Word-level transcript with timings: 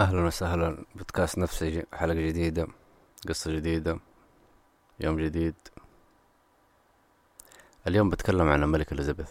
أهلا 0.00 0.20
وسهلا. 0.26 0.84
بودكاست 0.94 1.38
نفسي 1.38 1.84
حلقة 1.92 2.14
جديدة 2.14 2.66
قصة 3.28 3.52
جديدة 3.56 3.98
يوم 5.00 5.20
جديد. 5.20 5.54
اليوم 7.86 8.10
بتكلم 8.10 8.48
عن 8.48 8.62
الملكة 8.62 8.94
إليزابيث. 8.94 9.30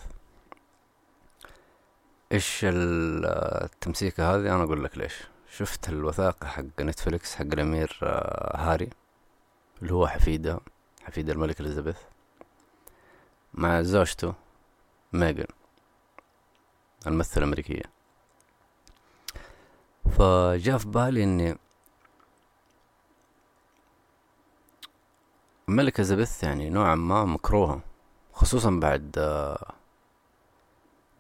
إيش 2.32 2.60
التمسيكة 2.64 4.36
هذه؟ 4.36 4.56
أنا 4.56 4.64
أقول 4.64 4.84
لك 4.84 4.98
ليش. 4.98 5.14
شفت 5.58 5.90
الوثائق 5.90 6.44
حق 6.46 6.64
نتفليكس 6.82 7.36
حق 7.36 7.42
الأمير 7.42 8.00
آه، 8.04 8.58
هاري 8.58 8.90
اللي 9.82 9.94
هو 9.94 10.08
حفيده 10.08 10.60
حفيد 11.04 11.30
الملكة 11.30 11.62
إليزابيث. 11.62 11.98
مع 13.54 13.82
زوجته 13.82 14.34
ميغان 15.14 15.48
الممثلة 17.08 17.38
الأمريكية 17.44 17.99
فجاء 20.18 20.78
في 20.78 20.88
بالي 20.88 21.24
إني 21.24 21.58
الملكة 25.70 25.98
إليزابيث 25.98 26.44
يعني 26.44 26.70
نوعا 26.70 26.96
ما 26.96 27.26
مكروهة 27.26 27.82
خصوصا 28.34 28.72
بعد 28.72 29.12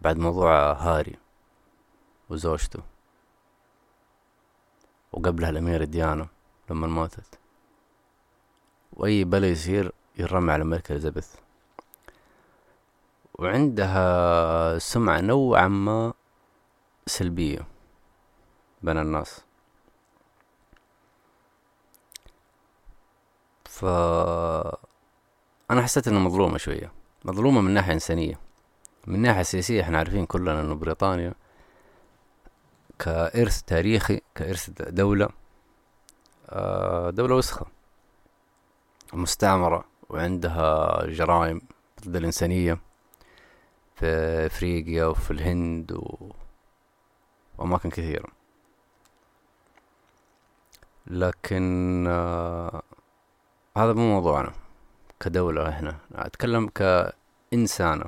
بعد 0.01 0.17
موضوع 0.17 0.73
هاري 0.73 1.15
وزوجته 2.29 2.79
وقبلها 5.11 5.49
الأميرة 5.49 5.83
ديانا 5.83 6.27
لما 6.69 6.87
ماتت. 6.87 7.39
وأي 8.93 9.23
بلا 9.23 9.47
يصير 9.49 9.91
يرمى 10.17 10.51
على 10.51 10.61
الملكة 10.61 10.91
إليزابيث. 10.91 11.35
وعندها 13.33 14.77
سمعة 14.77 15.21
نوعا 15.21 15.67
ما 15.67 16.13
سلبية. 17.07 17.67
بين 18.81 18.97
الناس. 18.97 19.41
ف 23.65 23.85
أنا 25.71 25.81
حسيت 25.81 26.07
انها 26.07 26.19
مظلومة 26.19 26.57
شوية. 26.57 26.91
مظلومة 27.25 27.61
من 27.61 27.71
ناحية 27.71 27.93
إنسانية. 27.93 28.39
من 29.07 29.19
ناحية 29.21 29.43
سياسية 29.43 29.81
إحنا 29.81 29.97
عارفين 29.97 30.25
كلنا 30.25 30.61
إنه 30.61 30.75
بريطانيا 30.75 31.33
كإرث 32.99 33.61
تاريخي 33.61 34.21
كإرث 34.35 34.69
دولة 34.69 35.29
آه، 36.49 37.09
دولة 37.09 37.35
وسخة. 37.35 37.65
مستعمرة 39.13 39.85
وعندها 40.09 41.05
جرائم 41.05 41.61
ضد 42.05 42.15
الإنسانية 42.15 42.77
في 43.95 44.05
أفريقيا 44.45 45.05
وفي 45.05 45.31
الهند 45.31 45.91
و... 45.91 46.31
وأماكن 47.57 47.89
كثيرة. 47.89 48.38
لكن 51.09 52.05
آه 52.09 52.81
هذا 53.77 53.93
مو 53.93 54.13
موضوعنا 54.13 54.53
كدولة 55.19 55.69
إحنا. 55.69 55.97
أتكلم 56.15 56.69
كإنسانة 56.69 58.05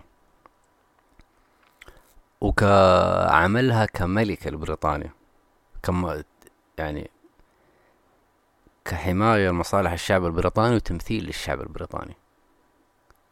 وكعملها 2.42 3.86
كملكة 3.86 4.50
لبريطانيا. 4.52 5.12
كم 5.84 6.24
يعني 6.78 7.10
كحماية 8.86 9.50
لمصالح 9.50 9.92
الشعب 9.92 10.26
البريطاني 10.26 10.76
وتمثيل 10.76 11.26
للشعب 11.26 11.62
البريطاني. 11.62 12.16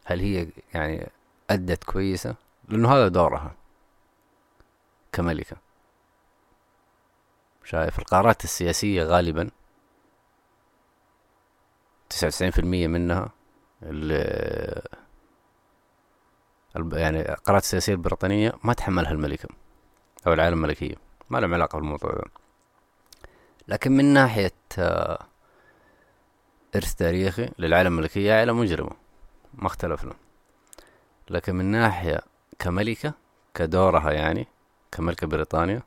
هل 0.05 0.19
هي 0.19 0.47
يعني 0.73 1.09
أدت 1.49 1.83
كويسة؟ 1.83 2.35
لأنه 2.69 2.93
هذا 2.93 3.07
دورها 3.07 3.55
كملكة. 5.11 5.57
شايف 7.63 7.99
القرارات 7.99 8.43
السياسية 8.43 9.03
غالبا 9.03 9.49
تسعة 12.09 12.27
وتسعين 12.27 12.51
في 12.51 12.59
المية 12.59 12.87
منها 12.87 13.29
يعني 16.75 17.33
القرارات 17.33 17.63
السياسية 17.63 17.93
البريطانية 17.93 18.53
ما 18.63 18.73
تحملها 18.73 19.11
الملكة 19.11 19.49
أو 20.27 20.33
العائلة 20.33 20.53
الملكية 20.53 20.95
ما 21.29 21.37
لهم 21.37 21.53
علاقة 21.53 21.79
بالموضوع 21.79 22.11
ده. 22.11 22.23
لكن 23.67 23.91
من 23.91 24.05
ناحية 24.05 24.53
آه، 24.77 25.25
إرث 26.75 26.95
تاريخي 26.95 27.49
للعائلة 27.59 27.89
الملكية 27.89 28.33
عائلة 28.33 28.53
مجرمة 28.53 28.91
ما 29.53 29.67
اختلفنا 29.67 30.13
لكن 31.29 31.55
من 31.55 31.65
ناحية 31.65 32.19
كملكة 32.59 33.13
كدورها 33.53 34.11
يعني 34.11 34.47
كملكة 34.91 35.27
بريطانيا 35.27 35.83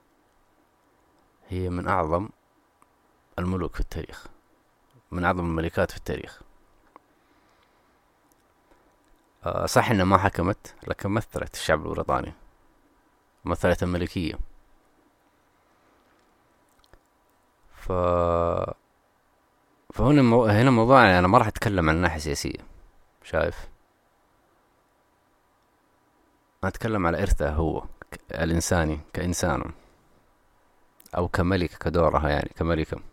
هي 1.49 1.71
من 1.71 1.89
أعظم 1.89 2.29
الملوك 3.39 3.75
في 3.75 3.81
التاريخ. 3.81 4.27
من 5.13 5.25
أعظم 5.25 5.41
الملكات 5.47 5.91
في 5.91 5.97
التاريخ. 5.97 6.43
آه، 9.45 9.67
صح 9.67 9.91
إنها 9.91 10.05
ما 10.05 10.19
حكمت 10.19 10.75
لكن 10.89 11.11
مثلت 11.11 11.55
الشعب 11.55 11.87
البريطاني 11.87 12.33
مثلت 13.45 13.83
الملكية. 13.83 14.35
ف 17.77 17.93
فهنا 19.93 20.23
مو... 20.23 20.45
هنا 20.45 20.71
موضوع 20.71 21.05
يعني 21.05 21.19
أنا 21.19 21.29
ما 21.29 21.39
راح 21.39 21.47
أتكلم 21.47 21.89
عن 21.91 21.97
الناحية 21.97 22.17
السياسية 22.17 22.59
شايف؟ 23.25 23.69
أنا 26.65 26.69
أتكلم 26.71 27.07
على 27.07 27.23
إرثه 27.23 27.51
هو 27.51 27.85
الإنساني 28.31 29.01
كإنسان 29.13 29.73
أو 31.17 31.29
كملكة 31.29 31.79
كدورها 31.79 32.29
يعني 32.29 32.51
كملكة. 32.57 33.12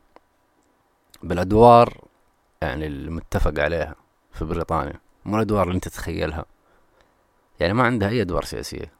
بالأدوار 1.24 1.97
يعني 2.62 2.88
المتفق 2.88 3.59
عليها 3.59 3.96
في 4.34 4.46
بريطانيا. 4.46 5.00
مو 5.25 5.35
الأدوار 5.35 5.63
اللي 5.63 5.75
أنت 5.75 5.88
تتخيلها. 5.88 6.46
يعني 7.59 7.74
ما 7.74 7.84
عندها 7.84 8.09
أي 8.09 8.22
أدوار 8.22 8.44
سياسية. 8.44 8.91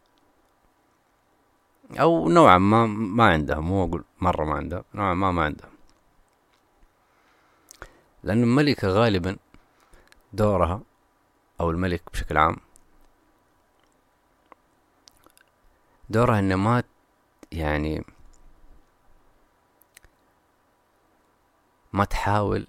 أو 2.00 2.30
نوعا 2.30 2.58
ما 2.58 2.86
ما 2.86 3.24
عندها. 3.24 3.60
مو 3.60 3.84
أقول 3.84 4.04
مرة 4.22 4.46
ما 4.46 4.54
عندها 4.54 4.84
نوعا 4.94 5.14
ما 5.14 5.32
ما 5.32 5.44
عندها. 5.44 5.70
لأن 8.24 8.44
الملكة 8.44 8.88
غالبا 8.88 9.38
دورها 10.34 10.82
أو 11.62 11.72
الملك 11.72 12.04
بشكل 12.14 12.38
عام 12.38 12.58
دورها 16.10 16.40
إنه 16.40 16.56
ما 16.56 16.84
يعني 17.52 18.06
ما 21.94 22.06
تحاول 22.06 22.68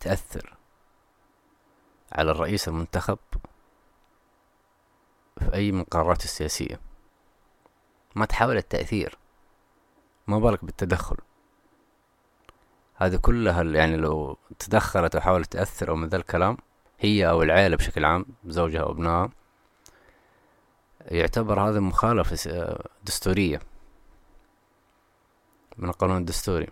تأثر 0.00 0.56
على 2.12 2.30
الرئيس 2.30 2.68
المنتخب 2.68 3.18
في 5.38 5.54
أي 5.54 5.72
من 5.72 5.80
القرارات 5.80 6.24
السياسية. 6.24 6.80
ما 8.14 8.26
تحاول 8.26 8.56
التأثير. 8.56 9.18
ما 10.26 10.38
بالك 10.38 10.64
بالتدخل. 10.64 11.16
هذه 12.96 13.16
كلها 13.16 13.62
يعني 13.62 13.96
لو 13.96 14.38
تدخلت 14.58 15.16
وحاولت 15.16 15.52
تأثر 15.52 15.90
أو 15.90 15.96
من 15.96 16.08
ذا 16.08 16.16
الكلام 16.16 16.56
هي 17.00 17.28
أو 17.28 17.42
العائلة 17.42 17.76
بشكل 17.76 18.04
عام 18.04 18.26
زوجها 18.46 18.84
وابنها 18.84 19.30
يعتبر 21.00 21.60
هذا 21.60 21.80
مخالفة 21.80 22.76
دستورية 23.04 23.60
من 25.76 25.88
القانون 25.88 26.16
الدستوري. 26.16 26.68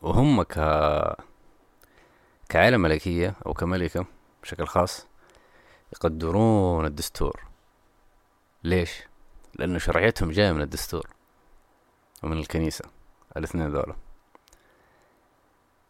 وهم 0.00 0.42
ك 0.42 0.54
كعائلة 2.48 2.76
ملكية 2.76 3.34
أو 3.46 3.54
كملكة 3.54 4.06
بشكل 4.42 4.66
خاص 4.66 5.06
يقدرون 5.92 6.86
الدستور. 6.86 7.44
ليش؟ 8.64 9.02
لأن 9.54 9.78
شرعيتهم 9.78 10.30
جاية 10.30 10.52
من 10.52 10.62
الدستور 10.62 11.06
ومن 12.22 12.38
الكنيسة 12.38 12.84
الاثنين 13.36 13.68
ذولا. 13.68 13.96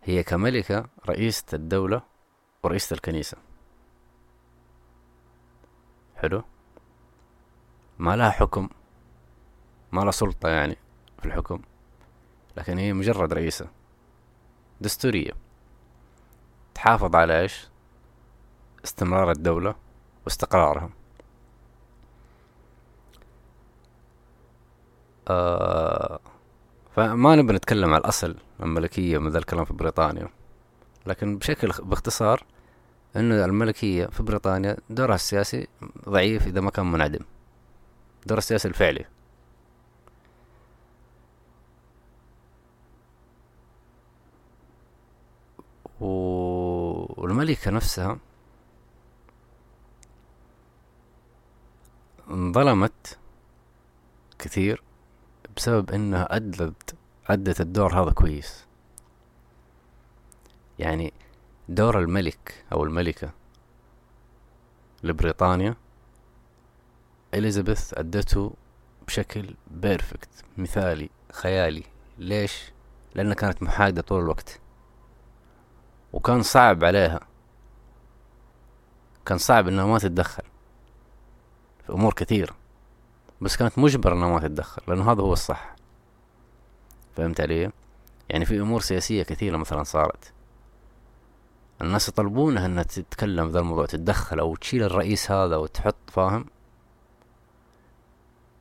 هي 0.03 0.23
كملكة 0.23 0.87
رئيسة 1.09 1.45
الدولة 1.53 2.03
ورئيسة 2.63 2.95
الكنيسة. 2.95 3.37
حلو؟ 6.17 6.43
ما 7.99 8.17
لها 8.17 8.31
حكم 8.31 8.69
ما 9.93 10.01
لها 10.01 10.11
سلطة 10.11 10.49
يعني 10.49 10.77
في 11.19 11.27
الحكم 11.27 11.63
لكن 12.57 12.79
هي 12.79 12.93
مجرد 12.93 13.33
رئيسة. 13.33 13.80
دستورية. 14.81 15.33
تحافظ 16.75 17.17
على 17.17 17.41
إيش؟ 17.41 17.69
استمرار 18.85 19.31
الدولة 19.31 19.75
واستقرارها 20.25 20.91
آه 25.29 26.21
فما 26.97 27.37
نبي 27.37 27.53
نتكلم 27.53 27.95
على 27.95 28.01
الأصل 28.01 28.37
الملكية 28.63 29.19
من 29.19 29.31
ذا 29.31 29.39
الكلام 29.39 29.65
في 29.65 29.73
بريطانيا. 29.73 30.29
لكن 31.07 31.39
بشكل 31.39 31.73
باختصار 31.83 32.45
إنه 33.17 33.45
الملكية 33.45 34.07
في 34.07 34.23
بريطانيا 34.23 34.77
دورها 34.91 35.15
السياسي 35.15 35.69
ضعيف 36.09 36.47
إذا 36.47 36.61
ما 36.61 36.71
كان 36.71 36.93
منعدم. 36.93 37.25
دورها 38.27 38.39
السياسي 38.39 38.69
الفعلي. 38.69 39.05
والملكة 46.01 47.71
نفسها 47.71 48.19
انظلمت 52.31 53.19
كثير 54.39 54.83
بسبب 55.57 55.91
إنها 55.91 56.37
ادت 56.37 56.95
أدت 57.27 57.61
الدور 57.61 58.03
هذا 58.03 58.11
كويس. 58.11 58.67
يعني 60.79 61.13
دور 61.69 61.99
الملك 61.99 62.65
أو 62.73 62.85
الملكة 62.85 63.31
لبريطانيا 65.03 65.77
إليزابيث 67.35 67.95
أدته 67.95 68.53
بشكل 69.07 69.55
بيرفكت 69.71 70.29
مثالي 70.59 71.11
خيالي. 71.33 71.85
ليش؟ 72.19 72.73
لأنها 73.15 73.35
كانت 73.35 73.63
محايدة 73.63 74.03
طول 74.03 74.23
الوقت. 74.23 74.61
وكان 76.13 76.43
صعب 76.43 76.85
عليها. 76.85 77.21
كان 79.27 79.39
صعب 79.39 79.69
إنها 79.69 79.87
ما 79.87 79.99
تتدخل 79.99 80.43
في 81.87 81.93
أمور 81.93 82.15
كثيرة 82.15 82.55
بس 83.41 83.57
كانت 83.57 83.79
مجبرة 83.79 84.15
إنها 84.15 84.29
ما 84.29 84.41
تتدخل 84.41 84.83
لأنه 84.89 85.13
هذا 85.13 85.23
هو 85.23 85.33
الصح. 85.33 85.77
فهمت 87.17 87.41
علي؟ 87.41 87.71
يعني 88.29 88.45
في 88.45 88.61
أمور 88.61 88.81
سياسية 88.81 89.23
كثيرة 89.23 89.57
مثلا 89.57 89.83
صارت. 89.83 90.33
الناس 91.83 92.09
يطلبونها 92.09 92.67
إنها 92.67 92.83
تتكلم 92.83 93.47
في 93.47 93.53
ذا 93.53 93.59
الموضوع 93.61 93.87
تتدخل 93.87 94.39
أو 94.39 94.57
تشيل 94.57 94.83
الرئيس 94.83 95.31
هذا 95.31 95.57
وتحط 95.57 95.97
فاهم؟ 96.09 96.45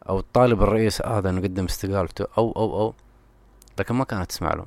أو 0.10 0.22
تطالب 0.22 0.64
الرئيس 0.64 1.02
هذا 1.02 1.30
إنه 1.30 1.40
يقدم 1.40 1.66
استقالته 1.66 2.28
أو 2.38 2.52
أو 2.52 2.82
أو. 2.82 2.94
لكن 3.80 3.96
ما 3.96 4.04
كانت 4.04 4.30
تسمع 4.30 4.54
لهم. 4.54 4.66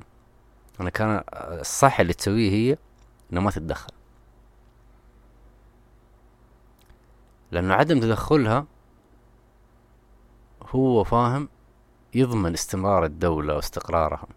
أنا 0.79 0.89
كان 0.89 1.23
الصح 1.33 1.99
اللي 1.99 2.13
تسويه 2.13 2.51
هي 2.51 2.77
إنه 3.33 3.41
ما 3.41 3.51
تتدخل. 3.51 3.93
لأنه 7.51 7.73
عدم 7.73 7.99
تدخلها 7.99 8.65
هو 10.69 11.03
فاهم 11.03 11.49
يضمن 12.15 12.53
استمرار 12.53 13.05
الدولة 13.05 13.55
واستقرارها. 13.55 14.27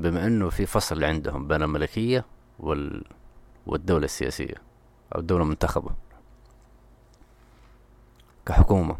بما 0.00 0.26
إنه 0.26 0.50
في 0.50 0.66
فصل 0.66 1.04
عندهم 1.04 1.48
بين 1.48 1.62
الملكية 1.62 2.24
وال... 2.58 3.04
والدولة 3.66 4.04
السياسية 4.04 4.54
أو 5.14 5.20
الدولة 5.20 5.42
المنتخبة 5.42 5.90
كحكومة. 8.46 8.98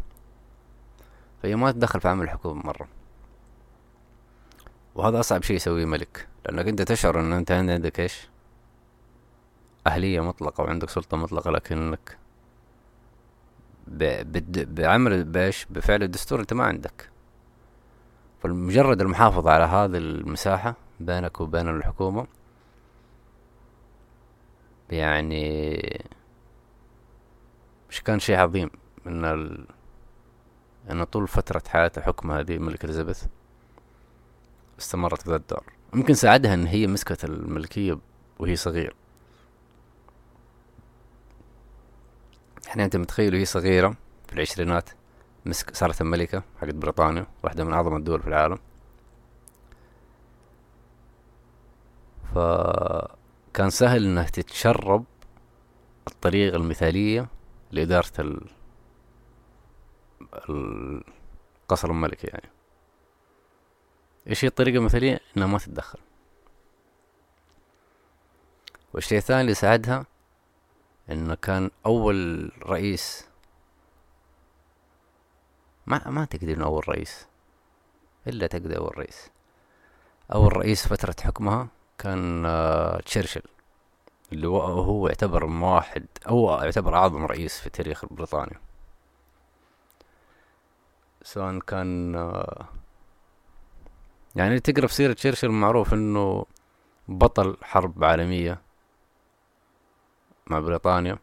فهي 1.43 1.55
ما 1.55 1.71
تدخل 1.71 2.01
في 2.01 2.07
عمل 2.07 2.23
الحكومة 2.23 2.65
مرة. 2.65 2.87
وهذا 4.95 5.19
أصعب 5.19 5.43
شيء 5.43 5.55
يسويه 5.55 5.85
ملك 5.85 6.27
لأنك 6.45 6.67
أنت 6.67 6.81
تشعر 6.81 7.19
أن 7.19 7.33
أنت 7.33 7.51
عندك 7.51 7.99
إيش؟ 7.99 8.29
أهلية 9.87 10.21
مطلقة 10.21 10.63
وعندك 10.63 10.89
سلطة 10.89 11.17
مطلقة 11.17 11.51
لكنك 11.51 12.17
بعمل 13.87 15.23
بإيش؟ 15.23 15.65
بفعل 15.69 16.03
الدستور 16.03 16.39
أنت 16.39 16.53
ما 16.53 16.63
عندك. 16.63 17.09
فمجرد 18.43 19.01
المحافظة 19.01 19.51
على 19.51 19.63
هذه 19.63 19.97
المساحة 19.97 20.75
بينك 20.99 21.41
وبين 21.41 21.69
الحكومة 21.69 22.27
يعني 24.89 25.79
مش 27.89 28.01
كان 28.01 28.19
شيء 28.19 28.35
عظيم. 28.35 28.69
إن 29.07 29.65
إن 30.91 31.03
طول 31.03 31.27
فترة 31.27 31.63
حياة 31.67 31.91
حكم 31.99 32.31
هذه 32.31 32.55
الملكة 32.55 32.85
إليزابيث 32.85 33.23
استمرت 34.79 35.21
في 35.21 35.29
ذا 35.29 35.35
الدور 35.35 35.63
ممكن 35.93 36.13
ساعدها 36.13 36.53
إن 36.53 36.67
هي 36.67 36.87
مسكت 36.87 37.25
الملكية 37.25 37.97
وهي 38.39 38.55
صغيرة 38.55 38.93
يعني 42.67 42.85
أنت 42.85 42.95
متخيل 42.95 43.33
وهي 43.33 43.45
صغيرة 43.45 43.95
في 44.27 44.33
العشرينات 44.33 44.89
مسك 45.45 45.75
صارت 45.75 46.01
الملكة 46.01 46.43
حقت 46.61 46.75
بريطانيا 46.75 47.25
واحدة 47.43 47.63
من 47.63 47.73
أعظم 47.73 47.95
الدول 47.95 48.21
في 48.21 48.27
العالم 48.27 48.59
فكان 52.35 53.69
سهل 53.69 54.05
إنها 54.05 54.23
تتشرب 54.23 55.03
الطريقة 56.07 56.55
المثالية 56.55 57.27
لإدارة. 57.71 58.39
القصر 60.49 61.91
الملكي 61.91 62.27
يعني. 62.27 62.49
إيش 64.27 64.45
هي 64.45 64.47
الطريقة 64.47 64.77
المثالية؟ 64.77 65.19
إنها 65.37 65.47
ما 65.47 65.57
تتدخل. 65.57 65.99
والشيء 68.93 69.17
الثاني 69.17 69.41
اللي 69.41 69.53
ساعدها 69.53 70.05
إنه 71.09 71.35
كان 71.35 71.71
أول 71.85 72.51
رئيس 72.63 73.27
ما 75.87 76.09
ما 76.09 76.25
تقدر 76.25 76.53
إنه 76.53 76.65
أول 76.65 76.89
رئيس 76.89 77.27
إلا 78.27 78.47
تقدر 78.47 78.77
أول 78.77 78.97
رئيس. 78.97 79.29
أول 80.33 80.57
رئيس 80.57 80.87
فترة 80.87 81.15
حكمها 81.23 81.67
كان 81.97 82.45
آه 82.45 82.99
تشرشل 82.99 83.41
اللي 84.33 84.47
هو 84.47 85.07
يعتبر 85.07 85.45
واحد 85.45 86.05
أو 86.29 86.49
يعتبر 86.51 86.95
أعظم 86.95 87.25
رئيس 87.25 87.59
في 87.59 87.69
تاريخ 87.69 88.05
بريطانيا. 88.05 88.59
سواء 91.23 91.59
كان 91.59 92.15
آه 92.15 92.67
يعني 94.35 94.59
تقرأ 94.59 94.87
في 94.87 94.93
سيرة 94.93 95.13
تشرشل 95.13 95.49
معروف 95.49 95.93
إنه 95.93 96.45
بطل 97.07 97.57
حرب 97.61 98.03
عالمية 98.03 98.61
مع 100.47 100.59
بريطانيا. 100.59 101.17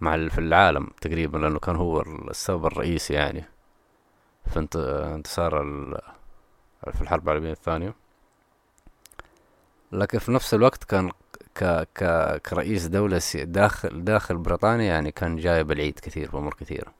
مع 0.00 0.28
في 0.28 0.38
العالم 0.38 0.90
تقريبا 1.00 1.38
لأنه 1.38 1.58
كان 1.58 1.76
هو 1.76 2.00
السبب 2.00 2.66
الرئيسي 2.66 3.14
يعني 3.14 3.44
في 4.46 4.58
انتصار 4.58 5.62
في 6.92 7.02
الحرب 7.02 7.28
العالمية 7.28 7.52
الثانية. 7.52 7.94
لكن 9.92 10.18
في 10.18 10.32
نفس 10.32 10.54
الوقت 10.54 10.84
كان 10.84 11.10
ك 11.54 11.88
ك 11.94 12.04
كرئيس 12.42 12.86
دولة 12.86 13.20
داخل 13.34 14.04
داخل 14.04 14.36
بريطانيا 14.36 14.86
يعني 14.86 15.12
كان 15.12 15.36
جايب 15.36 15.72
العيد 15.72 15.98
كثير 15.98 16.30
بأمور 16.30 16.54
كثيرة 16.54 16.92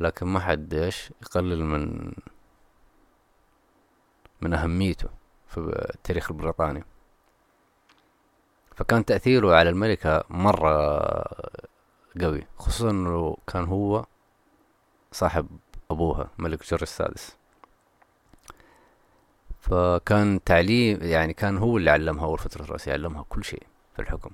لكن 0.00 0.26
ما 0.26 0.40
حد 0.40 0.74
إيش 0.74 1.10
يقلل 1.22 1.64
من 1.64 2.12
من 4.40 4.54
أهميته 4.54 5.08
في 5.48 5.58
التاريخ 5.94 6.30
البريطاني 6.30 6.84
فكان 8.76 9.04
تأثيره 9.04 9.54
على 9.54 9.70
الملكة 9.70 10.24
مرة 10.30 11.00
قوي 12.20 12.46
خصوصا 12.58 12.90
إنه 12.90 13.36
كان 13.46 13.64
هو 13.64 14.04
صاحب 15.12 15.46
أبوها 15.90 16.30
ملك 16.38 16.66
جورج 16.66 16.82
السادس. 16.82 17.36
فكان 19.64 20.44
تعليم 20.44 20.98
يعني 21.02 21.32
كان 21.34 21.58
هو 21.58 21.76
اللي 21.76 21.90
علمها 21.90 22.24
أول 22.24 22.38
فترة 22.38 22.64
رأسي 22.72 22.92
علمها 22.92 23.24
كل 23.28 23.44
شيء 23.44 23.62
في 23.96 24.02
الحكم. 24.02 24.30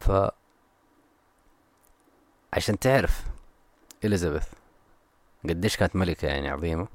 ف 0.00 0.10
عشان 2.52 2.78
تعرف 2.78 3.22
إليزابيث 4.04 4.46
قديش 5.48 5.76
كانت 5.76 5.96
ملكة 5.96 6.26
يعني 6.26 6.48
عظيمة 6.48 6.88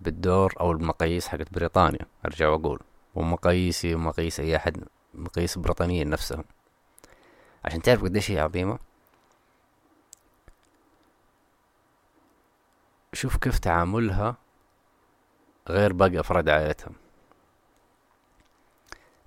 بالدور 0.00 0.54
أو 0.60 0.72
المقاييس 0.72 1.28
حقت 1.28 1.54
بريطانيا 1.54 2.06
أرجع 2.24 2.48
وأقول 2.48 2.80
ومقاييسي 3.14 3.94
ومقاييس 3.94 4.40
أي 4.40 4.56
أحد 4.56 4.84
مقاييس 5.14 5.58
بريطانيين 5.58 6.10
نفسهم. 6.10 6.44
عشان 7.64 7.82
تعرف 7.82 8.02
قديش 8.04 8.30
هي 8.30 8.38
عظيمة 8.40 8.78
شوف 13.12 13.36
كيف 13.36 13.58
تعاملها 13.58 14.36
غير 15.68 15.92
باقي 15.92 16.20
أفراد 16.20 16.48
عائلتها 16.48 16.92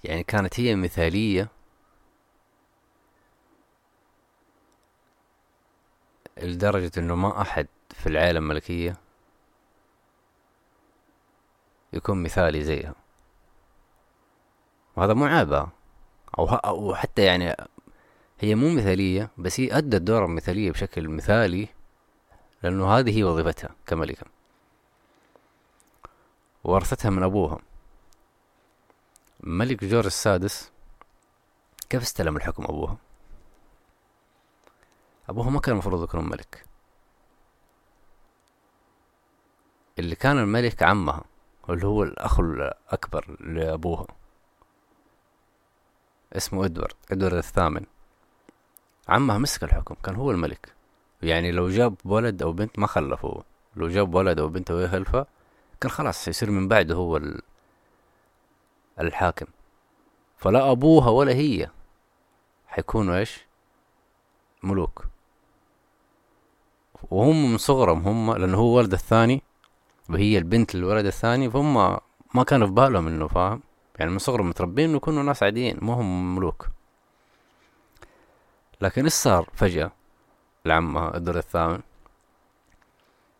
يعني 0.03 0.23
كانت 0.23 0.59
هي 0.59 0.75
مثالية 0.75 1.47
لدرجة 6.37 6.91
إنه 6.97 7.15
ما 7.15 7.41
أحد 7.41 7.67
في 7.89 8.07
العائلة 8.07 8.39
الملكية 8.39 8.97
يكون 11.93 12.23
مثالي 12.23 12.63
زيها. 12.63 12.95
وهذا 14.95 15.13
مو 15.13 15.25
عيبها 15.25 15.71
أو 16.39 16.95
حتى 16.95 17.21
يعني 17.21 17.55
هي 18.39 18.55
مو 18.55 18.69
مثالية 18.69 19.29
بس 19.37 19.59
هي 19.59 19.77
أدت 19.77 20.01
دور 20.01 20.25
المثالية 20.25 20.71
بشكل 20.71 21.09
مثالي. 21.09 21.67
لأنه 22.63 22.97
هذه 22.97 23.17
هي 23.17 23.23
وظيفتها 23.23 23.75
كملكة. 23.87 24.25
ورثتها 26.63 27.09
من 27.09 27.23
أبوها. 27.23 27.59
ملك 29.39 29.83
جورج 29.83 30.05
السادس 30.05 30.71
كيف 31.89 32.01
استلم 32.01 32.37
الحكم 32.37 32.63
أبوها؟ 32.63 32.97
أبوها 35.29 35.49
ما 35.49 35.59
كان 35.59 35.73
المفروض 35.73 36.03
يكون 36.03 36.29
ملك. 36.29 36.65
اللي 39.99 40.15
كان 40.15 40.37
الملك 40.37 40.83
عمها 40.83 41.23
واللي 41.67 41.87
هو 41.87 42.03
الأخ 42.03 42.39
الأكبر 42.39 43.37
لأبوها. 43.39 44.07
اسمه 46.33 46.65
إدوارد 46.65 46.95
إدوارد 47.11 47.37
الثامن. 47.37 47.85
عمها 49.07 49.37
مسك 49.37 49.63
الحكم 49.63 49.95
كان 49.95 50.15
هو 50.15 50.31
الملك. 50.31 50.82
يعني 51.23 51.51
لو 51.51 51.69
جاب 51.69 51.95
ولد 52.05 52.41
أو 52.41 52.51
بنت 52.51 52.79
ما 52.79 52.87
خلفوا 52.87 53.41
لو 53.75 53.87
جاب 53.87 54.15
ولد 54.15 54.39
أو 54.39 54.47
بنت 54.47 54.71
وهي 54.71 54.87
خلفة 54.87 55.25
كان 55.81 55.91
خلاص 55.91 56.27
يصير 56.27 56.51
من 56.51 56.67
بعده 56.67 56.95
هو 56.95 57.21
الحاكم. 58.99 59.45
فلا 60.37 60.71
أبوها 60.71 61.09
ولا 61.09 61.31
هي. 61.31 61.69
حيكونوا 62.67 63.17
إيش؟ 63.17 63.45
ملوك. 64.63 65.05
وهم 67.11 67.51
من 67.51 67.57
صغرهم 67.57 68.07
هم 68.07 68.37
لأنه 68.37 68.57
هو 68.57 68.77
ولد 68.77 68.93
الثاني 68.93 69.41
وهي 70.09 70.37
البنت 70.37 70.75
الولد 70.75 71.05
الثاني 71.05 71.49
فهم 71.49 71.99
ما 72.33 72.43
كانوا 72.43 72.67
في 72.67 72.73
بالهم 72.73 73.07
إنه 73.07 73.27
فاهم؟ 73.27 73.61
يعني 73.99 74.11
من 74.11 74.19
صغرهم 74.19 74.49
متربين 74.49 74.95
يكونوا 74.95 75.23
ناس 75.23 75.43
عاديين 75.43 75.77
ما 75.81 75.93
هم 75.93 76.35
ملوك. 76.35 76.67
لكن 78.81 79.03
إيش 79.03 79.13
صار 79.13 79.49
فجأة؟ 79.53 79.91
لعمها 80.65 81.17
الدور 81.17 81.37
الثامن. 81.37 81.81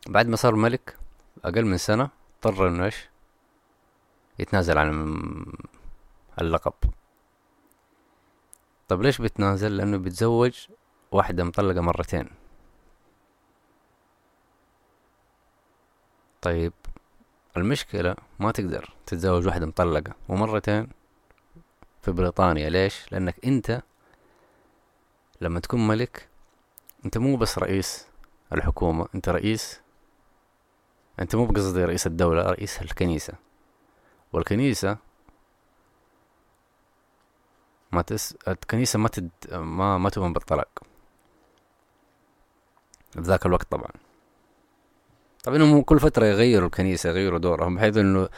بعد 0.07 0.27
ما 0.27 0.35
صار 0.35 0.55
ملك 0.55 0.97
أقل 1.45 1.65
من 1.65 1.77
سنة 1.77 2.09
اضطر 2.35 2.67
إنه 2.67 2.85
إيش؟ 2.85 3.09
يتنازل 4.39 4.77
عن 4.77 5.45
اللقب. 6.41 6.73
طب 8.87 9.01
ليش 9.01 9.21
بيتنازل 9.21 9.77
لأنه 9.77 9.97
بيتزوج 9.97 10.67
واحدة 11.11 11.43
مطلقة 11.43 11.81
مرتين. 11.81 12.29
طيب 16.41 16.73
المشكلة 17.57 18.15
ما 18.39 18.51
تقدر 18.51 18.93
تتزوج 19.05 19.47
واحدة 19.47 19.65
مطلقة 19.65 20.15
ومرتين 20.29 20.87
في 22.01 22.11
بريطانيا. 22.11 22.69
ليش؟ 22.69 23.11
لأنك 23.11 23.45
أنت 23.45 23.81
لما 25.41 25.59
تكون 25.59 25.87
ملك 25.87 26.32
أنت 27.05 27.17
مو 27.17 27.35
بس 27.35 27.59
رئيس 27.59 28.07
الحكومة 28.53 29.07
أنت 29.15 29.29
رئيس 29.29 29.81
أنت 31.19 31.35
مو 31.35 31.45
بقصدي 31.45 31.85
رئيس 31.85 32.07
الدولة 32.07 32.41
رئيس 32.41 32.81
الكنيسة. 32.81 33.33
والكنيسة 34.33 34.97
ما 37.91 38.01
تس... 38.01 38.37
الكنيسة 38.47 38.99
ما 38.99 39.07
تد... 39.09 39.29
ما 39.51 39.97
ما 39.97 40.09
تؤمن 40.09 40.33
بالطلاق. 40.33 40.69
في 43.11 43.21
ذاك 43.21 43.45
الوقت 43.45 43.71
طبعا. 43.71 43.91
طبعا 45.43 45.55
انهم 45.57 45.81
كل 45.81 45.99
فترة 45.99 46.25
يغيروا 46.25 46.65
الكنيسة 46.65 47.09
يغيروا 47.09 47.39
دورهم 47.39 47.75
بحيث 47.75 47.97
إنه 47.97 48.29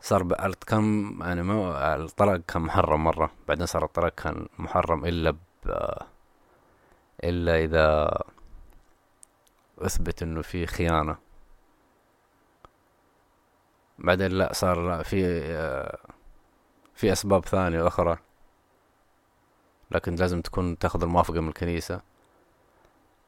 صار 0.00 0.54
كان 0.66 1.16
يعني 1.20 1.42
ما 1.42 1.96
الطلاق 1.96 2.36
كان 2.36 2.62
محرم 2.62 3.04
مرة 3.04 3.30
بعدين 3.48 3.66
صار 3.66 3.84
الطلاق 3.84 4.14
كان 4.14 4.48
محرم 4.58 5.04
إلا 5.04 5.30
ب 5.30 5.36
إلا 7.24 7.64
إذا 7.64 8.18
أثبت 9.78 10.22
إنه 10.22 10.42
في 10.42 10.66
خيانة. 10.66 11.16
بعدين 13.98 14.30
لا 14.30 14.52
صار 14.52 15.04
في 15.04 15.42
في 16.94 17.12
أسباب 17.12 17.44
ثانية 17.44 17.86
أخرى. 17.86 18.18
لكن 19.90 20.14
لازم 20.14 20.40
تكون 20.40 20.78
تاخذ 20.78 21.02
الموافقة 21.02 21.40
من 21.40 21.48
الكنيسة. 21.48 22.00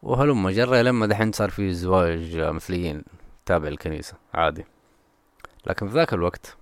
وهلم 0.02 0.50
جرى 0.50 0.82
لما 0.82 1.06
دحين 1.06 1.32
صار 1.32 1.50
في 1.50 1.72
زواج 1.72 2.36
مثليين 2.36 3.04
تابع 3.46 3.68
الكنيسة 3.68 4.16
عادي. 4.34 4.64
لكن 5.66 5.88
في 5.88 5.94
ذاك 5.94 6.12
الوقت 6.14 6.56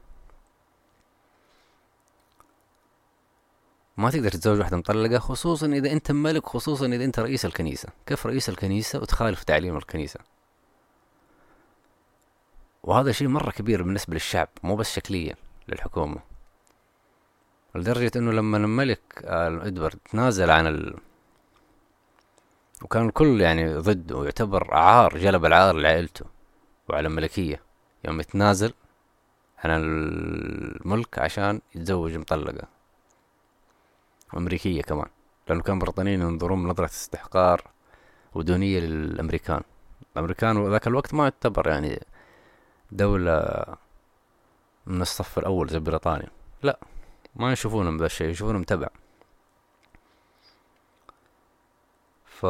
ما 4.00 4.11
تقدر 4.11 4.30
تتزوج 4.30 4.59
واحدة 4.59 4.76
مطلقة 4.76 5.19
خصوصا 5.19 5.66
إذا 5.66 5.92
أنت 5.92 6.12
ملك 6.12 6.47
خصوصا 6.47 6.87
إذا 6.87 7.04
أنت 7.04 7.19
رئيس 7.19 7.45
الكنيسة. 7.45 7.88
كيف 8.07 8.26
رئيس 8.26 8.49
الكنيسة؟ 8.49 8.99
وتخالف 8.99 9.45
تعليم 9.45 9.76
الكنيسة. 9.76 10.21
وهذا 12.83 13.12
شيء 13.12 13.28
مرة 13.28 13.50
كبير 13.50 13.83
بالنسبة 13.83 14.14
للشعب 14.14 14.49
مو 14.62 14.76
بس 14.76 14.95
شكليا 14.95 15.35
للحكومة. 15.69 16.21
لدرجة 17.75 18.11
إنه 18.16 18.33
لما 18.33 18.57
الملك 18.57 19.00
إدوارد 19.25 19.99
تنازل 20.11 20.50
عن 20.50 20.66
ال... 20.66 20.97
وكان 22.83 23.07
الكل 23.07 23.40
يعني 23.40 23.75
ضده 23.75 24.16
ويعتبر 24.16 24.75
عار 24.75 25.19
جلب 25.19 25.45
العار 25.45 25.76
لعائلته 25.76 26.26
وعلى 26.88 27.09
الملكية. 27.09 27.62
يوم 28.04 28.21
يتنازل 28.21 28.73
عن 29.64 29.71
الملك 29.71 31.19
عشان 31.19 31.61
يتزوج 31.75 32.14
مطلقة. 32.14 32.79
أمريكية 34.37 34.82
كمان 34.82 35.06
لأنه 35.49 35.62
كان 35.62 35.78
بريطانيين 35.78 36.20
ينظرون 36.20 36.62
بنظرة 36.62 36.84
استحقار 36.84 37.62
ودونية 38.34 38.80
للأمريكان. 38.80 39.62
الأمريكان 40.16 40.70
ذاك 40.70 40.87
الوقت 40.87 41.14
ما 41.14 41.22
يعتبر 41.22 41.68
يعني 41.68 42.00
دولة 42.92 43.64
من 44.87 45.02
الصف 45.02 45.38
الأول 45.38 45.68
زي 45.68 45.78
بريطانيا. 45.78 46.28
لا 46.62 46.78
ما 47.37 47.52
يشوفونهم 47.52 47.96
ذا 47.96 48.06
الشيء 48.06 48.28
يشوفونهم 48.28 48.62
تبع. 48.62 48.88
ف 52.25 52.46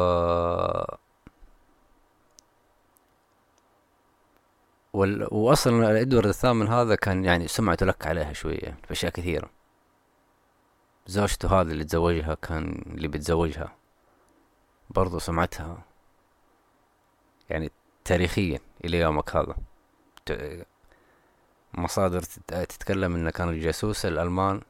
وال... 4.93 5.27
واصلا 5.31 6.01
إدوارد 6.01 6.27
الثامن 6.27 6.67
هذا 6.67 6.95
كان 6.95 7.25
يعني 7.25 7.47
سمعته 7.47 7.85
لك 7.85 8.07
عليها 8.07 8.33
شوية 8.33 8.77
في 8.87 8.91
أشياء 8.91 9.11
كثيرة. 9.11 9.49
زوجته 11.07 11.61
هذه 11.61 11.71
اللي 11.71 11.83
تزوجها 11.83 12.33
كان 12.33 12.83
اللي 12.87 13.07
بتزوجها. 13.07 13.75
برضو 14.89 15.19
سمعتها. 15.19 15.83
يعني 17.49 17.71
تاريخيا 18.05 18.59
إلى 18.85 18.99
يومك 18.99 19.35
هذا. 19.35 19.55
مصادر 21.73 22.21
تتكلم 22.47 23.15
انه 23.15 23.29
كان 23.29 23.49
الجاسوس 23.49 24.05
الألمان 24.05 24.61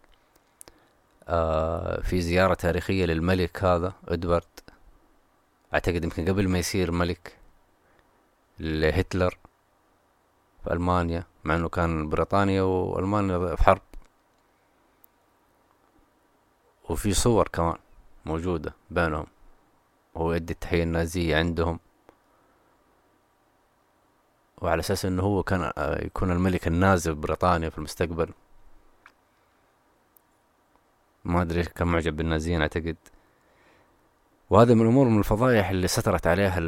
آه 1.28 2.02
في 2.02 2.22
زيارة 2.22 2.54
تاريخية 2.54 3.06
للملك 3.06 3.64
هذا 3.64 3.94
إدوارد. 4.08 4.46
أعتقد 5.74 6.04
يمكن 6.04 6.30
قبل 6.30 6.50
ما 6.50 6.60
يصير 6.60 6.92
ملك 6.92 7.38
لهتلر 8.60 9.38
في 10.64 10.74
ألمانيا 10.74 11.24
مع 11.44 11.56
إنه 11.56 11.70
كان 11.70 12.10
بريطانيا 12.10 12.62
وألمانيا 12.62 13.56
في 13.56 13.64
حرب. 13.64 13.82
وفي 16.92 17.14
صور 17.14 17.48
كمان 17.48 17.78
موجودة 18.26 18.74
بينهم. 18.90 19.28
وهو 20.16 20.34
يدي 20.34 20.54
التحية 20.54 20.84
النازية 20.84 21.38
عندهم. 21.38 21.80
وعلى 24.62 24.80
أساس 24.80 25.06
إنه 25.06 25.24
هو 25.24 25.44
كان 25.44 25.72
آه، 25.78 26.06
يكون 26.06 26.32
الملك 26.32 26.68
النازل 26.68 27.16
بريطانيا 27.16 27.70
في 27.70 27.78
المستقبل. 27.78 28.30
ما 31.26 31.42
أدري 31.42 31.64
كان 31.64 31.88
معجب 31.88 32.16
بالنازيين 32.16 32.62
أعتقد. 32.62 32.98
وهذا 34.50 34.74
من 34.74 34.82
الأمور 34.82 35.08
من 35.08 35.20
الفضايح 35.20 35.70
اللي 35.70 35.88
سترت 35.88 36.28
عليها 36.28 36.60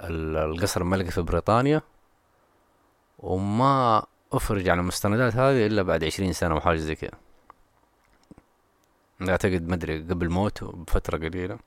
القصر 0.00 0.80
الملكي 0.80 1.10
في 1.10 1.22
بريطانيا. 1.22 1.82
وما 3.18 4.06
أفرج 4.32 4.68
عن 4.68 4.78
المستندات 4.78 5.36
هذه 5.36 5.66
إلا 5.66 5.82
بعد 5.82 6.04
عشرين 6.04 6.32
سنة 6.32 6.54
وحاجة 6.56 6.76
زي 6.76 6.94
كذا. 6.94 7.23
أعتقد 9.30 9.68
ما 9.68 9.74
أدري 9.74 9.98
قبل 9.98 10.30
موته 10.30 10.72
بفترة 10.72 11.16
قليلة. 11.16 11.58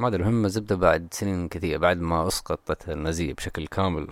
ما 0.00 0.08
أدري 0.08 0.24
هم 0.24 0.48
زبدة 0.48 0.76
بعد 0.76 1.08
سنين 1.10 1.48
كثيرة 1.48 1.78
بعد 1.78 2.00
ما 2.00 2.26
أسقطت 2.28 2.88
النازية 2.88 3.34
بشكل 3.34 3.66
كامل 3.66 4.08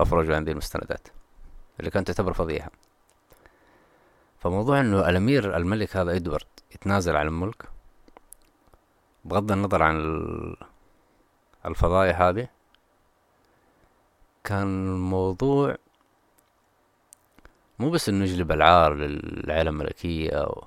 أفرجوا 0.00 0.36
عن 0.36 0.44
ذي 0.44 0.52
المستندات 0.52 1.08
اللي 1.80 1.90
كانت 1.90 2.06
تعتبر 2.06 2.32
فضيحة 2.32 2.70
فموضوع 4.38 4.80
إنه 4.80 5.08
الأمير 5.08 5.56
الملك 5.56 5.96
هذا 5.96 6.16
إدوارد 6.16 6.46
يتنازل 6.74 7.16
عن 7.16 7.26
الملك 7.26 7.68
بغض 9.24 9.52
النظر 9.52 9.82
عن 9.82 9.96
الفضايح 11.66 12.20
هذه 12.20 12.48
كان 14.44 14.88
الموضوع 14.88 15.76
مو 17.78 17.90
بس 17.90 18.08
إنه 18.08 18.24
يجلب 18.24 18.52
العار 18.52 18.94
للعائلة 18.94 19.70
الملكية 19.70 20.30
أو 20.30 20.64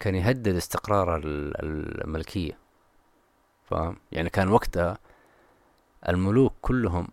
كان 0.00 0.14
يهدد 0.14 0.56
استقرار 0.56 1.20
الملكية 1.24 2.58
فاهم؟ 3.64 3.96
يعني 4.12 4.30
كان 4.30 4.48
وقتها 4.48 4.98
الملوك 6.08 6.52
كلهم 6.62 7.08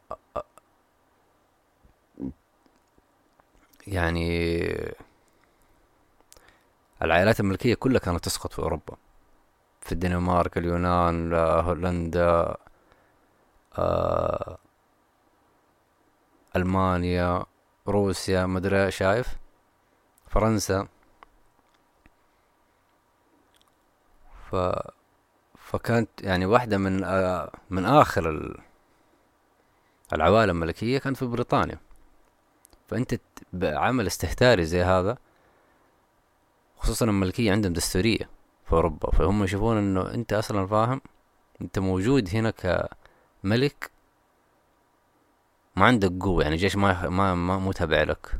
يعني 3.87 4.27
العائلات 7.01 7.39
الملكية 7.39 7.75
كلها 7.75 7.99
كانت 7.99 8.25
تسقط 8.25 8.53
في 8.53 8.59
أوروبا. 8.59 8.95
في 9.81 9.91
الدنمارك 9.91 10.57
اليونان 10.57 11.33
هولندا 11.33 12.55
آه 13.77 14.57
ألمانيا 16.55 17.45
روسيا 17.87 18.45
مدري 18.45 18.91
شايف؟ 18.91 19.27
فرنسا. 20.27 20.87
فكانت 25.57 26.09
يعني 26.21 26.45
واحدة 26.45 26.77
من 26.77 26.93
من 27.69 27.85
آخر 27.85 28.55
العوائل 30.13 30.49
الملكية 30.49 30.97
كانت 30.97 31.17
في 31.17 31.25
بريطانيا. 31.25 31.79
فأنت 32.87 33.15
بعمل 33.53 34.07
استهتاري 34.07 34.65
زي 34.65 34.83
هذا 34.83 35.17
خصوصا 36.77 37.05
الملكية 37.05 37.51
عندهم 37.51 37.73
دستورية 37.73 38.29
في 38.65 38.73
أوروبا. 38.73 39.11
فهم 39.11 39.43
يشوفون 39.43 39.77
إنه 39.77 40.13
أنت 40.13 40.33
أصلا 40.33 40.67
فاهم 40.67 41.01
أنت 41.61 41.79
موجود 41.79 42.29
هنا 42.33 42.51
كملك 42.51 43.91
ما 45.75 45.85
عندك 45.85 46.11
قوة 46.23 46.43
يعني 46.43 46.55
جيش 46.55 46.75
ما 46.75 47.09
ما 47.09 47.35
ما 47.35 47.57
مو 47.59 47.71
تابع 47.71 48.03
لك. 48.03 48.39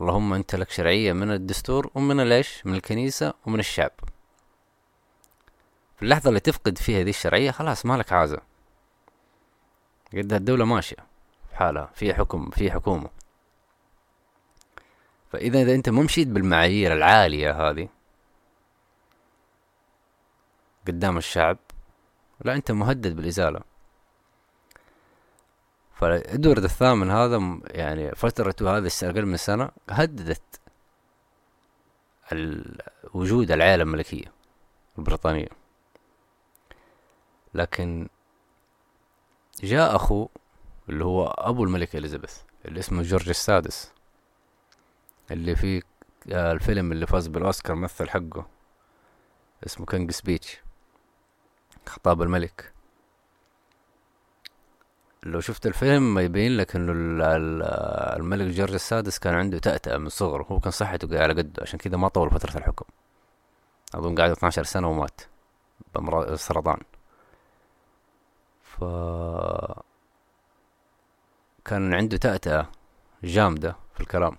اللهم 0.00 0.32
أنت 0.32 0.54
لك 0.54 0.70
شرعية 0.70 1.12
من 1.12 1.30
الدستور 1.30 1.90
ومن 1.94 2.20
ليش 2.20 2.66
من 2.66 2.74
الكنيسة 2.74 3.34
ومن 3.46 3.58
الشعب. 3.58 3.90
في 5.96 6.02
اللحظة 6.02 6.28
اللي 6.28 6.40
تفقد 6.40 6.78
فيها 6.78 7.02
دي 7.02 7.10
الشرعية 7.10 7.50
خلاص 7.50 7.86
مالك 7.86 8.12
عازة. 8.12 8.40
قد 10.12 10.32
الدولة 10.32 10.64
ماشية 10.64 10.96
في 11.50 11.56
حالها 11.56 11.90
في 11.94 12.14
حكم 12.14 12.50
في 12.50 12.72
حكومة. 12.72 13.10
فإذا 15.32 15.62
إذا 15.62 15.74
أنت 15.74 15.88
ما 15.88 16.02
مشيت 16.02 16.28
بالمعايير 16.28 16.92
العالية 16.92 17.70
هذه 17.70 17.88
قدام 20.86 21.18
الشعب 21.18 21.58
لا 22.44 22.54
أنت 22.54 22.70
مهدد 22.70 23.16
بالإزالة. 23.16 23.71
فإدوارد 26.02 26.64
الثامن 26.64 27.10
هذا 27.10 27.60
يعني 27.64 28.14
فترته 28.14 28.78
هذه 28.78 28.90
أقل 29.02 29.26
من 29.26 29.36
سنة 29.36 29.70
هددت 29.90 30.60
وجود 33.14 33.50
العائلة 33.50 33.82
الملكية 33.82 34.32
البريطانية. 34.98 35.48
لكن 37.54 38.08
جاء 39.62 39.96
أخوه 39.96 40.28
اللي 40.88 41.04
هو 41.04 41.26
أبو 41.26 41.64
الملكة 41.64 41.96
إليزابيث 41.96 42.36
اللي 42.64 42.80
اسمه 42.80 43.02
جورج 43.02 43.28
السادس 43.28 43.92
اللي 45.30 45.56
فيه 45.56 45.82
آه، 46.32 46.52
الفيلم 46.52 46.92
اللي 46.92 47.06
فاز 47.06 47.26
بالأوسكار 47.26 47.76
مثل 47.76 48.10
حقه 48.10 48.46
اسمه 49.66 49.86
King's 49.86 50.10
Speech 50.10 50.60
خطاب 51.86 52.22
الملك. 52.22 52.71
لو 55.22 55.40
شفت 55.40 55.66
الفيلم 55.66 56.18
يبين 56.18 56.56
لك 56.56 56.76
إنه 56.76 56.92
الملك 58.16 58.46
جورج 58.54 58.72
السادس 58.74 59.18
كان 59.18 59.34
عنده 59.34 59.58
تأتأة 59.58 59.96
من 59.96 60.08
صغره 60.08 60.42
هو 60.44 60.60
كان 60.60 60.70
صحته 60.70 61.22
على 61.22 61.32
قده 61.34 61.62
عشان 61.62 61.78
كذا 61.78 61.96
ما 61.96 62.08
طول 62.08 62.30
فترة 62.30 62.58
الحكم. 62.58 62.84
أظن 63.94 64.14
قعد 64.14 64.30
12 64.30 64.64
سنة 64.64 64.90
ومات 64.90 65.20
بمرض 65.94 66.28
السرطان 66.30 66.78
ف 68.62 68.84
كان 71.64 71.94
عنده 71.94 72.16
تأتأة 72.16 72.68
جامدة 73.24 73.76
في 73.94 74.00
الكلام. 74.00 74.36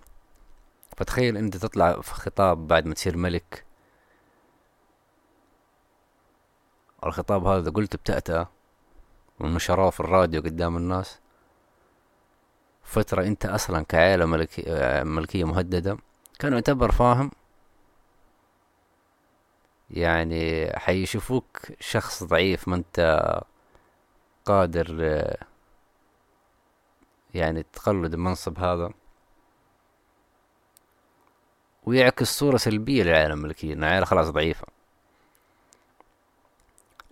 فتخيل 0.97 1.38
أنت 1.38 1.57
تطلع 1.57 2.01
في 2.01 2.13
خطاب 2.13 2.67
بعد 2.67 2.86
ما 2.86 2.93
تصير 2.93 3.17
ملك. 3.17 3.65
الخطاب 7.05 7.45
هذا 7.47 7.71
قلت 7.71 7.95
بتأتأة 7.95 8.49
والنشراه 9.43 9.89
في 9.89 9.99
الراديو 9.99 10.41
قدام 10.41 10.77
الناس. 10.77 11.19
فترة 12.84 13.23
انت 13.23 13.45
أصلا 13.45 13.84
كعائلة 13.84 14.25
ملكية 15.06 15.43
مهددة 15.43 15.97
كان 16.39 16.53
يعتبر 16.53 16.91
فاهم. 16.91 17.32
يعني 19.89 20.71
حيشوفوك 20.79 21.58
شخص 21.79 22.23
ضعيف 22.23 22.67
ما 22.67 22.75
انت 22.75 23.29
قادر 24.45 25.23
يعني 27.34 27.63
تقلد 27.63 28.13
المنصب 28.13 28.60
هذا. 28.60 28.89
ويعكس 31.84 32.39
صورة 32.39 32.58
سلبية 32.58 33.03
للعائلة 33.03 33.34
الملكية 33.34 33.73
إن 33.73 33.84
العائلة 33.84 34.06
خلاص 34.06 34.29
ضعيفة. 34.29 34.67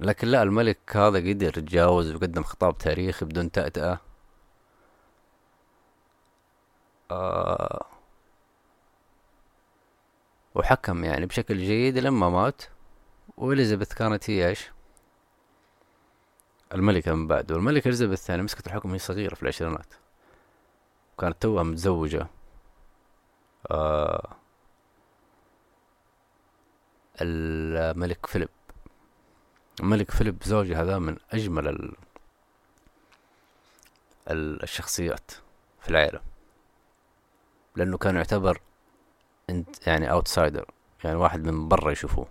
لكن 0.02 0.28
لا 0.28 0.44
الملك 0.44 0.78
هذا 0.98 1.20
قدر 1.20 1.48
يتجاوز 1.48 2.12
وقدم 2.16 2.44
خطاب 2.44 2.78
تاريخي 2.78 3.26
بدون 3.26 3.52
تأتأة 3.52 4.00
آه. 7.12 7.86
وحكم 10.56 11.04
يعني 11.04 11.26
بشكل 11.26 11.58
جيد 11.58 11.98
لما 11.98 12.30
مات. 12.30 12.62
وإليزابيث 13.38 13.94
كانت 13.94 14.30
هي 14.30 14.48
إيش؟ 14.50 14.72
الملكة 16.74 17.14
من 17.14 17.28
بعد. 17.28 17.52
والملكة 17.52 17.88
إليزابيث 17.88 18.30
يعني 18.30 18.42
مسكت 18.44 18.68
الحكم 18.68 18.90
وهي 18.90 19.00
صغيرة 19.00 19.36
في 19.36 19.44
العشرينات. 19.44 19.94
كانت 21.20 21.42
توها 21.42 21.64
متزوجة. 21.64 22.28
آه. 23.72 24.36
الملك 27.22 28.26
فيليب. 28.26 28.50
الملك 29.82 30.12
فيليب 30.12 30.44
زوجي 30.44 30.76
هذا 30.76 31.00
من 31.00 31.18
أجمل 31.32 31.68
ال... 31.68 31.94
الشخصيات 34.64 35.32
في 35.82 35.90
العائلة. 35.90 36.22
لأنه 37.76 37.98
كان 37.98 38.16
يعتبر 38.16 38.62
يعني 39.88 40.12
outsider 40.12 40.72
يعني 41.04 41.16
واحد 41.16 41.44
من 41.44 41.68
برا 41.68 41.92
يشوفوه. 41.92 42.28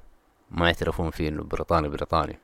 ما 0.50 0.66
يعترفون 0.66 1.10
فيه 1.10 1.28
إنه 1.28 1.42
بريطاني 1.42 1.88
بريطاني. 1.88 2.38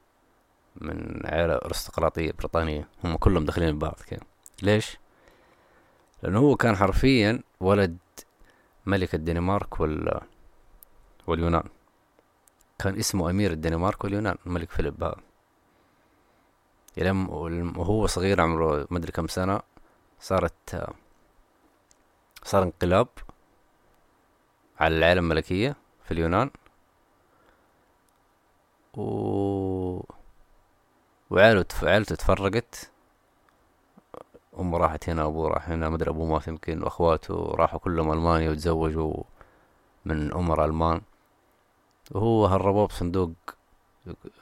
من 0.77 1.21
عائلة 1.25 1.55
أرستقراطية 1.55 2.33
بريطانية. 2.33 2.89
هم 3.05 3.17
كلهم 3.17 3.45
داخلين 3.45 3.79
ببعض 3.79 4.01
كده. 4.07 4.21
ليش؟ 4.63 4.99
لأنه 6.23 6.39
هو 6.39 6.57
كان 6.57 6.77
حرفيا 6.77 7.43
ولد 7.61 7.99
ملك 8.87 9.15
الدنمارك 9.15 9.81
وال 9.81 10.21
واليونان. 11.27 11.69
كان 12.79 12.99
اسمه 12.99 13.31
أمير 13.31 13.53
الدنمارك 13.53 14.05
واليونان 14.05 14.37
الملك 14.47 14.71
فيليب 14.71 15.15
يلم 16.97 17.31
وهو 17.79 18.07
صغير 18.07 18.41
عمره 18.41 18.87
مدري 18.91 19.13
كم 19.13 19.27
سنة 19.27 19.61
صارت 20.21 20.93
صار 22.45 22.63
انقلاب 22.63 23.09
على 24.81 24.97
العائلة 24.99 25.21
الملكية 25.21 25.77
في 26.05 26.11
اليونان. 26.11 26.51
و 28.97 29.03
وعائلته 31.31 31.91
عائلته 31.91 32.15
تفرقت. 32.15 32.91
أمه 34.59 34.79
راحت 34.79 35.09
هنا 35.09 35.25
أبوه 35.25 35.49
راح 35.49 35.69
هنا 35.69 35.89
مدري 35.89 36.11
أبوه 36.11 36.27
مات 36.27 36.49
يمكن 36.49 36.83
وأخواته 36.83 37.35
راحوا 37.35 37.79
كلهم 37.79 38.13
ألمانيا 38.13 38.51
وتزوجوا 38.51 39.23
من 40.05 40.33
أمراء 40.33 40.67
ألمان. 40.67 41.01
وهو 42.11 42.47
هربوه 42.47 42.87
بصندوق 42.87 43.33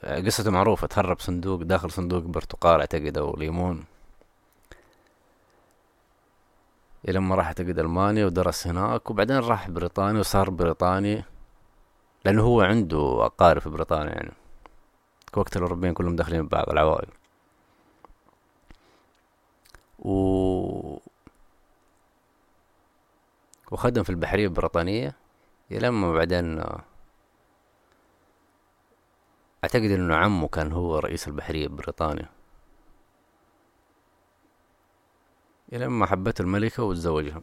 قصته 0.05 0.50
معروفة 0.50 0.87
تهرب 0.87 1.20
صندوق 1.20 1.62
داخل 1.62 1.90
صندوق 1.90 2.22
برتقال 2.22 2.81
اعتقد 2.81 3.18
أو 3.18 3.37
ليمون 3.37 3.85
لما 7.05 7.35
راح 7.35 7.46
اعتقد 7.46 7.79
ألمانيا 7.79 8.27
ودرس 8.27 8.66
هناك 8.66 9.11
وبعدين 9.11 9.37
راح 9.38 9.70
بريطانيا 9.70 10.20
وصار 10.20 10.50
بريطاني 10.50 11.24
لأنه 12.24 12.42
هو 12.42 12.61
عنده 12.61 13.27
اقارب 13.27 13.61
في 13.61 13.68
بريطانيا 13.68 14.12
يعني. 14.12 14.33
وقت 15.37 15.57
الأوروبيين 15.57 15.94
كلهم 15.94 16.16
داخلين 16.16 16.46
ببعض 16.46 16.70
العوائل. 16.70 17.09
و 19.98 20.11
وخدم 23.70 24.03
في 24.03 24.11
البحرية 24.11 24.44
البريطانية 24.46 25.14
لما 25.70 26.12
بعدين 26.12 26.64
أعتقد 29.64 29.90
إنه 29.90 30.16
عمه 30.16 30.48
كان 30.48 30.72
هو 30.72 30.98
رئيس 30.98 31.29
البحرية 31.29 31.68
ببريطانيا 31.68 32.29
إلى 35.72 35.88
ما 35.88 36.07
حبته 36.07 36.42
الملكة 36.42 36.83
وتزوجها. 36.83 37.42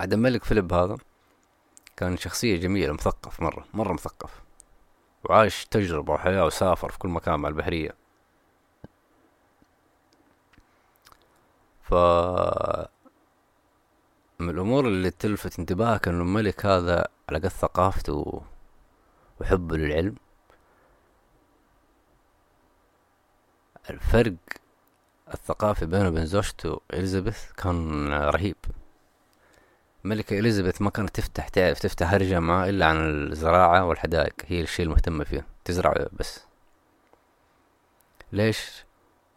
عاد 0.00 0.12
الملك 0.12 0.44
فيليب 0.44 0.72
هذا 0.72 0.96
كان 1.96 2.16
شخصية 2.16 2.56
جميلة 2.56 2.92
مثقف 2.92 3.40
مرة 3.40 3.64
مرة 3.74 3.92
مثقف. 3.92 4.42
وعاش 5.24 5.64
تجربة 5.64 6.12
وحياة 6.12 6.46
وسافر 6.46 6.90
في 6.90 6.98
كل 6.98 7.08
مكان 7.08 7.40
مع 7.40 7.48
البحرية. 7.48 7.94
ف 11.82 11.94
من 14.38 14.50
الأمور 14.50 14.86
اللي 14.86 15.10
تلفت 15.10 15.58
انتباهك 15.58 16.08
إنه 16.08 16.22
الملك 16.22 16.66
هذا 16.66 17.08
على 17.28 17.38
قد 17.38 17.48
ثقافته 17.48 18.42
وحبه 19.42 19.76
للعلم 19.76 20.14
الفرق 23.90 24.34
الثقافي 25.34 25.86
بينه 25.86 26.08
وبين 26.08 26.26
زوجته 26.26 26.80
إليزابيث 26.92 27.52
كان 27.52 28.08
رهيب. 28.12 28.56
ملكة 30.04 30.38
إليزابيث 30.38 30.82
ما 30.82 30.90
كانت 30.90 31.16
تفتح 31.16 31.48
تعرف 31.48 31.78
تفتح 31.78 32.14
هرجة 32.14 32.40
معاه 32.40 32.68
إلا 32.68 32.86
عن 32.86 32.96
الزراعة 33.32 33.84
والحدائق 33.84 34.34
هي 34.46 34.60
الشيء 34.60 34.86
المهتمة 34.86 35.24
فيه 35.24 35.46
تزرع 35.64 36.06
بس. 36.12 36.40
ليش؟ 38.32 38.84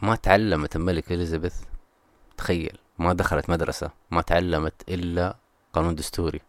ما 0.01 0.15
تعلمت 0.15 0.75
الملكة 0.75 1.13
إليزابيث 1.13 1.55
تخيل 2.37 2.77
ما 2.99 3.13
دخلت 3.13 3.49
مدرسة 3.49 3.91
ما 4.11 4.21
تعلمت 4.21 4.89
إلا 4.89 5.35
قانون 5.73 5.95
دستوري. 5.95 6.41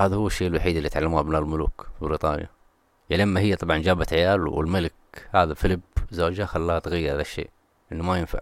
هذا 0.00 0.16
هو 0.16 0.26
الشيء 0.26 0.48
الوحيد 0.48 0.76
اللي 0.76 0.88
تعلموه 0.88 1.20
أبناء 1.20 1.40
الملوك 1.40 1.86
في 1.98 2.04
بريطانيا. 2.04 2.48
يعني 3.10 3.22
لما 3.22 3.40
هي 3.40 3.56
طبعا 3.56 3.78
جابت 3.78 4.12
عيال 4.12 4.48
والملك 4.48 4.92
هذا 5.34 5.54
فيليب 5.54 5.80
زوجها 6.10 6.46
خلاها 6.46 6.78
تغير 6.78 7.14
هذا 7.14 7.20
الشيء 7.20 7.50
إنه 7.92 8.04
ما 8.04 8.18
ينفع. 8.18 8.40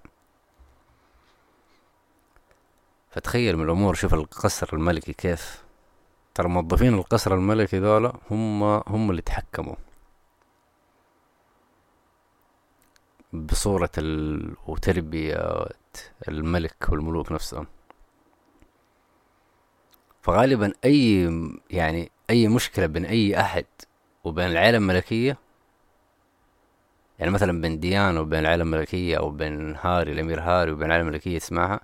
فتخيل 3.11 3.57
من 3.57 3.64
الأمور 3.64 3.94
شوف 3.94 4.14
القصر 4.14 4.68
الملكي 4.73 5.12
كيف. 5.12 5.62
ترى 6.35 6.49
موظفين 6.49 6.94
القصر 6.94 7.35
الملكي 7.35 7.79
ذولا 7.79 8.12
هم 8.31 8.62
هم 8.62 9.11
اللي 9.11 9.23
تحكموا. 9.23 9.77
بصورة. 13.33 13.90
وتربية 14.66 15.66
الملك 16.29 16.87
والملوك 16.88 17.33
نفسهم. 17.33 17.66
فغالبا 20.22 20.72
أي 20.85 21.31
يعني 21.70 22.11
أي 22.31 22.48
مشكلة 22.48 22.87
بين 22.87 23.04
أي 23.04 23.40
أحد 23.40 23.66
وبين 24.24 24.46
العائلة 24.46 24.78
الملكية 24.78 25.38
يعني 27.18 27.31
مثلا 27.31 27.61
بين 27.61 27.81
ديانا 27.81 28.20
وبين 28.20 28.38
العائلة 28.38 28.62
الملكية 28.62 29.18
أو 29.18 29.31
بين 29.31 29.76
هاري 29.76 30.12
الأمير 30.12 30.40
هاري 30.40 30.72
وبين 30.72 30.87
العائلة 30.87 31.09
الملكية 31.09 31.38
تسمعها 31.38 31.81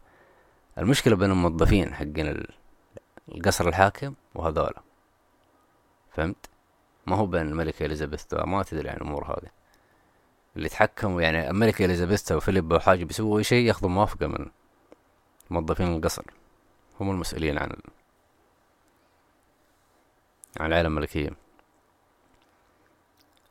المشكلة 0.79 1.17
بين 1.17 1.31
الموظفين 1.31 1.95
حقين 1.95 2.45
القصر 3.35 3.69
الحاكم 3.69 4.15
وهذولا. 4.35 4.83
فهمت؟ 6.13 6.47
ما 7.07 7.17
هو 7.17 7.27
بين 7.27 7.43
الملكة 7.43 7.87
إليزابيث 7.87 8.35
ما 8.35 8.63
تدري 8.63 8.89
عن 8.89 8.97
الأمور 8.97 9.25
هذه. 9.25 9.51
اللي 10.57 10.67
يتحكموا 10.67 11.23
يعني 11.23 11.51
الملكة 11.51 11.85
إليزابيث 11.85 12.33
وفيليب 12.33 12.73
أو 12.73 12.81
حاجة 12.81 13.05
بيسووا 13.05 13.39
أي 13.39 13.45
شيء 13.45 13.67
ياخذوا 13.67 13.91
موافقة 13.91 14.27
من 14.27 14.47
موظفين 15.51 15.97
القصر. 15.97 16.23
هم 17.01 17.11
المسؤولين 17.11 17.59
عن 17.59 17.71
عن 20.61 20.67
العائلة 20.67 20.89
الملكية. 20.89 21.31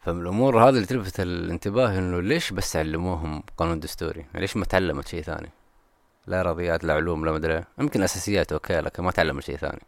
فمن 0.02 0.22
الأمور 0.22 0.64
هذه 0.64 0.70
اللي 0.70 0.86
تلفت 0.86 1.20
الانتباه 1.20 1.98
إنه 1.98 2.22
ليش 2.22 2.54
بس 2.54 2.76
علموهم 2.76 3.44
قانون 3.58 3.80
دستوري؟ 3.80 4.26
ليش 4.36 4.58
ما 4.58 4.66
تعلمت 4.66 5.08
شيء 5.08 5.22
ثاني؟ 5.22 5.50
لا 6.28 6.42
رياضيات 6.42 6.84
لا 6.84 6.94
علوم 6.94 7.26
لا 7.26 7.32
مدري 7.32 7.64
يمكن 7.80 8.02
أساسيات 8.04 8.52
أوكي 8.52 8.82
لكن 8.82 9.04
ما 9.04 9.12
تعلمت 9.12 9.44
شيء 9.44 9.58
ثاني. 9.58 9.82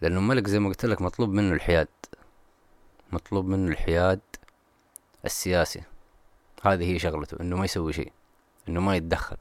لأنه 0.00 0.18
الملك 0.18 0.46
زي 0.46 0.58
ما 0.58 0.68
قلت 0.68 0.86
لك 0.86 1.02
مطلوب 1.02 1.30
منه 1.30 1.54
الحياد. 1.54 1.88
مطلوب 3.12 3.46
منه 3.46 3.72
الحياد 3.72 4.20
السياسي. 5.24 5.82
هذه 6.62 6.94
هي 6.94 6.98
شغلته 6.98 7.40
إنه 7.40 7.56
ما 7.56 7.64
يسوي 7.64 7.92
شيء 7.92 8.12
إنه 8.68 8.80
ما 8.80 8.96
يتدخل 8.96 9.36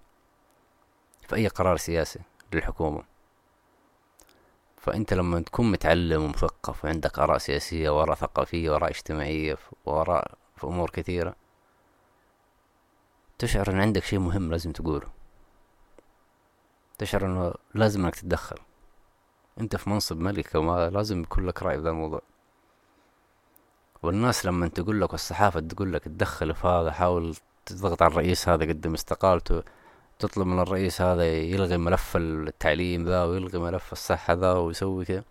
في 1.28 1.36
أي 1.36 1.48
قرار 1.48 1.78
سياسي 1.78 2.20
للحكومة. 2.54 3.04
فأنت 4.80 5.14
لما 5.14 5.40
تكون 5.40 5.72
متعلم 5.72 6.24
ومثقف 6.24 6.86
وعندك 6.86 7.20
آراء 7.20 7.38
سياسية 7.38 7.90
وآراء 7.90 8.16
ثقافية 8.16 8.70
وآراء 8.70 8.90
اجتماعية 8.90 9.58
وآراء 9.86 10.32
في 10.56 10.68
أمور 10.68 10.90
كثيرة 10.90 11.36
تشعر 13.40 13.72
إن 13.72 13.80
عندك 13.80 14.04
شيء 14.04 14.20
مهم 14.20 14.52
لازم 14.52 14.72
تقوله. 14.72 15.08
تشعر 16.98 17.26
إنه 17.26 17.54
لازم 17.74 18.06
إنك 18.06 18.16
تتدخل. 18.16 18.58
أنت 19.60 19.76
في 19.76 19.90
منصب 19.90 20.20
ملك 20.20 20.56
وما 20.56 20.90
لازم 20.90 21.22
يكون 21.22 21.46
لك 21.46 21.64
رأي 21.64 21.78
في 21.78 21.84
ذا 21.84 21.90
الموضوع. 21.90 22.22
والناس 24.04 24.46
لما 24.46 24.68
تقول 24.68 25.02
لك 25.02 25.12
والصحافة 25.12 25.60
تقول 25.60 25.94
لك 25.94 26.04
تدخل 26.04 26.56
في 26.56 26.68
هذا 26.68 26.92
حاول 26.92 27.36
تضغط 27.66 28.02
على 28.02 28.12
الرئيس 28.12 28.50
هذا 28.50 28.66
قدم 28.66 28.94
استقالته. 28.94 29.64
تطلب 30.20 30.48
من 30.48 30.60
الرئيس 30.60 31.02
هذا 31.02 31.34
يلغي 31.34 31.78
ملف 31.78 32.18
التعليم 32.18 33.06
ذا 33.06 33.24
ويلغي 33.24 33.60
ملف 33.60 33.92
الصحة 33.92 34.34
ذا 34.34 34.54
ويسوي 34.54 35.06
كذا. 35.06 35.24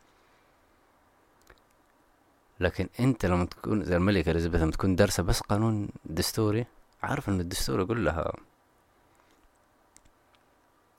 لكن 2.61 2.89
انت 3.01 3.27
لما 3.27 3.45
تكون 3.45 3.85
زي 3.85 3.97
الملكة 3.97 4.31
إليزابيث 4.31 4.61
لما 4.61 4.71
تكون 4.71 4.97
دارسة 4.97 5.23
بس 5.23 5.41
قانون 5.41 5.89
دستوري 6.05 6.67
عارف 7.03 7.29
إن 7.29 7.41
الدستور 7.41 7.81
يقول 7.81 8.05
لها 8.05 8.33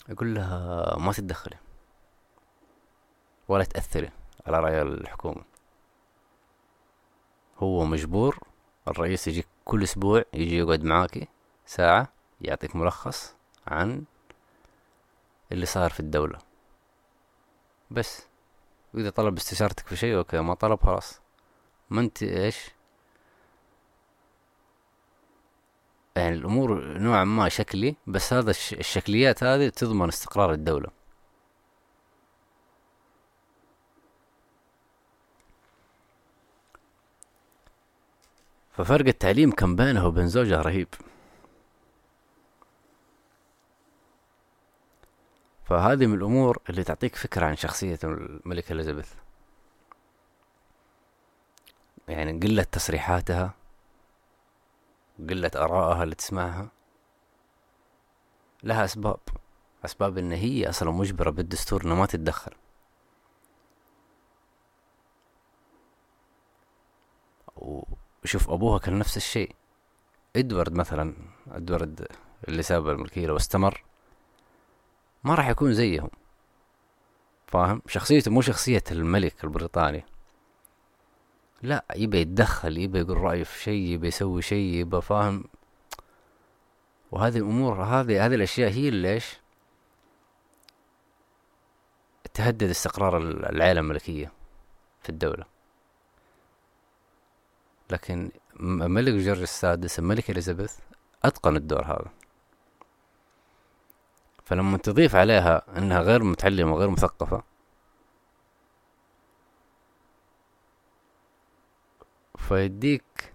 يقول 0.09 0.35
لها 0.35 0.97
ما 0.97 1.11
تتدخلي 1.11 1.57
ولا 3.47 3.63
تأثري 3.63 4.09
على 4.47 4.59
رأي 4.59 4.81
الحكومة. 4.81 5.43
هو 7.57 7.85
مجبور 7.85 8.39
الرئيس 8.87 9.27
يجيك 9.27 9.47
كل 9.65 9.83
أسبوع 9.83 10.23
يجي 10.33 10.57
يقعد 10.57 10.83
معاكي 10.83 11.27
ساعة 11.65 12.13
يعطيك 12.41 12.75
ملخص 12.75 13.38
عن 13.69 14.03
اللي 15.51 15.65
صار 15.65 15.89
في 15.89 15.99
الدولة. 15.99 16.39
بس. 17.91 18.27
وإذا 18.93 19.09
طلب 19.09 19.37
استشارتك 19.37 19.87
في 19.87 19.95
شيء 19.95 20.17
أوكي. 20.17 20.39
ما 20.39 20.53
طلب 20.53 20.79
خلاص. 20.83 21.19
ما 21.89 22.01
أنت 22.01 22.23
إيش؟ 22.23 22.71
يعني 26.15 26.35
الأمور 26.35 26.97
نوعا 26.97 27.23
ما 27.23 27.49
شكلي 27.49 27.95
بس 28.07 28.33
هذا 28.33 28.51
الشكليات 28.51 29.43
هذه 29.43 29.69
تضمن 29.69 30.07
استقرار 30.07 30.51
الدولة. 30.51 30.89
ففرق 38.71 39.07
التعليم 39.07 39.51
كان 39.51 39.75
بينه 39.75 40.07
وبين 40.07 40.27
زوجها 40.27 40.61
رهيب. 40.61 40.87
فهذه 45.69 46.05
من 46.07 46.13
الأمور 46.13 46.57
اللي 46.69 46.83
تعطيك 46.83 47.15
فكرة 47.15 47.45
عن 47.45 47.55
شخصية 47.55 47.99
الملكة 48.03 48.73
إليزابيث. 48.73 49.13
يعني 52.07 52.39
قلة 52.39 52.63
تصريحاتها 52.63 53.53
قلة 55.29 55.51
آرائها 55.55 56.03
اللي 56.03 56.15
تسمعها 56.15 56.69
لها 58.63 58.85
أسباب. 58.85 59.19
أسباب 59.85 60.17
إن 60.17 60.31
هي 60.31 60.69
أصلا 60.69 60.91
مجبرة 60.91 61.29
بالدستور 61.29 61.83
إنها 61.83 61.95
ما 61.95 62.05
تتدخل. 62.05 62.51
وشوف 68.23 68.49
أبوها 68.49 68.79
كان 68.79 68.99
نفس 68.99 69.17
الشيء. 69.17 69.55
إدوارد 70.35 70.73
مثلا 70.73 71.13
إدوارد 71.51 72.07
اللي 72.47 72.63
ساب 72.63 72.89
الملكية 72.89 73.27
لو 73.27 73.37
استمر 73.37 73.83
ما 75.23 75.35
راح 75.35 75.49
يكون 75.49 75.73
زيهم. 75.73 76.09
فاهم؟ 77.47 77.81
شخصيته 77.87 78.31
مو 78.31 78.41
شخصية 78.41 78.83
الملك 78.91 79.43
البريطاني. 79.43 80.05
لا 81.61 81.85
يبى 81.95 82.21
يتدخل 82.21 82.77
يبى 82.77 82.99
يقول 82.99 83.17
رأيه 83.17 83.43
في 83.43 83.63
شيء 83.63 83.81
يبى 83.81 84.07
يسوي 84.07 84.41
شيء 84.41 84.73
يبى 84.73 85.01
فاهم؟ 85.01 85.43
وهذه 87.11 87.37
الأمور 87.37 87.83
هذه 87.83 88.25
هذه 88.25 88.35
الأشياء 88.35 88.71
هي 88.71 88.89
اللي 88.89 89.13
إيش؟ 89.13 89.39
تهدد 92.33 92.69
استقرار 92.69 93.17
العائلة 93.17 93.79
الملكية 93.79 94.31
في 95.01 95.09
الدولة. 95.09 95.45
لكن 97.89 98.31
الملك 98.59 99.13
جورج 99.13 99.41
السادس 99.41 99.99
الملكة 99.99 100.31
إليزابيث 100.31 100.77
أتقن 101.23 101.55
الدور 101.55 101.85
هذا. 101.85 102.18
فلما 104.49 104.77
تضيف 104.77 105.15
عليها 105.15 105.77
أنها 105.77 105.99
غير 105.99 106.23
متعلمة 106.23 106.73
وغير 106.73 106.89
مثقفة 106.89 107.43
فيديك 112.37 113.33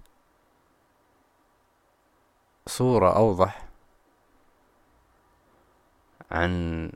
صورة 2.66 3.16
أوضح 3.16 3.68
عن 6.30 6.92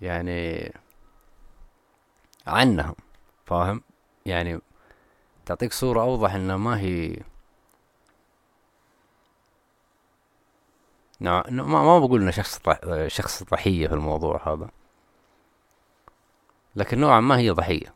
يعني 0.00 0.72
عنهم 2.46 2.94
فاهم؟ 3.46 3.82
يعني 4.26 4.60
تعطيك 5.46 5.72
صورة 5.72 6.02
أوضح 6.02 6.34
إنها 6.34 6.56
ما 6.56 6.80
هي 6.80 7.16
نوع 11.20 11.44
ما, 11.50 11.62
ما 11.64 11.98
بقول 11.98 12.22
إنه 12.22 12.30
شخص 12.30 12.60
شخص 13.06 13.42
ضحية 13.42 13.88
في 13.88 13.94
الموضوع 13.94 14.48
هذا. 14.48 14.70
لكن 16.76 16.98
نوعا 17.00 17.20
ما 17.20 17.38
هي 17.38 17.50
ضحية. 17.50 17.94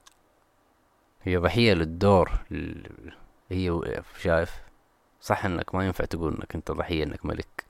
هي 1.22 1.36
ضحية 1.36 1.72
للدور 1.74 2.30
هي 3.50 4.02
شايف؟ 4.18 4.62
صح 5.20 5.44
إنك 5.44 5.74
ما 5.74 5.86
ينفع 5.86 6.04
تقول 6.04 6.34
إنك 6.34 6.54
أنت 6.54 6.70
ضحية 6.70 7.04
إنك 7.04 7.26
ملك. 7.26 7.64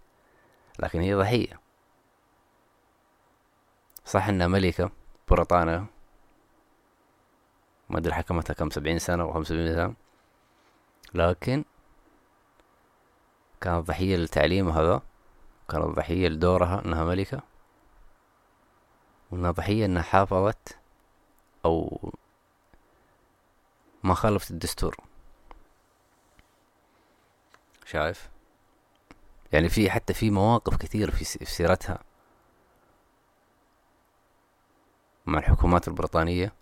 لكن 0.78 1.00
هي 1.00 1.14
ضحية. 1.14 1.60
صح 4.04 4.28
إنها 4.28 4.46
ملكة 4.46 4.90
بريطانيا. 5.28 5.86
ما 7.90 7.98
أدري 7.98 8.14
حكمتها 8.14 8.54
كم 8.54 8.70
سبعين 8.70 8.98
سنة 8.98 9.22
أو 9.22 9.32
خمسة 9.32 9.74
سنة. 9.74 9.94
لكن 11.14 11.64
كانت 13.60 13.86
ضحية 13.86 14.16
للتعليم 14.16 14.68
هذا 14.68 15.02
كانت 15.72 15.84
ضحية 15.84 16.28
لدورها 16.28 16.84
إنها 16.84 17.04
ملكة 17.04 17.42
وإنها 19.30 19.50
ضحية 19.50 19.84
إنها 19.84 20.02
حافظت 20.02 20.78
أو 21.64 22.00
ما 24.02 24.14
خالفت 24.14 24.50
الدستور. 24.50 24.96
شايف؟ 27.86 28.28
يعني 29.52 29.68
في 29.68 29.90
حتى 29.90 30.14
في 30.14 30.30
مواقف 30.30 30.76
كثير 30.76 31.10
في 31.10 31.24
سيرتها. 31.24 31.98
مع 35.26 35.38
الحكومات 35.38 35.88
البريطانية 35.88 36.52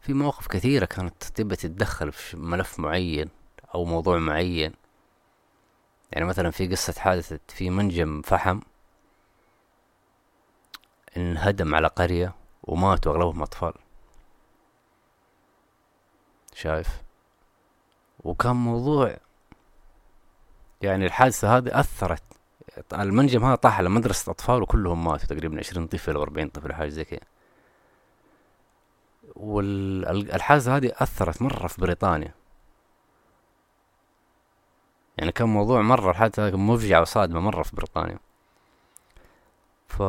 في 0.00 0.12
مواقف 0.12 0.46
كثيرة 0.46 0.84
كانت 0.84 1.24
تبى 1.24 1.56
تتدخل 1.56 2.12
في 2.12 2.36
ملف 2.36 2.80
معين 2.80 3.30
أو 3.74 3.84
موضوع 3.84 4.18
معين. 4.18 4.83
يعني 6.12 6.24
مثلا 6.24 6.50
في 6.50 6.68
قصة 6.68 7.00
حادثة 7.00 7.40
في 7.48 7.70
منجم 7.70 8.22
فحم 8.22 8.60
انهدم 11.16 11.74
على 11.74 11.86
قرية 11.88 12.34
وماتوا 12.62 13.12
أغلبهم 13.12 13.42
أطفال. 13.42 13.72
شايف؟ 16.54 17.02
وكان 18.24 18.56
موضوع 18.56 19.16
يعني 20.82 21.06
الحادثة 21.06 21.56
هذه 21.56 21.80
أثرت. 21.80 22.22
المنجم 22.92 23.44
هذا 23.44 23.54
طاح 23.54 23.78
على 23.78 23.88
مدرسة 23.88 24.30
أطفال 24.30 24.62
وكلهم 24.62 25.04
ماتوا 25.04 25.26
تقريبا 25.26 25.58
عشرين 25.58 25.86
طفل 25.86 26.16
أو 26.16 26.22
أربعين 26.22 26.48
طفل 26.48 26.72
حاجة 26.72 26.88
زي 26.88 27.04
كذا. 27.04 27.20
والحادثة 29.36 30.76
هذه 30.76 30.92
أثرت 30.96 31.42
مرة 31.42 31.66
في 31.66 31.80
بريطانيا. 31.80 32.34
يعني 35.18 35.32
كان 35.32 35.48
موضوع 35.48 35.82
مرة 35.82 36.12
هذه 36.12 36.56
مفجعة 36.56 37.00
وصادمة 37.00 37.40
مرة 37.40 37.62
في 37.62 37.76
بريطانيا. 37.76 38.18
ف 39.88 40.02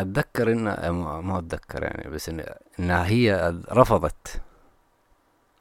أتذكر 0.00 0.52
ان 0.52 0.88
ما 1.20 1.38
أتذكر 1.38 1.82
يعني 1.82 2.10
بس 2.10 2.28
ان 2.28 2.54
إنها 2.78 3.06
هي 3.06 3.54
رفضت 3.72 4.42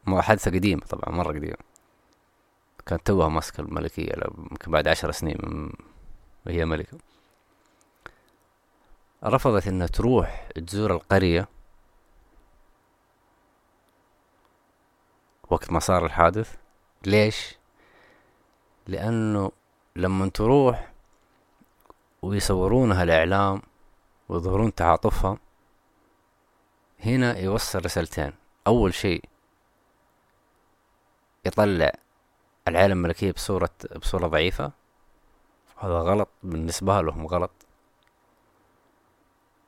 حادثة 0.08 0.52
قديمة 0.52 0.82
طبعا 0.82 1.16
مرة 1.16 1.34
قديمة. 1.34 1.58
كانت 2.86 3.08
توها 3.08 3.28
ماسكة 3.30 3.62
الملكية 3.62 4.14
يمكن 4.52 4.72
بعد 4.72 4.88
عشر 4.88 5.12
سنين 5.12 5.72
وهي 6.46 6.66
ملكة. 6.66 6.98
رفضت 9.24 9.68
إنها 9.68 9.88
تروح 9.88 10.50
تزور 10.68 10.92
القرية. 10.94 11.48
وقت 15.50 15.72
ما 15.72 15.80
صار 15.80 16.06
الحادث؟ 16.06 16.56
ليش؟ 17.06 17.58
لأنه 18.88 19.52
لما 19.96 20.30
تروح 20.30 20.92
ويصورونها 22.22 23.04
الإعلام 23.04 23.62
ويظهرون 24.30 24.76
تعاطفها 24.76 25.38
هنا 27.06 27.38
يوصل 27.38 27.86
رسالتين. 27.86 28.34
أول 28.68 28.94
شيء 28.94 29.24
يطلع 31.46 31.92
العالم 32.68 32.92
الملكية 32.92 33.32
بصورة 33.32 33.70
بصورة 33.96 34.28
ضعيفة. 34.28 34.72
هذا 35.78 36.00
غلط. 36.00 36.30
بالنسبة 36.44 37.02
لهم 37.02 37.28
غلط. 37.28 37.52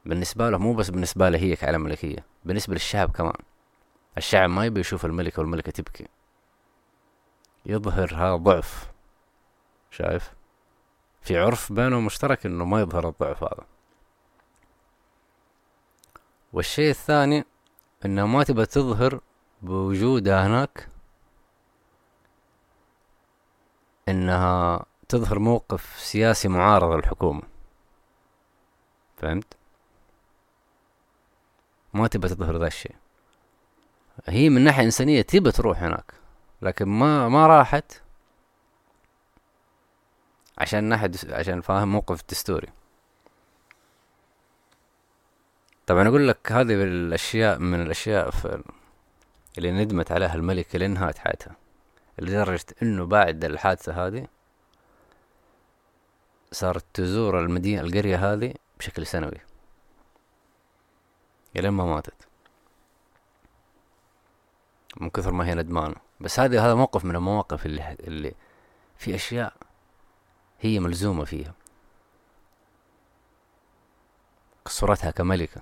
بالنسبة 0.05 0.49
له 0.49 0.57
مو 0.57 0.73
بس 0.73 0.89
بالنسبة 0.89 1.29
له 1.29 1.37
هي 1.37 1.55
كعالم 1.55 1.81
ملكية 1.81 2.25
بالنسبة 2.45 2.73
للشعب 2.73 3.11
كمان. 3.11 3.35
الشعب 4.17 4.49
ما 4.49 4.65
يبي 4.65 4.79
يشوف 4.79 5.05
الملكة 5.05 5.39
والملكة 5.39 5.71
تبكي. 5.71 6.07
يظهر 7.65 8.15
هذا 8.15 8.35
ضعف. 8.35 8.91
شايف؟ 9.91 10.33
في 11.21 11.37
عرف 11.37 11.73
بينهم 11.73 12.05
مشترك 12.05 12.45
إنه 12.45 12.65
ما 12.65 12.81
يظهر 12.81 13.09
الضعف 13.09 13.43
هذا. 13.43 13.65
والشيء 16.53 16.89
الثاني 16.89 17.45
إنها 18.05 18.25
ما 18.25 18.43
تبى 18.43 18.65
تظهر 18.65 19.19
بوجودها 19.61 20.47
هناك. 20.47 20.87
إنها 24.09 24.85
تظهر 25.09 25.39
موقف 25.39 25.99
سياسي 25.99 26.47
معارض 26.47 26.91
للحكومة. 26.91 27.41
فهمت؟ 29.17 29.57
ما 31.93 32.07
تبى 32.07 32.27
تظهر 32.27 32.57
ذا 32.57 32.67
الشيء. 32.67 32.95
هي 34.25 34.49
من 34.49 34.63
ناحية 34.63 34.83
إنسانية 34.83 35.21
تبى 35.21 35.51
تروح 35.51 35.83
هناك 35.83 36.13
لكن 36.61 36.85
ما 36.85 37.29
ما 37.29 37.47
راحت 37.47 38.01
عشان 40.57 40.83
ناحية 40.83 41.11
عشان 41.29 41.61
فاهم 41.61 41.91
موقف 41.91 42.21
دستوري 42.29 42.67
طبعا 45.87 46.07
أقول 46.07 46.27
لك 46.27 46.51
هذه 46.51 46.83
الأشياء 46.83 47.59
من 47.59 47.81
الأشياء 47.81 48.31
في 48.31 48.63
اللي 49.57 49.71
ندمت 49.71 50.11
عليها 50.11 50.35
الملكة 50.35 50.79
لنهاية 50.79 51.13
حياتها. 51.17 51.55
لدرجة 52.19 52.65
إنه 52.81 53.05
بعد 53.05 53.45
الحادثة 53.45 54.07
هذه 54.07 54.27
صارت 56.51 56.85
تزور 56.93 57.39
المدينة 57.39 57.81
القرية 57.81 58.33
هذه 58.33 58.53
بشكل 58.79 59.07
سنوي. 59.07 59.37
لين 61.55 61.69
ما 61.69 61.85
ماتت. 61.85 62.24
من 64.97 65.09
كثر 65.09 65.31
ما 65.31 65.47
هي 65.47 65.55
ندمانة 65.55 65.95
بس 66.19 66.39
هذا 66.39 66.61
هذا 66.61 66.75
موقف 66.75 67.05
من 67.05 67.15
المواقف 67.15 67.65
اللي 67.65 67.97
اللي 67.99 68.33
في 68.97 69.15
أشياء 69.15 69.53
هي 70.59 70.79
ملزومة 70.79 71.25
فيها. 71.25 71.53
صورتها 74.67 75.11
كملكة. 75.11 75.61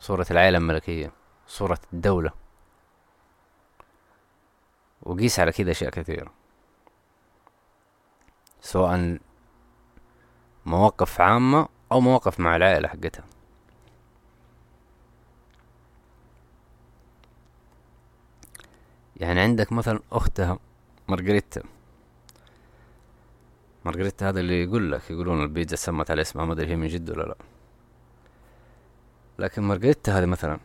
صورة 0.00 0.26
العائلة 0.30 0.58
الملكية. 0.58 1.12
صورة 1.46 1.78
الدولة. 1.92 2.30
وقيس 5.02 5.40
على 5.40 5.52
كذا 5.52 5.70
أشياء 5.70 5.90
كثيرة. 5.90 6.32
سواء 8.60 9.18
مواقف 10.66 11.20
عامة 11.20 11.68
أو 11.92 12.00
مواقف 12.00 12.40
مع 12.40 12.56
العائلة 12.56 12.88
حقتها. 12.88 13.24
يعني 19.16 19.40
عندك 19.40 19.72
مثلا 19.72 20.00
أختها 20.12 20.58
مارغريتا. 21.08 21.62
مارغريتا 23.84 24.28
هذا 24.28 24.40
اللي 24.40 24.64
يقول 24.64 24.92
لك 24.92 25.10
يقولون 25.10 25.42
البيتزا 25.42 25.76
سمت 25.76 26.10
على 26.10 26.22
اسمها 26.22 26.44
ما 26.44 26.52
أدري 26.52 26.70
هي 26.70 26.76
من 26.76 26.88
جد 26.88 27.10
ولا 27.10 27.22
لا. 27.22 27.36
لكن 29.38 29.62
مارغريتا 29.62 30.18
هذه 30.18 30.26
مثلا. 30.26 30.58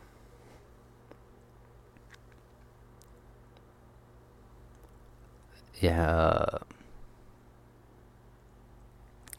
يا 5.84 6.60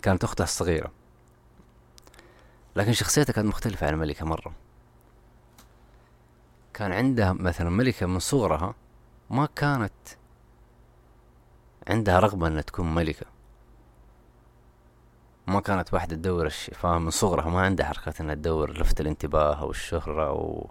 كانت 0.02 0.24
أختها 0.24 0.44
الصغيرة. 0.44 0.90
لكن 2.76 2.92
شخصيتها 2.92 3.32
كانت 3.32 3.48
مختلفة 3.48 3.86
عن 3.86 3.94
الملكة 3.94 4.26
مرة. 4.26 4.52
كان 6.74 6.92
عندها 6.92 7.32
مثلا 7.32 7.70
ملكة 7.70 8.06
من 8.06 8.18
صغرها 8.18 8.74
ما 9.30 9.46
كانت 9.46 9.92
عندها 11.88 12.20
رغبة 12.20 12.46
إنها 12.46 12.62
تكون 12.62 12.94
ملكة. 12.94 13.26
ما 15.46 15.60
كانت 15.60 15.94
واحدة 15.94 16.16
تدور 16.16 16.46
الشيء 16.46 16.74
فاهم 16.74 17.02
من 17.04 17.10
صغرها 17.10 17.50
ما 17.50 17.60
عندها 17.60 17.86
حركة 17.86 18.22
إنها 18.22 18.34
تدور 18.34 18.70
لفت 18.70 19.00
الانتباه 19.00 19.54
أو 19.60 19.70
الشهرة 19.70 20.28
أو 20.28 20.70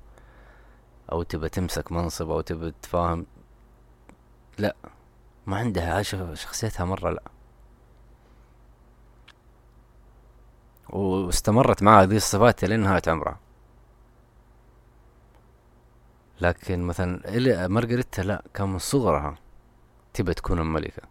أو 1.11 1.23
تبى 1.23 1.49
تمسك 1.49 1.91
منصب 1.91 2.29
أو 2.29 2.41
تبى 2.41 2.73
تفاهم. 2.81 3.25
لا 4.57 4.75
ما 5.47 5.57
عندها 5.57 6.01
شخصيتها 6.33 6.85
مرة 6.85 7.09
لا. 7.09 7.23
واستمرت 10.89 11.83
معها 11.83 12.05
ذي 12.05 12.17
الصفات 12.17 12.65
لين 12.65 12.79
نهاية 12.79 13.01
عمرها. 13.07 13.39
لكن 16.41 16.81
مثلا 16.81 17.67
مارغريتا 17.67 18.21
لا 18.21 18.43
كان 18.53 18.69
من 18.69 18.79
صغرها 18.79 19.35
تبى 20.13 20.33
تكون 20.33 20.59
الملكة 20.59 21.03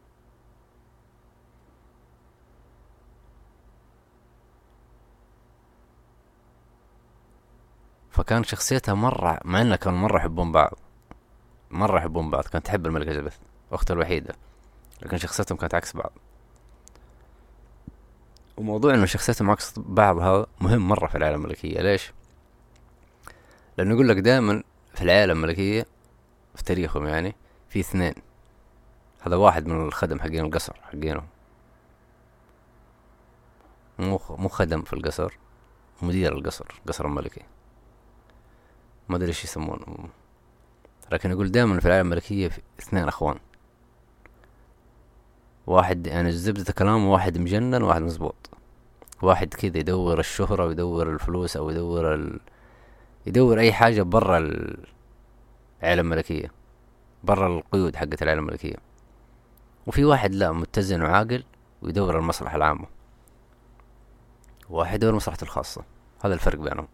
فكان 8.18 8.44
شخصيتها 8.44 8.94
مرة 8.94 9.38
مع 9.44 9.62
إنها 9.62 9.76
كانوا 9.76 9.98
مرة 9.98 10.18
يحبون 10.18 10.52
بعض. 10.52 10.78
مرة 11.70 11.98
يحبون 11.98 12.30
بعض 12.30 12.44
كانت 12.44 12.66
تحب 12.66 12.86
الملكة 12.86 13.06
إليزابيث 13.06 13.36
أختها 13.72 13.94
الوحيدة. 13.94 14.34
لكن 15.02 15.16
شخصيتهم 15.16 15.58
كانت 15.58 15.74
عكس 15.74 15.96
بعض. 15.96 16.12
وموضوع 18.56 18.94
إنه 18.94 19.06
شخصيتهم 19.06 19.50
عكس 19.50 19.74
بعض 19.76 20.18
هذا 20.18 20.46
مهم 20.60 20.88
مرة 20.88 21.06
في 21.06 21.18
العالم 21.18 21.44
الملكية. 21.44 21.80
ليش؟ 21.80 22.12
لأنه 23.78 23.94
يقول 23.94 24.08
لك 24.08 24.16
دائما 24.16 24.62
في 24.98 25.04
العائلة 25.04 25.32
الملكية 25.32 25.86
في 26.54 26.64
تاريخهم 26.64 27.06
يعني 27.06 27.34
في 27.68 27.80
اثنين. 27.80 28.14
هذا 29.20 29.36
واحد 29.36 29.66
من 29.66 29.86
الخدم 29.86 30.20
حقين 30.20 30.44
القصر 30.44 30.74
حقينهم. 30.82 31.26
مو 33.98 34.20
مو 34.28 34.48
خدم 34.48 34.82
في 34.82 34.92
القصر 34.92 35.38
مدير 36.02 36.32
القصر 36.32 36.64
القصر 36.80 37.06
الملكي 37.06 37.42
ما 39.08 39.16
أدري 39.16 39.28
إيش 39.28 39.44
يسمونه. 39.44 40.08
لكن 41.12 41.30
يقول 41.30 41.50
دائما 41.50 41.80
في 41.80 41.86
العائلة 41.86 42.02
الملكية 42.02 42.48
في 42.48 42.60
اثنين 42.80 43.08
أخوان. 43.08 43.38
واحد 45.66 46.06
يعني 46.06 46.32
زبدة 46.32 46.72
كلامه 46.72 47.12
واحد 47.12 47.38
مجنن 47.38 47.82
وواحد 47.82 48.02
مزبوط. 48.02 48.50
واحد 49.22 49.54
كذا 49.54 49.78
يدور 49.78 50.20
الشهرة 50.20 50.66
ويدور 50.66 51.12
الفلوس 51.12 51.56
أو 51.56 51.70
يدور 51.70 52.14
ال... 52.14 52.40
يدور 53.28 53.60
أي 53.60 53.72
حاجة 53.72 54.02
برا 54.02 54.38
العائلة 54.38 56.00
الملكية 56.00 56.50
برا 57.24 57.46
القيود 57.46 57.96
حقت 57.96 58.22
العائلة 58.22 58.40
الملكية. 58.40 58.76
وفي 59.86 60.04
واحد 60.04 60.34
لا 60.34 60.52
متزن 60.52 61.02
وعاقل 61.02 61.44
ويدور 61.82 62.18
المصلحة 62.18 62.56
العامة. 62.56 62.86
واحد 64.70 64.94
يدور 64.94 65.14
مصلحته 65.14 65.44
الخاصة. 65.44 65.84
هذا 66.24 66.34
الفرق 66.34 66.58
بينهم. 66.58 66.88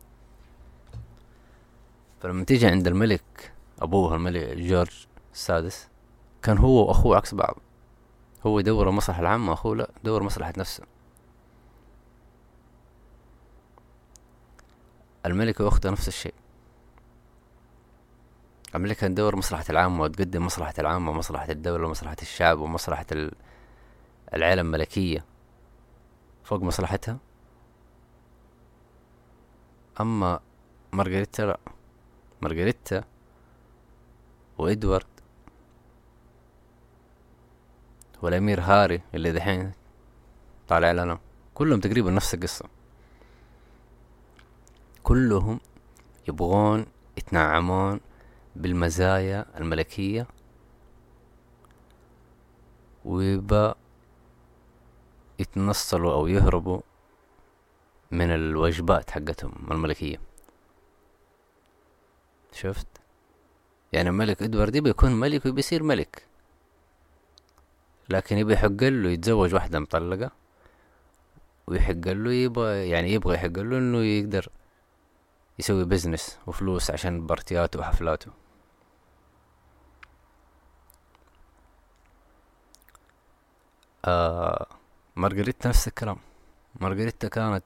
فلما 2.20 2.44
تيجي 2.44 2.66
عند 2.66 2.86
الملك 2.86 3.52
أبوه 3.82 4.14
الملك 4.14 4.56
جورج 4.56 5.06
السادس 5.34 5.88
كان 6.42 6.58
هو 6.58 6.88
وأخوه 6.88 7.16
عكس 7.16 7.34
بعض. 7.34 7.56
هو 8.46 8.58
يدور 8.58 8.88
المصلحة 8.88 9.20
العامة 9.20 9.52
أخوه 9.52 9.76
لا 9.76 9.90
يدور 10.00 10.22
مصلحة 10.22 10.52
نفسه. 10.56 10.93
الملك 15.26 15.60
وأخته 15.60 15.90
نفس 15.90 16.08
الشيء. 16.08 16.34
الملك 18.74 18.96
كان 18.96 19.14
تدور 19.14 19.36
مصلحة 19.36 19.64
العامة 19.70 20.02
وتقدم 20.02 20.46
مصلحة 20.46 20.74
العامة 20.78 21.10
ومصلحة 21.10 21.50
الدولة 21.50 21.86
ومصلحة 21.86 22.16
الشعب 22.22 22.58
ومصلحة 22.58 23.06
العيلة 24.34 24.60
الملكية 24.62 25.24
فوق 26.44 26.62
مصلحتها. 26.62 27.18
أما 30.00 30.40
مارغريتا 30.92 31.42
لا. 31.42 31.58
مارغريتا 32.42 33.04
وإدوارد 34.58 35.06
والأمير 38.22 38.60
هاري 38.60 39.00
اللي 39.14 39.32
دحين 39.32 39.72
طالع 40.68 40.92
لنا 40.92 41.18
كلهم 41.54 41.80
تقريبا 41.80 42.10
نفس 42.10 42.34
القصة. 42.34 42.73
كلهم 45.04 45.60
يبغون 46.28 46.86
يتنعمون 47.16 48.00
بالمزايا 48.56 49.46
الملكية. 49.58 50.26
ويبقى 53.04 53.76
يتنصلوا 55.38 56.12
أو 56.12 56.26
يهربوا 56.26 56.80
من 58.10 58.30
الواجبات 58.30 59.10
حقتهم 59.10 59.52
الملكية. 59.70 60.20
شفت؟ 62.52 62.86
يعني 63.92 64.08
الملك 64.08 64.42
إدوارد 64.42 64.76
يبي 64.76 64.90
يكون 64.90 65.12
ملك 65.12 65.44
ويبي 65.46 65.58
يصير 65.58 65.82
ملك. 65.82 66.26
لكن 68.08 68.38
يبي 68.38 68.52
يحق 68.52 68.82
له 68.82 69.10
يتزوج 69.10 69.54
واحدة 69.54 69.80
مطلقة 69.80 70.30
ويحق 71.66 72.08
له 72.08 72.32
يبغى 72.32 72.88
يعني 72.88 73.12
يبغى 73.12 73.34
يحق 73.34 73.58
له 73.58 73.78
إنه 73.78 73.98
يقدر 73.98 74.48
يسوي 75.58 75.84
business 75.84 76.38
وفلوس 76.46 76.90
عشان 76.90 77.26
بارتياته 77.26 77.80
وحفلاته. 77.80 78.32
آه 84.04 84.66
مارغريتا 85.16 85.68
نفس 85.68 85.88
الكلام. 85.88 86.18
مارغريتا 86.80 87.28
كانت 87.28 87.64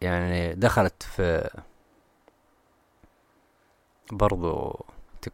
يعني 0.00 0.54
دخلت 0.54 1.02
في 1.02 1.50
برضو 4.12 4.84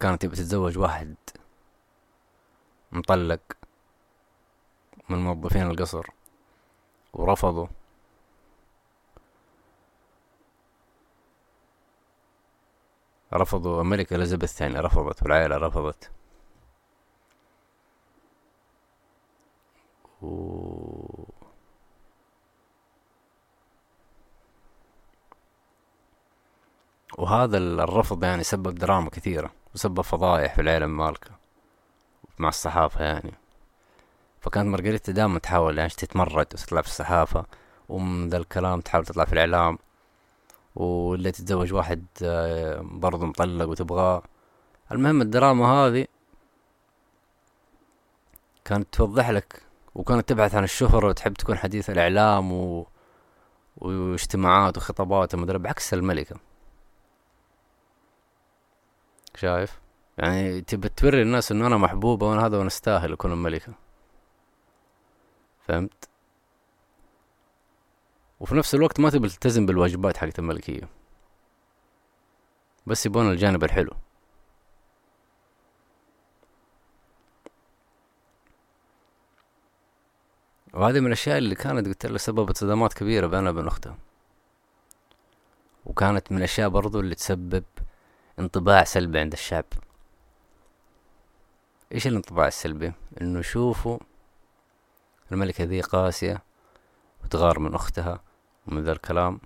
كانت 0.01 0.23
تبي 0.23 0.37
تتزوج 0.37 0.79
واحد 0.79 1.15
مطلق 2.93 3.41
من 5.09 5.19
موظفين 5.19 5.71
القصر. 5.71 6.07
ورفضوا 7.15 7.67
رفضوا 13.33 13.81
الملكة 13.83 14.17
إليزابيث 14.17 14.51
الثانية 14.51 14.81
رفضت 14.81 15.23
والعائلة 15.23 15.57
رفضت. 15.57 16.11
و... 20.23 21.25
وهذا 27.19 27.59
الرفض 27.59 28.25
يعني 28.25 28.43
سبب 28.43 28.75
دراما 28.75 29.11
كثيرة 29.11 29.53
وسبب 29.75 30.01
فضايح 30.01 30.55
في 30.55 30.61
العالم 30.61 30.97
مالكة 30.97 31.31
مع 32.39 32.49
الصحافة 32.49 33.05
يعني. 33.05 33.33
فكانت 34.45 34.69
مارغريتا 34.69 35.13
دائما 35.13 35.39
تحاول 35.39 35.79
يعني 35.79 35.91
تتمرد 35.91 36.47
وتطلع 36.55 36.81
في 36.81 36.89
الصحافة 36.89 37.47
ومن 37.89 38.29
ذا 38.29 38.37
الكلام 38.37 38.81
تحاول 38.81 39.05
تطلع 39.05 39.25
في 39.25 39.33
الإعلام 39.33 39.79
واللي 40.75 41.33
تتزوج 41.33 41.73
واحد 41.73 42.07
آه، 42.23 42.81
برضه 42.83 43.27
مطلق 43.27 43.69
وتبغاه. 43.69 44.23
المهم 44.93 45.23
الدراما 45.23 45.67
هذه 45.67 46.07
كانت 48.65 48.89
توضح 48.93 49.31
لك 49.31 49.63
وكانت 49.95 50.29
تبحث 50.29 50.55
عن 50.55 50.65
الشهرة 50.65 51.09
وتحب 51.09 51.35
تكون 51.35 51.59
حديث 51.59 51.91
الإعلام 51.91 52.53
و... 52.53 52.87
واجتماعات 53.77 54.77
وخطابات 54.77 55.35
ومدري 55.35 55.59
بعكس 55.59 55.95
الملكة. 55.95 56.37
شايف؟ 59.35 59.81
يعني 60.19 60.61
تبى 60.61 60.89
توري 60.89 61.23
الناس 61.23 61.53
إنه 61.53 61.67
أنا 61.67 61.77
محبوبة 61.77 62.29
وأنا 62.29 62.47
هذا 62.47 62.57
وأنا 62.57 62.69
أستاهل 62.69 63.13
أكون 63.13 63.33
الملكة. 63.33 63.84
فهمت؟ 65.69 66.09
وفي 68.41 68.55
نفس 68.55 68.75
الوقت 68.75 69.01
ما 69.01 69.11
تبي 69.11 69.29
تلتزم 69.29 69.67
بالواجبات 69.67 70.17
حقت 70.17 70.39
الملكية. 70.39 70.89
بس 72.87 73.07
يبون 73.07 73.31
الجانب 73.31 73.65
الحلو. 73.65 73.93
وهذه 80.75 81.01
من 81.01 81.07
الأشياء 81.07 81.39
اللي 81.39 81.55
كانت 81.55 81.87
قلت 81.87 82.07
لك 82.07 82.17
سببت 82.17 82.57
صدمات 82.57 82.93
كبيرة 82.93 83.27
بينها 83.27 83.51
وبين 83.51 83.67
أختها. 83.67 83.99
وكانت 85.87 86.33
من 86.33 86.39
الأشياء 86.39 86.69
برضو 86.69 87.01
اللي 87.01 87.15
تسبب 87.15 87.65
انطباع 88.39 88.85
سلبي 88.85 89.19
عند 89.19 89.33
الشعب. 89.33 89.65
إيش 91.93 92.07
الانطباع 92.07 92.47
السلبي؟ 92.49 92.93
إنه 93.21 93.43
شوفوا 93.43 93.99
الملكة 95.35 95.65
ذي 95.65 95.81
قاسية 95.81 96.43
وتغار 97.25 97.59
من 97.59 97.75
أختها 97.75 98.23
ومن 98.67 98.85
ذا 98.85 98.93
الكلام. 98.93 99.41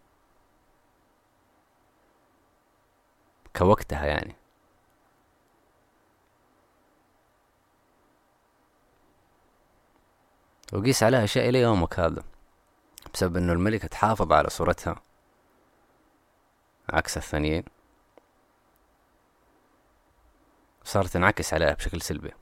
كوقتها 3.57 4.07
يعني. 4.07 4.35
وقيس 10.73 11.03
عليها 11.03 11.25
أشياء 11.25 11.49
إلى 11.49 11.61
يومك 11.61 12.01
هذا 12.01 12.23
بسبب 13.15 13.37
إنه 13.37 13.53
الملكة 13.53 13.89
تحافظ 13.89 14.33
على 14.33 14.51
صورتها. 14.51 15.03
عكس 16.91 17.17
الثانيين. 17.17 17.65
صارت 20.85 21.09
تنعكس 21.09 21.55
عليها 21.55 21.73
بشكل 21.75 22.03
سلبي. 22.03 22.33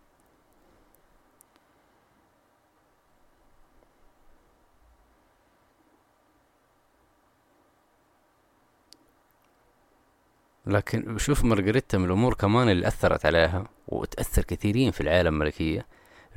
لكن 10.66 11.18
شوف 11.18 11.44
مارغريتا 11.44 11.98
من 11.98 12.04
الأمور 12.04 12.34
كمان 12.34 12.68
اللي 12.68 12.88
أثرت 12.88 13.26
عليها 13.26 13.68
وتأثر 13.88 14.42
كثيرين 14.42 14.90
في 14.90 15.00
العالم 15.00 15.34
الملكية 15.34 15.86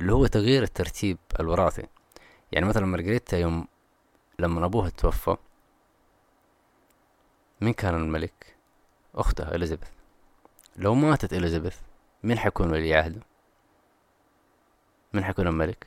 اللي 0.00 0.12
هو 0.12 0.26
تغيير 0.26 0.62
الترتيب 0.62 1.18
الوراثي. 1.40 1.86
يعني 2.52 2.66
مثلا 2.66 2.86
مارغريتا 2.86 3.38
يوم 3.38 3.66
لما 4.38 4.64
أبوها 4.66 4.90
توفى 4.90 5.36
مين 7.60 7.72
كان 7.72 7.94
الملك؟ 7.94 8.56
أختها 9.14 9.54
إليزابيث. 9.54 9.88
لو 10.76 10.94
ماتت 10.94 11.32
إليزابيث 11.32 11.76
مين 12.22 12.38
حيكون 12.38 12.70
ولي 12.70 12.94
عهده؟ 12.94 13.20
مين 15.12 15.24
حيكون 15.24 15.46
الملك؟ 15.46 15.86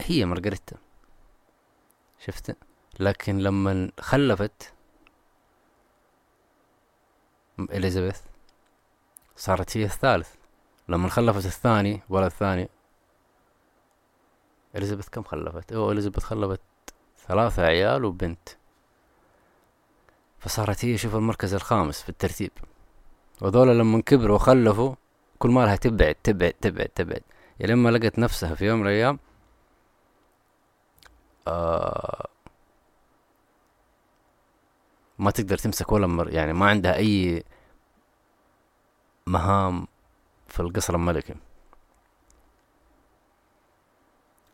هي 0.00 0.24
مارغريتا. 0.24 0.76
شفت؟ 2.18 2.56
لكن 3.00 3.38
لما 3.38 3.90
خلفت 4.00 4.72
إليزابيث 7.72 8.20
صارت 9.36 9.76
هي 9.76 9.84
الثالث. 9.84 10.34
لما 10.88 11.08
خلفت 11.08 11.46
الثاني 11.46 12.00
ولد 12.08 12.24
الثاني 12.24 12.68
إليزابيث 14.76 15.08
كم 15.08 15.22
خلفت؟ 15.22 15.72
أوه 15.72 15.92
إليزابيث 15.92 16.24
خلفت 16.24 16.60
ثلاثة 17.28 17.62
عيال 17.62 18.04
وبنت. 18.04 18.48
فصارت 20.38 20.84
هي 20.84 20.98
شوف 20.98 21.14
المركز 21.14 21.54
الخامس 21.54 22.02
في 22.02 22.08
الترتيب. 22.08 22.50
وذولا 23.40 23.72
لما 23.72 24.02
كبروا 24.02 24.36
وخلفوا 24.36 24.94
كل 25.38 25.50
ما 25.50 25.64
لها 25.64 25.76
تبعد 25.76 26.14
تبعد 26.14 26.52
تبعد 26.52 26.88
تبعد. 26.88 27.22
يعني 27.60 27.72
لما 27.72 27.88
لقت 27.90 28.18
نفسها 28.18 28.54
في 28.54 28.64
يوم 28.66 28.80
من 28.80 28.86
الأيام 28.86 29.18
آه 31.48 32.28
ما 35.22 35.30
تقدر 35.30 35.58
تمسك 35.58 35.92
ولا 35.92 36.06
مر 36.06 36.30
يعني 36.30 36.52
ما 36.52 36.66
عندها 36.66 36.96
أي 36.96 37.44
مهام 39.26 39.86
في 40.48 40.60
القصر 40.60 40.94
الملكي. 40.94 41.34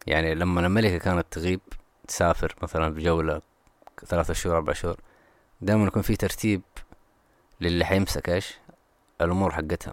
يعني 0.06 0.34
لما 0.34 0.66
الملكة 0.66 0.98
كانت 0.98 1.26
تغيب 1.30 1.60
تسافر 2.08 2.54
مثلا 2.62 2.94
في 2.94 3.00
جولة 3.00 3.40
ثلاثة 4.06 4.34
شهور 4.34 4.56
أربع 4.56 4.72
شهور 4.72 4.96
دائما 5.60 5.86
يكون 5.86 6.02
في 6.02 6.16
ترتيب 6.16 6.62
للي 7.60 7.84
حيمسك 7.84 8.28
إيش؟ 8.28 8.58
الأمور 9.20 9.52
حقتها. 9.52 9.92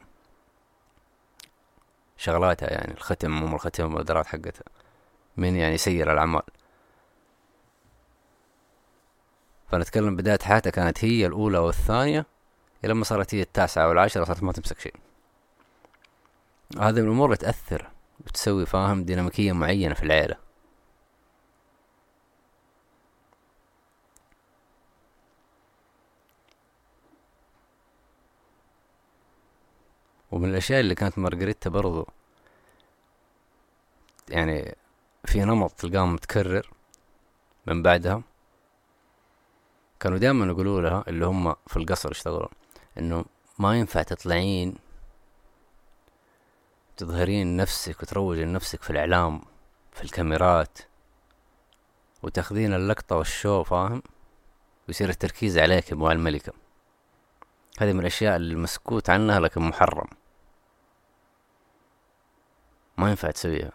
شغلاتها 2.17 2.73
يعني 2.73 2.93
الختم 2.93 3.37
أمور 3.37 3.55
الختم 3.55 3.85
المبادرات 3.85 4.25
حقتها. 4.25 4.63
من 5.37 5.55
يعني 5.55 5.73
يسير 5.73 6.13
الأعمال؟ 6.13 6.41
فنتكلم 9.71 10.15
بداية 10.15 10.39
حياتها 10.43 10.69
كانت 10.69 11.05
هي 11.05 11.25
الأولى 11.25 11.57
والثانية 11.57 12.25
لما 12.83 13.03
صارت 13.03 13.35
هي 13.35 13.41
التاسعة 13.41 13.87
والعاشرة 13.89 14.23
صارت 14.23 14.43
ما 14.43 14.51
تمسك 14.51 14.79
شيء. 14.79 14.95
هذه 16.79 16.99
الأمور 16.99 17.25
اللي 17.25 17.37
تأثر 17.37 17.89
وتسوي 18.27 18.65
فاهم 18.65 19.03
ديناميكية 19.03 19.51
معينة 19.51 19.93
في 19.93 20.03
العيلة. 20.03 20.35
ومن 30.31 30.49
الأشياء 30.49 30.79
اللي 30.79 30.95
كانت 30.95 31.19
مارغريتا 31.19 31.69
برضو 31.69 32.07
يعني 34.29 34.75
في 35.25 35.39
نمط 35.43 35.71
تلقاه 35.71 36.05
متكرر 36.05 36.71
من 37.67 37.83
بعدها. 37.83 38.23
كانوا 39.99 40.17
دائما 40.17 40.45
يقولوا 40.45 40.81
لها 40.81 41.03
اللي 41.07 41.25
هم 41.25 41.55
في 41.67 41.77
القصر 41.77 42.11
يشتغلوا 42.11 42.47
إنه 42.97 43.25
ما 43.59 43.79
ينفع 43.79 44.01
تطلعين 44.03 44.75
تظهرين 46.97 47.57
نفسك 47.57 48.03
وتروجين 48.03 48.53
نفسك 48.53 48.83
في 48.83 48.89
الإعلام 48.89 49.41
في 49.91 50.03
الكاميرات 50.03 50.77
وتاخذين 52.23 52.73
اللقطة 52.73 53.15
والشو 53.15 53.63
فاهم؟ 53.63 54.03
ويصير 54.87 55.09
التركيز 55.09 55.57
عليك 55.57 55.91
يا 55.91 56.11
الملكة. 56.11 56.53
هذه 57.79 57.93
من 57.93 57.99
الأشياء 57.99 58.35
اللي 58.35 58.55
مسكوت 58.55 59.09
عنها 59.09 59.39
لكن 59.39 59.61
محرم. 59.61 60.07
ما 62.97 63.09
ينفع 63.09 63.31
تسويها. 63.31 63.71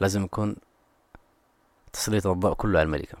لازم 0.00 0.24
يكون 0.24 0.56
تسليط 1.92 2.26
الضوء 2.26 2.54
كله 2.54 2.78
على 2.78 2.86
الملكة. 2.86 3.18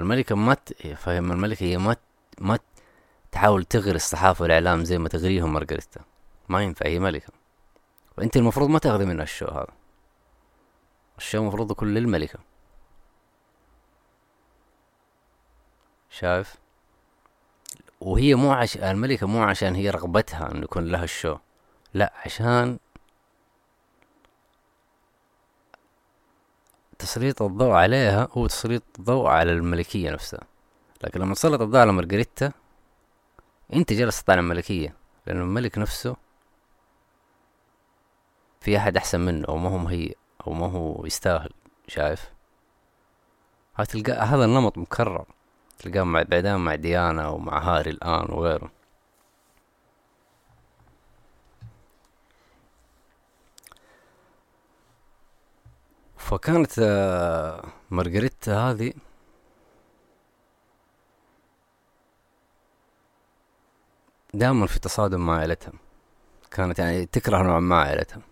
الملكة 0.00 0.34
ما 0.34 0.56
فاهم 0.96 1.32
الملكة 1.32 1.64
هي 1.64 1.78
ما 1.78 1.96
ما 2.38 2.58
تحاول 3.32 3.64
تغري 3.64 3.96
الصحافة 3.96 4.42
والإعلام 4.42 4.84
زي 4.84 4.98
ما 4.98 5.08
تغريهم 5.08 5.52
مارغريتا 5.52 6.00
ما 6.48 6.62
ينفع 6.62 6.86
هي 6.86 6.98
ملكة. 6.98 7.32
وأنت 8.18 8.36
المفروض 8.36 8.68
ما 8.68 8.78
تاخذي 8.78 9.04
منها 9.04 9.22
ال 9.22 9.27
show 9.27 9.46
هذا. 9.46 9.72
ال 11.18 11.22
show 11.22 11.38
المفروض 11.38 11.70
يكون 11.70 11.94
للملكة. 11.94 12.38
شايف؟ 16.10 16.54
وهي 18.00 18.34
مو 18.34 18.52
عش... 18.52 18.76
الملكة 18.76 19.26
مو 19.26 19.42
عشان 19.42 19.74
هي 19.74 19.90
رغبتها 19.90 20.52
إنه 20.52 20.62
يكون 20.62 20.86
لها 20.86 21.04
ال 21.04 21.09
show. 21.09 21.36
لا 21.94 22.12
عشان 22.24 22.78
تسليط 27.02 27.42
الضوء 27.42 27.70
عليها 27.70 28.28
هو 28.32 28.46
تسليط 28.46 28.82
الضوء 28.98 29.26
على 29.26 29.52
الملكية 29.52 30.10
نفسها. 30.10 30.40
لكن 31.04 31.20
لما 31.20 31.34
تسلط 31.34 31.60
الضوء 31.60 31.80
على 31.80 31.92
مارغريتا 31.92 32.52
انت 33.72 33.92
جالس 33.92 34.22
تطالع 34.22 34.40
الملكية 34.40 34.94
لأن 35.26 35.40
الملك 35.40 35.78
نفسه 35.78 36.16
في 38.60 38.76
أحد 38.76 38.96
أحسن 38.96 39.20
منه 39.20 39.48
أو 39.48 39.56
ما 39.56 39.68
هو 39.68 39.88
هي 39.88 40.14
أو 40.46 40.52
ما 40.52 40.66
هو 40.66 41.06
يستاهل 41.06 41.50
شايف؟ 41.88 42.30
هتلقى 43.76 44.12
هذا 44.12 44.44
النمط 44.44 44.78
مكرر 44.78 45.24
تلقاه 45.78 46.02
مع 46.02 46.22
بعدين 46.22 46.56
مع 46.56 46.74
ديانا 46.74 47.28
ومع 47.28 47.58
هاري 47.58 47.90
الآن 47.90 48.26
وغيره. 48.30 48.70
فكانت 56.32 56.78
آه، 56.78 57.64
مارغريتا 57.90 58.58
هذه 58.58 58.92
دائما 64.34 64.66
في 64.66 64.80
تصادم 64.80 65.26
مع 65.26 65.38
عائلتها. 65.38 65.72
كانت 66.50 66.78
يعني 66.78 67.06
تكره 67.06 67.42
نوعا 67.42 67.60
ما 67.60 67.76
عائلتها. 67.76 68.22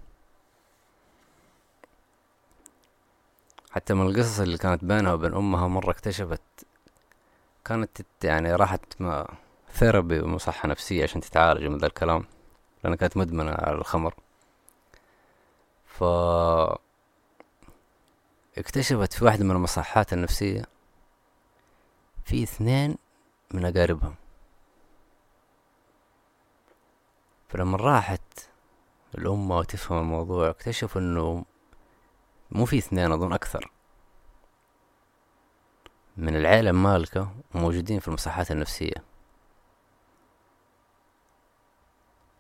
حتى 3.71 3.95
من 3.95 4.07
القصص 4.07 4.41
اللي 4.41 4.59
كانت 4.59 4.85
بينها 4.85 5.13
وبين 5.13 5.35
أمها 5.35 5.69
مرة 5.69 5.91
اكتشفت 5.91 6.43
كانت 7.65 8.01
يعني 8.25 8.55
راحت 8.55 9.01
ما 9.01 9.29
therapy 9.73 10.21
ومصحة 10.21 10.69
نفسية 10.69 11.03
عشان 11.03 11.21
تتعالج 11.21 11.65
من 11.67 11.79
ذا 11.79 11.87
الكلام 11.87 12.25
لأنها 12.85 12.97
كانت 12.97 13.17
مدمنة 13.17 13.51
على 13.53 13.77
الخمر. 13.77 14.15
ف 15.87 16.05
اكتشفت 18.59 19.13
في 19.13 19.25
واحدة 19.25 19.45
من 19.45 19.51
المصحات 19.51 20.13
النفسية 20.13 20.65
في 22.25 22.43
اثنين 22.43 22.97
من 23.55 23.65
أقاربها 23.65 24.15
فلما 27.49 27.77
راحت 27.77 28.49
الأمة 29.15 29.59
وتفهم 29.59 29.99
الموضوع 29.99 30.51
اكتشفوا 30.51 31.01
إنه 31.01 31.45
مو 32.51 32.65
في 32.65 32.79
اثنين 32.79 33.13
أظن 33.13 33.33
أكثر. 33.33 33.71
من 36.17 36.37
العيلة 36.37 36.71
المالكة 36.71 37.33
موجودين 37.55 38.01
في 38.01 38.09
المصحات 38.09 38.51
النفسية. 38.51 39.05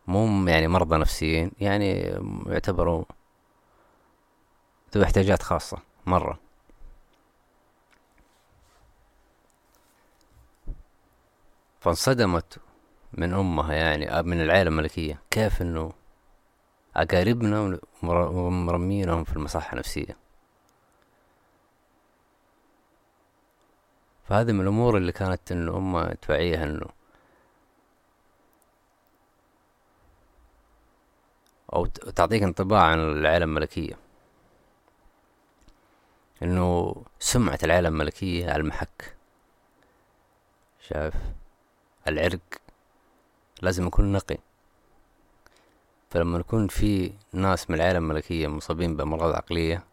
مو 0.06 0.48
يعني 0.48 0.68
مرضى 0.68 0.96
نفسيين 0.96 1.52
يعني 1.60 1.92
يعتبروا 2.46 3.04
ذو 4.94 5.02
احتياجات 5.02 5.42
خاصة. 5.42 5.89
مرة. 6.10 6.38
فانصدمت 11.80 12.58
من 13.12 13.34
أمها 13.34 13.74
يعني 13.74 14.22
من 14.22 14.40
العائلة 14.40 14.68
الملكية 14.68 15.22
كيف 15.30 15.62
إنه 15.62 15.92
أقاربنا 16.96 17.78
ومرمينهم 18.02 19.24
في 19.24 19.36
المصحة 19.36 19.72
النفسية. 19.72 20.16
فهذه 24.28 24.52
من 24.52 24.60
الأمور 24.60 24.96
اللي 24.96 25.12
كانت 25.12 25.52
إنه 25.52 25.76
أمها 25.76 26.14
توعيها 26.14 26.64
إنه 26.64 26.86
أو 31.72 31.86
تعطيك 31.86 32.42
انطباع 32.42 32.82
عن 32.82 32.98
العائلة 32.98 33.44
الملكية. 33.44 34.09
إنه 36.42 36.94
سمعة 37.18 37.58
العائلة 37.62 37.88
الملكية 37.88 38.50
على 38.50 38.60
المحك. 38.60 39.16
شايف؟ 40.80 41.14
العرق 42.08 42.40
لازم 43.62 43.86
يكون 43.86 44.12
نقي. 44.12 44.38
فلما 46.10 46.38
يكون 46.38 46.68
في 46.68 47.12
ناس 47.32 47.70
من 47.70 47.76
العائلة 47.76 47.98
الملكية 47.98 48.46
مصابين 48.46 48.96
بأمراض 48.96 49.34
عقلية 49.34 49.84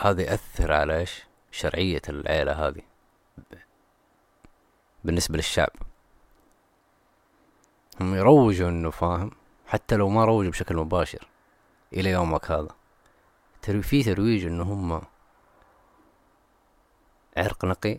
هذا 0.00 0.22
يأثر 0.22 0.72
على 0.72 0.98
إيش؟ 0.98 1.22
شرعية 1.50 2.02
العيلة 2.08 2.52
هذه. 2.52 2.82
بالنسبة 5.04 5.36
للشعب. 5.36 5.70
هم 8.00 8.14
يروجوا 8.14 8.68
إنه 8.68 8.90
فاهم 8.90 9.30
حتى 9.66 9.96
لو 9.96 10.08
ما 10.08 10.24
روجوا 10.24 10.50
بشكل 10.50 10.76
مباشر. 10.76 11.28
إلى 11.92 12.10
يومك 12.10 12.50
هذا. 12.50 12.68
في 13.82 14.02
ترويج 14.02 14.46
إنه 14.46 14.62
هم 14.62 15.02
عرق 17.36 17.64
نقي 17.64 17.98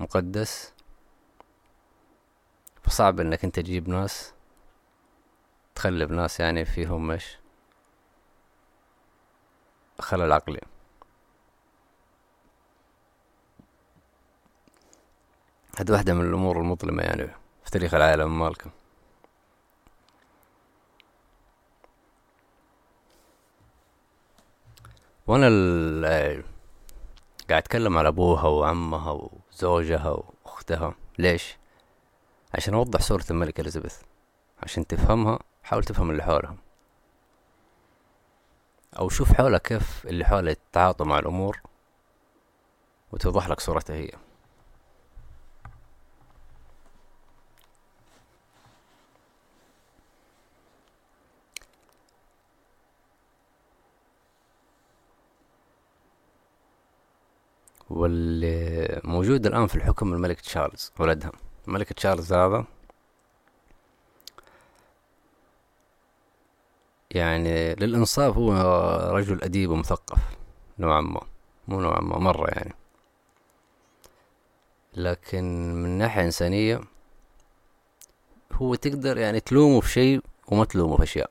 مقدس 0.00 0.72
فصعب 2.82 3.20
إنك 3.20 3.44
أنت 3.44 3.60
تجيب 3.60 3.88
ناس 3.88 4.32
تخلف 5.74 6.10
ناس 6.10 6.40
يعني 6.40 6.64
فيهم 6.64 7.10
إيش؟ 7.10 7.38
خلل 10.00 10.32
عقلي. 10.32 10.60
هذه 15.78 15.92
واحدة 15.92 16.14
من 16.14 16.20
الأمور 16.28 16.60
المظلمة 16.60 17.02
يعني 17.02 17.26
في 17.64 17.70
تاريخ 17.70 17.94
العالم 17.94 18.38
مالكم. 18.38 18.70
وأنا 25.28 25.48
قاعد 27.48 27.62
اتكلم 27.62 27.98
على 27.98 28.08
ابوها 28.08 28.46
وعمها 28.48 29.30
وزوجها 29.52 30.22
واختها. 30.44 30.94
ليش؟ 31.18 31.56
عشان 32.54 32.74
اوضح 32.74 33.00
صورة 33.00 33.24
الملكة 33.30 33.60
إليزابيث. 33.60 33.96
عشان 34.62 34.86
تفهمها 34.86 35.38
حاول 35.62 35.84
تفهم 35.84 36.10
اللي 36.10 36.22
حولها 36.22 36.56
أو 38.98 39.08
شوف 39.08 39.32
حولك 39.32 39.62
كيف 39.62 40.06
اللي 40.06 40.24
حولك 40.24 40.58
يتعاطوا 40.70 41.06
مع 41.06 41.18
الأمور 41.18 41.60
وتوضح 43.12 43.48
لك 43.48 43.60
صورتها 43.60 43.96
هي. 43.96 44.10
واللي 57.90 59.00
موجود 59.04 59.46
الآن 59.46 59.66
في 59.66 59.74
الحكم 59.74 60.12
الملك 60.12 60.40
تشارلز 60.40 60.92
ولدها. 60.98 61.32
الملك 61.68 61.92
تشارلز 61.92 62.32
هذا 62.32 62.64
يعني 67.10 67.74
للإنصاف 67.74 68.36
هو 68.36 68.52
رجل 69.12 69.42
أديب 69.42 69.70
ومثقف 69.70 70.18
نوعا 70.78 71.00
ما. 71.00 71.20
مو 71.68 71.80
نوعا 71.80 72.00
ما 72.00 72.18
مرة 72.18 72.48
يعني. 72.50 72.74
لكن 74.94 75.74
من 75.82 75.98
ناحية 75.98 76.24
إنسانية 76.24 76.80
هو 78.52 78.74
تقدر 78.74 79.18
يعني 79.18 79.40
تلومه 79.40 79.80
في 79.80 79.88
شيء 79.90 80.20
وما 80.48 80.64
تلومه 80.64 80.96
في 80.96 81.02
أشياء. 81.02 81.30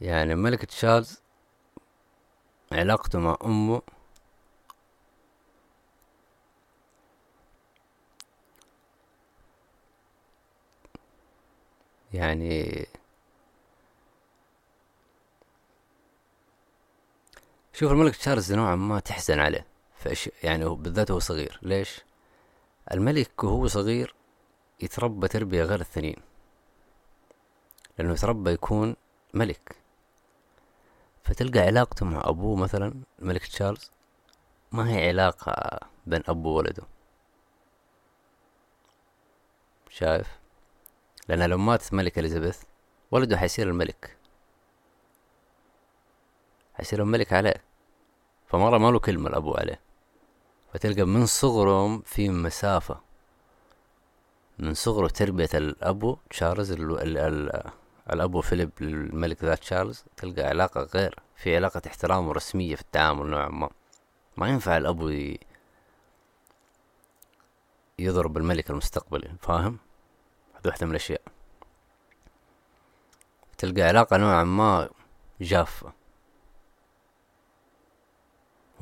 يعني 0.00 0.32
الملك 0.32 0.64
تشارلز 0.64 1.23
علاقته 2.72 3.18
مع 3.18 3.36
أمه. 3.44 3.82
يعني 12.12 12.86
شوف 17.72 17.92
الملك 17.92 18.16
تشارلز 18.16 18.52
نوعا 18.52 18.74
ما 18.76 19.00
تحزن 19.00 19.38
عليه 19.40 19.66
فإيش 19.96 20.30
يعني 20.42 20.64
بالذات 20.64 21.10
هو 21.10 21.18
صغير. 21.18 21.58
ليش؟ 21.62 22.00
الملك 22.92 23.44
وهو 23.44 23.66
صغير 23.66 24.14
يتربى 24.80 25.28
تربية 25.28 25.64
غير 25.64 25.80
الثانيين 25.80 26.16
لأنه 27.98 28.12
يتربى 28.12 28.50
يكون 28.50 28.96
ملك. 29.34 29.83
فتلقى 31.24 31.60
علاقته 31.60 32.06
مع 32.06 32.22
أبوه 32.24 32.56
مثلا 32.56 32.94
الملك 33.18 33.46
تشارلز؟ 33.46 33.90
ما 34.72 34.90
هي 34.90 35.08
علاقة 35.08 35.80
بين 36.06 36.22
أب 36.28 36.44
وولده. 36.44 36.82
شايف؟ 39.90 40.38
لأن 41.28 41.50
لو 41.50 41.58
ماتت 41.58 41.92
الملكة 41.92 42.20
إليزابيث 42.20 42.62
ولده 43.10 43.36
حيصير 43.36 43.68
الملك. 43.68 44.16
حيصير 46.74 47.02
الملك 47.02 47.32
عليه. 47.32 47.54
فمرة 48.46 48.78
ما 48.78 48.90
له 48.90 48.98
كلمة 48.98 49.28
الأبو 49.28 49.54
عليه. 49.54 49.80
فتلقى 50.72 51.04
من 51.04 51.26
صغرهم 51.26 52.02
في 52.02 52.28
مسافة. 52.28 53.00
من 54.58 54.74
صغره 54.74 55.08
تربية 55.08 55.48
الأبو 55.54 56.16
تشارلز 56.30 56.72
الأبو 58.12 58.40
فيليب 58.40 58.70
الملك 58.80 59.44
ذات 59.44 59.58
تشارلز 59.58 60.04
تلقى 60.16 60.42
علاقة 60.42 60.82
غير 60.94 61.18
في 61.36 61.56
علاقة 61.56 61.82
احترام 61.86 62.28
ورسمية 62.28 62.74
في 62.74 62.82
التعامل 62.82 63.26
نوعا 63.26 63.48
ما. 63.48 63.70
ما 64.36 64.48
ينفع 64.48 64.76
الأبو 64.76 65.08
ي... 65.08 65.38
يضرب 67.98 68.36
الملك 68.36 68.70
المستقبلي 68.70 69.34
فاهم؟ 69.40 69.78
هذه 70.54 70.66
واحدة 70.66 70.86
من 70.86 70.90
الأشياء. 70.90 71.20
تلقى 73.58 73.82
علاقة 73.82 74.16
نوعا 74.16 74.44
ما 74.44 74.90
جافة. 75.40 75.92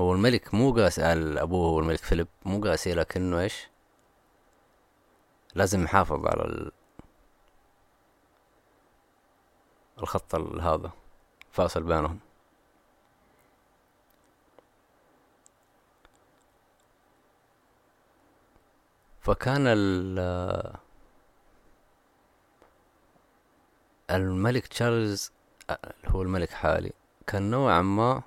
هو 0.01 0.12
الملك 0.12 0.55
مو 0.55 0.73
قاسي 0.73 1.03
على 1.05 1.43
أبوه 1.43 1.70
هو 1.70 1.79
الملك 1.79 1.99
فيليب 1.99 2.29
مو 2.45 2.61
قاسي 2.61 2.95
لكنه 2.95 3.41
إيش؟ 3.41 3.68
لازم 5.55 5.85
يحافظ 5.85 6.27
على 6.27 6.43
ال... 6.43 6.73
الخط 10.03 10.35
هذا 10.35 10.91
فاصل 11.53 11.83
بينهم. 11.83 12.19
فكان 19.21 19.67
ال 19.67 20.19
الملك 24.11 24.67
تشارلز 24.67 25.33
هو 26.07 26.23
الملك 26.23 26.51
حالي 26.51 26.93
كان 27.27 27.51
نوعا 27.51 27.83
ما 27.83 28.23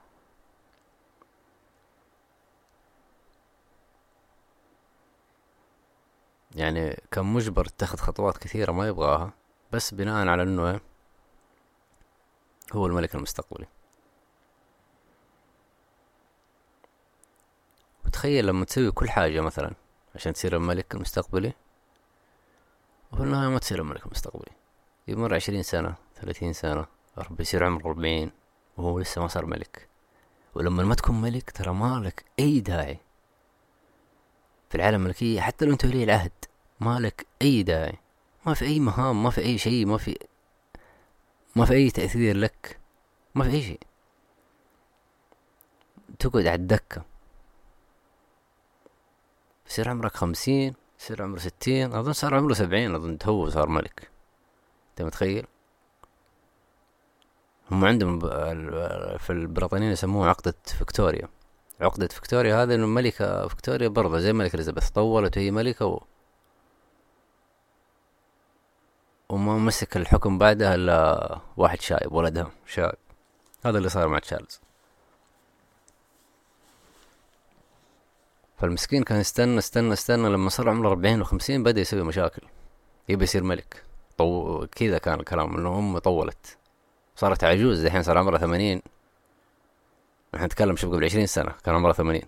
يعني 6.55 7.01
كان 7.11 7.25
مجبر 7.25 7.65
اتخذ 7.65 7.97
خطوات 7.97 8.37
كثيرة 8.37 8.71
ما 8.71 8.87
يبغاها 8.87 9.33
بس 9.71 9.93
بناء 9.93 10.27
على 10.27 10.43
إنه 10.43 10.79
هو 12.73 12.87
الملك 12.87 13.15
المستقبلي. 13.15 13.67
وتخيل 18.05 18.47
لما 18.47 18.65
تسوي 18.65 18.91
كل 18.91 19.09
حاجة 19.09 19.41
مثلا 19.41 19.71
عشان 20.15 20.33
تصير 20.33 20.55
الملك 20.55 20.95
المستقبلي 20.95 21.53
وفي 23.11 23.23
النهاية 23.23 23.49
ما 23.49 23.59
تصير 23.59 23.81
الملك 23.81 24.05
المستقبلي. 24.05 24.51
يمر 25.07 25.35
عشرين 25.35 25.63
سنة 25.63 25.95
ثلاثين 26.15 26.53
سنة 26.53 26.85
ربي 27.17 27.41
يصير 27.41 27.63
عمره 27.63 27.87
أربعين 27.87 28.31
وهو 28.77 28.99
لسه 28.99 29.21
ما 29.21 29.27
صار 29.27 29.45
ملك. 29.45 29.87
ولما 30.55 30.83
ما 30.83 30.95
تكون 30.95 31.21
ملك 31.21 31.51
ترى 31.51 31.73
ما 31.73 31.99
لك 32.05 32.25
أي 32.39 32.59
داعي. 32.59 32.97
في 34.69 34.75
العالم 34.75 35.01
الملكية 35.01 35.41
حتى 35.41 35.65
لو 35.65 35.71
أنت 35.71 35.85
ولي 35.85 36.03
العهد 36.03 36.31
ما 36.79 36.99
لك 36.99 37.25
أي 37.41 37.63
داعي. 37.63 37.97
ما 38.45 38.53
في 38.53 38.65
أي 38.65 38.79
مهام 38.79 39.23
ما 39.23 39.29
في 39.29 39.41
أي 39.41 39.57
شيء 39.57 39.85
ما 39.85 39.97
في 39.97 40.17
ما 41.55 41.65
في 41.65 41.73
أي 41.73 41.91
تأثير 41.91 42.37
لك. 42.37 42.79
ما 43.35 43.43
في 43.43 43.49
أي 43.49 43.61
شيء. 43.61 43.79
تقعد 46.19 46.45
على 46.47 46.55
الدكة. 46.55 47.05
يصير 49.67 49.89
عمرك 49.89 50.15
خمسين 50.15 50.73
يصير 50.99 51.23
عمره 51.23 51.39
ستين 51.39 51.93
أظن 51.93 52.13
صار 52.13 52.35
عمره 52.35 52.53
سبعين 52.53 52.95
أظن 52.95 53.17
هو 53.25 53.49
صار 53.49 53.69
ملك. 53.69 54.09
أنت 54.91 55.01
متخيل؟ 55.01 55.47
هم 57.71 57.85
عندهم 57.85 58.19
في 59.17 59.29
البريطانيين 59.29 59.91
يسموها 59.91 60.29
عقدة 60.29 60.55
فيكتوريا. 60.65 61.29
عقدة 61.81 62.07
فيكتوريا 62.07 62.63
هذا 62.63 62.75
إنه 62.75 62.83
الملكة 62.83 63.47
فيكتوريا 63.47 63.87
برضه 63.87 64.19
زي 64.19 64.29
الملكة 64.29 64.55
إليزابيث 64.55 64.89
طولت 64.89 65.37
وهي 65.37 65.51
ملكة 65.51 65.85
و... 65.85 66.01
وما 69.29 69.57
مسك 69.57 69.97
الحكم 69.97 70.37
بعدها 70.37 70.75
إلا 70.75 71.39
واحد 71.57 71.81
شايب 71.81 72.11
ولدها 72.13 72.51
شايب. 72.65 72.95
هذا 73.65 73.77
اللي 73.77 73.89
صار 73.89 74.07
مع 74.07 74.19
تشارلز. 74.19 74.59
فالمسكين 78.57 79.03
كان 79.03 79.19
يستنى 79.19 79.57
استنى 79.57 79.93
استنى 79.93 80.29
لما 80.29 80.49
صار 80.49 80.69
عمره 80.69 80.89
أربعين 80.89 81.21
وخمسين 81.21 81.63
بدأ 81.63 81.81
يسوي 81.81 82.03
مشاكل. 82.03 82.41
يبي 83.09 83.23
يصير 83.23 83.43
ملك. 83.43 83.83
طو... 84.17 84.67
كذا 84.67 84.97
كان 84.97 85.19
الكلام 85.19 85.57
إنه 85.57 85.79
أمه 85.79 85.99
طولت. 85.99 86.57
صارت 87.15 87.43
عجوز 87.43 87.85
الحين 87.85 88.03
صار 88.03 88.17
عمرها 88.17 88.39
ثمانين. 88.39 88.81
نحن 90.33 90.43
نتكلم 90.45 90.75
شوف 90.75 90.93
قبل 90.93 91.05
عشرين 91.05 91.25
سنة 91.25 91.51
كان 91.63 91.75
عمرها 91.75 91.93
ثمانين. 91.93 92.25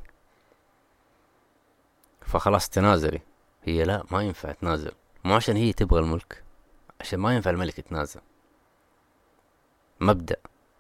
فخلاص 2.22 2.70
تنازلي. 2.70 3.22
هي 3.64 3.84
لا 3.84 4.04
ما 4.12 4.24
ينفع 4.24 4.52
تنازل. 4.52 4.91
مو 5.24 5.36
عشان 5.36 5.56
هي 5.56 5.74
تبغى 5.74 6.00
الملك. 6.00 6.47
عشان 7.02 7.20
ما 7.20 7.36
ينفع 7.36 7.50
الملك 7.52 7.80
يتنازل. 7.80 8.22
مبدأ 10.00 10.38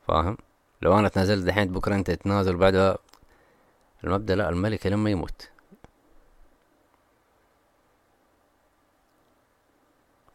فاهم؟ 0.07 0.37
لو 0.81 0.99
أنا 0.99 1.07
تنازلت 1.07 1.45
دحين 1.45 1.71
بكرة 1.71 1.95
أنت 1.95 2.11
تتنازل 2.11 2.55
بعدها. 2.55 2.97
المبدأ 4.03 4.35
لا 4.35 4.49
الملك 4.49 4.87
لما 4.87 5.09
يموت. 5.09 5.49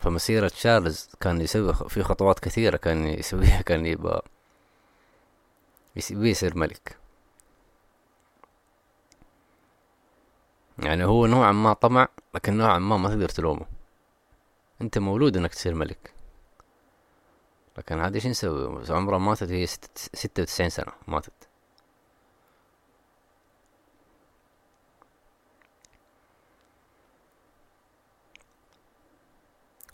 فمسيرة 0.01 0.49
تشارلز 0.49 1.09
كان 1.21 1.41
يسوي 1.41 1.75
في 1.75 2.03
خطوات 2.03 2.39
كثيرة 2.39 2.77
كان 2.77 3.07
يسويها 3.07 3.63
كان 3.69 3.87
يبقى 3.87 4.25
يبي 6.11 6.31
يصير 6.31 6.57
ملك. 6.59 6.97
يعني 10.79 11.05
هو 11.05 11.27
نوعا 11.27 11.53
ما 11.53 11.73
طمع 11.73 12.09
لكن 12.35 12.57
نوعا 12.57 12.79
ما 12.79 12.97
ما 12.97 13.09
تقدر 13.09 13.29
تلومه 13.29 13.67
أنت 14.83 14.99
مولود 14.99 15.37
إنك 15.37 15.55
تصير 15.55 15.75
ملك. 15.75 16.13
لكن 17.79 18.01
هذه 18.01 18.19
شو 18.19 18.29
نسوي؟ 18.29 18.85
عمرها 18.91 19.19
ماتت 19.19 19.51
هي 19.51 19.67
ستة 19.67 20.43
وتسعين 20.43 20.71
سنة 20.71 20.93
ماتت. 21.09 21.33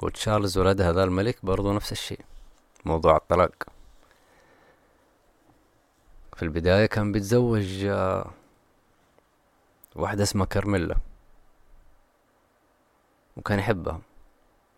وتشارلز 0.02 0.58
ولدها 0.58 0.92
ذا 0.92 1.04
الملك 1.04 1.44
برضو 1.44 1.72
نفس 1.72 1.92
الشيء 1.92 2.20
موضوع 2.84 3.16
الطلاق. 3.16 3.54
في 6.36 6.42
البداية 6.42 6.86
كان 6.86 7.12
بيتزوج 7.12 7.84
آه، 7.84 8.30
واحدة 9.96 10.22
اسمها 10.22 10.46
كارميلا 10.46 10.96
وكان 13.36 13.58
يحبها. 13.58 14.07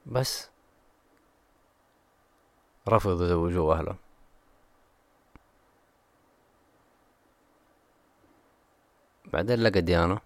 بس. 0.07 0.51
رفضوا 2.89 3.27
يزوجوه 3.27 3.79
أهله. 3.79 3.97
بعدين 9.33 9.63
لقى 9.63 9.81
ديانا 9.81 10.21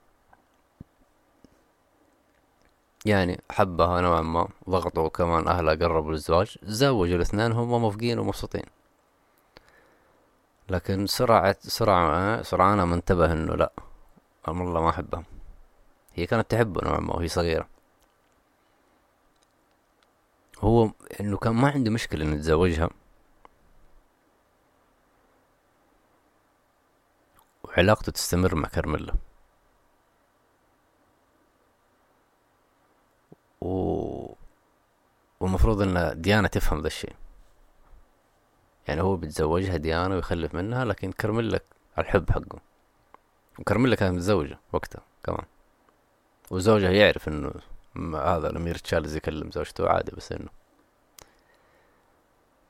يعني 3.07 3.41
حبها 3.51 4.01
نوعا 4.01 4.21
ما 4.21 4.49
ضغطوا 4.71 5.09
كمان 5.09 5.49
أهلها 5.49 5.75
قربوا 5.75 6.13
للزواج 6.13 6.59
تزوجوا 6.63 7.17
الاثنين 7.17 7.53
هم 7.53 7.69
موافقين 7.69 8.19
ومبسوطين. 8.19 8.65
لكن 10.69 11.07
سرعة 11.07 11.57
سرعة 11.61 12.43
سرعان 12.43 12.83
ما 12.83 12.95
انتبه 12.95 13.33
إنه 13.33 13.55
لا 13.55 13.73
والله 14.49 14.81
ما 14.81 14.91
احبها 14.91 15.25
هي 16.15 16.27
كانت 16.27 16.51
تحبه 16.51 16.81
نوعا 16.85 17.01
ما 17.01 17.17
وهي 17.17 17.29
صغيرة. 17.29 17.74
هو 20.65 20.91
إنه 21.21 21.37
كان 21.37 21.55
ما 21.55 21.71
عنده 21.71 21.91
مشكلة 21.91 22.25
إنه 22.25 22.35
يتزوجها. 22.35 22.91
وعلاقته 27.65 28.13
تستمر 28.13 28.55
مع 28.55 28.69
كارميلا 28.69 29.15
و... 33.61 34.35
والمفروض 35.41 35.83
إن 35.83 36.21
ديانا 36.21 36.49
تفهم 36.49 36.81
ذا 36.81 36.87
الشيء. 36.87 37.15
يعني 38.89 39.03
هو 39.03 39.17
بيتزوجها 39.17 39.77
ديانا 39.77 40.15
ويخلف 40.15 40.55
منها 40.55 40.85
لكن 40.85 41.13
كارميلا 41.13 41.61
الحب 41.99 42.31
حقه. 42.31 42.59
وكارميلا 43.59 43.97
كانت 43.97 44.15
متزوجة 44.17 44.59
وقتها 44.73 45.03
كمان. 45.25 45.45
وزوجها 46.51 46.91
يعرف 46.91 47.29
إنه 47.29 47.53
هذا 47.97 48.51
الأمير 48.51 48.79
تشارلز 48.79 49.17
يكلم 49.17 49.51
زوجته 49.51 49.89
عادي 49.89 50.13
بس 50.17 50.33
إنه. 50.33 50.49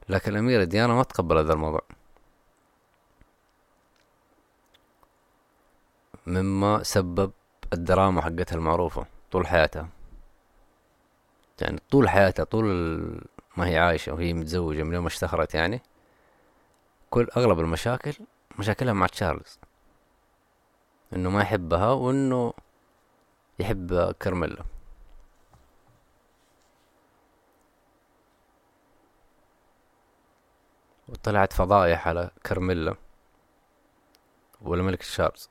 لكن 0.09 0.33
الأميرة 0.33 0.64
ديانا 0.64 0.95
ما 0.95 1.03
تقبل 1.03 1.39
هذا 1.39 1.53
الموضوع. 1.53 1.83
مما 6.27 6.83
سبب 6.83 7.33
الدراما 7.72 8.22
حقتها 8.22 8.57
المعروفة 8.57 9.07
طول 9.33 9.47
حياتها. 9.47 9.89
يعني 11.61 11.81
طول 11.91 12.09
حياتها 12.09 12.45
طول 12.45 12.66
ما 13.57 13.66
هي 13.68 13.79
عايشة 13.79 14.12
وهي 14.12 14.33
متزوجة 14.33 14.83
من 14.83 14.95
يوم 14.95 15.03
ما 15.05 15.09
اشتهرت 15.09 15.55
يعني 15.55 15.83
كل 17.11 17.29
أغلب 17.37 17.61
المشاكل 17.61 18.14
مشاكلها 18.59 18.93
مع 18.93 19.07
تشارلز. 19.07 19.59
إنه 21.12 21.31
ما 21.31 21.41
يحبها 21.41 21.93
وإنه 21.93 22.53
يحب 23.59 24.12
كارميلا 24.20 24.64
وطلعت 31.15 31.53
فضايح 31.53 32.09
على 32.09 32.31
كارميلا 32.45 32.95
والملك 34.62 34.99
تشارلز. 34.99 35.49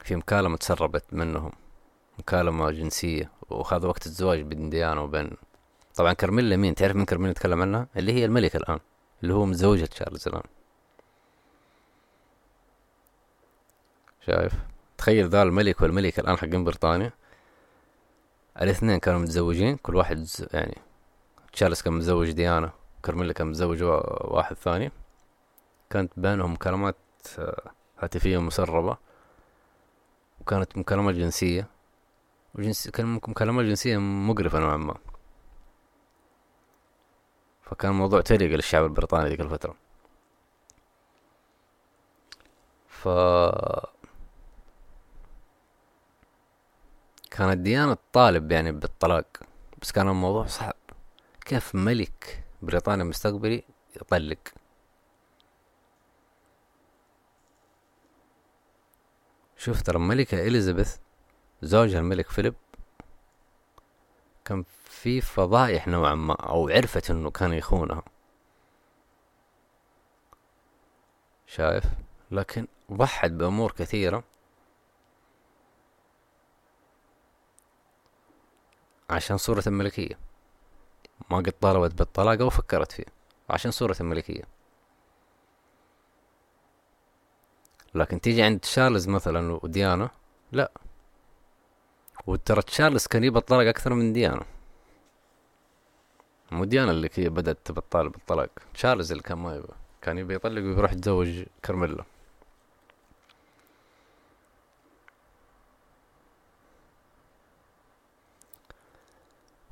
في 0.00 0.16
مكالمة 0.16 0.56
تسربت 0.56 1.04
منهم 1.12 1.52
مكالمة 2.18 2.70
جنسية 2.70 3.30
وهذا 3.50 3.88
وقت 3.88 4.06
الزواج 4.06 4.40
بين 4.40 4.70
ديانا 4.70 5.00
وبين. 5.00 5.30
طبعا 5.94 6.12
كارميلا 6.12 6.56
مين؟ 6.56 6.74
تعرف 6.74 6.96
من 6.96 7.04
كارميلا 7.04 7.32
نتكلم 7.32 7.62
عنها؟ 7.62 7.88
اللي 7.96 8.12
هي 8.12 8.24
الملكة 8.24 8.56
الآن 8.56 8.78
اللي 9.22 9.34
هو 9.34 9.46
متزوجة 9.46 9.84
تشارلز 9.84 10.28
الآن. 10.28 10.42
شايف؟ 14.26 14.52
تخيل 14.98 15.28
ذا 15.28 15.42
الملك 15.42 15.80
والملكة 15.80 16.20
الآن 16.20 16.36
حقين 16.36 16.64
بريطانيا. 16.64 17.12
الاثنين 18.62 18.98
كانوا 18.98 19.20
متزوجين 19.20 19.76
كل 19.76 19.96
واحد 19.96 20.28
يعني 20.52 20.78
تشارلز 21.52 21.82
كان 21.82 21.92
متزوج 21.92 22.30
ديانا. 22.30 22.72
كارميلا 23.06 23.32
كان 23.32 23.46
متزوج 23.46 23.82
واحد 23.82 24.56
ثاني. 24.56 24.92
كانت 25.90 26.12
بينهم 26.16 26.52
مكالمات 26.52 26.96
آه، 27.38 27.70
هاتفية 27.98 28.38
مسربة. 28.38 28.96
وكانت 30.40 30.78
مكالمات 30.78 31.14
جنسية. 31.14 31.66
وجنس 32.54 32.88
كان 32.88 33.06
مكالمات 33.14 33.64
جنسية 33.66 33.98
مقرفة 33.98 34.58
نوعا 34.58 34.76
ما. 34.76 34.96
فكان 37.62 37.92
موضوع 37.92 38.20
تليق 38.20 38.50
للشعب 38.50 38.84
البريطاني 38.84 39.28
ذيك 39.28 39.40
الفترة. 39.40 39.74
ف 42.88 43.08
كانت 47.30 47.58
ديانة 47.58 47.94
تطالب 47.94 48.52
يعني 48.52 48.72
بالطلاق. 48.72 49.26
بس 49.82 49.92
كان 49.92 50.08
الموضوع 50.08 50.46
صعب. 50.46 50.74
كيف 51.44 51.74
ملك 51.74 52.45
بريطانيا 52.62 53.04
مستقبلي 53.04 53.64
يطلق. 53.96 54.38
شوف 59.56 59.82
ترى 59.82 59.96
الملكة 59.96 60.46
إليزابيث 60.46 60.96
زوجها 61.62 61.98
الملك 62.00 62.30
فيليب 62.30 62.54
كان 64.44 64.64
في 64.84 65.20
فضايح 65.20 65.88
نوعا 65.88 66.14
ما 66.14 66.34
أو 66.34 66.68
عرفت 66.68 67.10
إنه 67.10 67.30
كان 67.30 67.52
يخونها. 67.52 68.02
شايف؟ 71.46 71.84
لكن 72.30 72.66
ضحت 72.92 73.30
بأمور 73.30 73.72
كثيرة. 73.72 74.24
عشان 79.10 79.36
صورة 79.36 79.62
الملكية. 79.66 80.25
ما 81.30 81.36
قد 81.36 81.54
طالبت 81.60 81.94
بالطلاق 81.94 82.40
أو 82.40 82.50
فكرت 82.50 82.92
فيه 82.92 83.04
عشان 83.50 83.70
صورة 83.70 83.96
الملكية. 84.00 84.42
لكن 87.94 88.20
تيجي 88.20 88.42
عند 88.42 88.60
تشارلز 88.60 89.08
مثلا 89.08 89.58
وديانا 89.62 90.10
لا. 90.52 90.72
وترى 92.26 92.62
تشارلز 92.62 93.06
كان 93.06 93.24
يبى 93.24 93.38
الطلاق 93.38 93.66
أكثر 93.66 93.94
من 93.94 94.12
ديانا. 94.12 94.44
مو 96.50 96.64
ديانا 96.64 96.90
اللي 96.90 97.08
بدأت 97.18 97.58
تبطال 97.64 98.08
بالطلاق 98.08 98.50
تشارلز 98.74 99.10
اللي 99.12 99.22
كان 99.22 99.38
ما 99.38 99.56
يبغى. 99.56 99.74
كان 100.02 100.18
يبي 100.18 100.34
يطلق 100.34 100.62
ويروح 100.62 100.92
يتزوج 100.92 101.44
كارميلا 101.62 102.04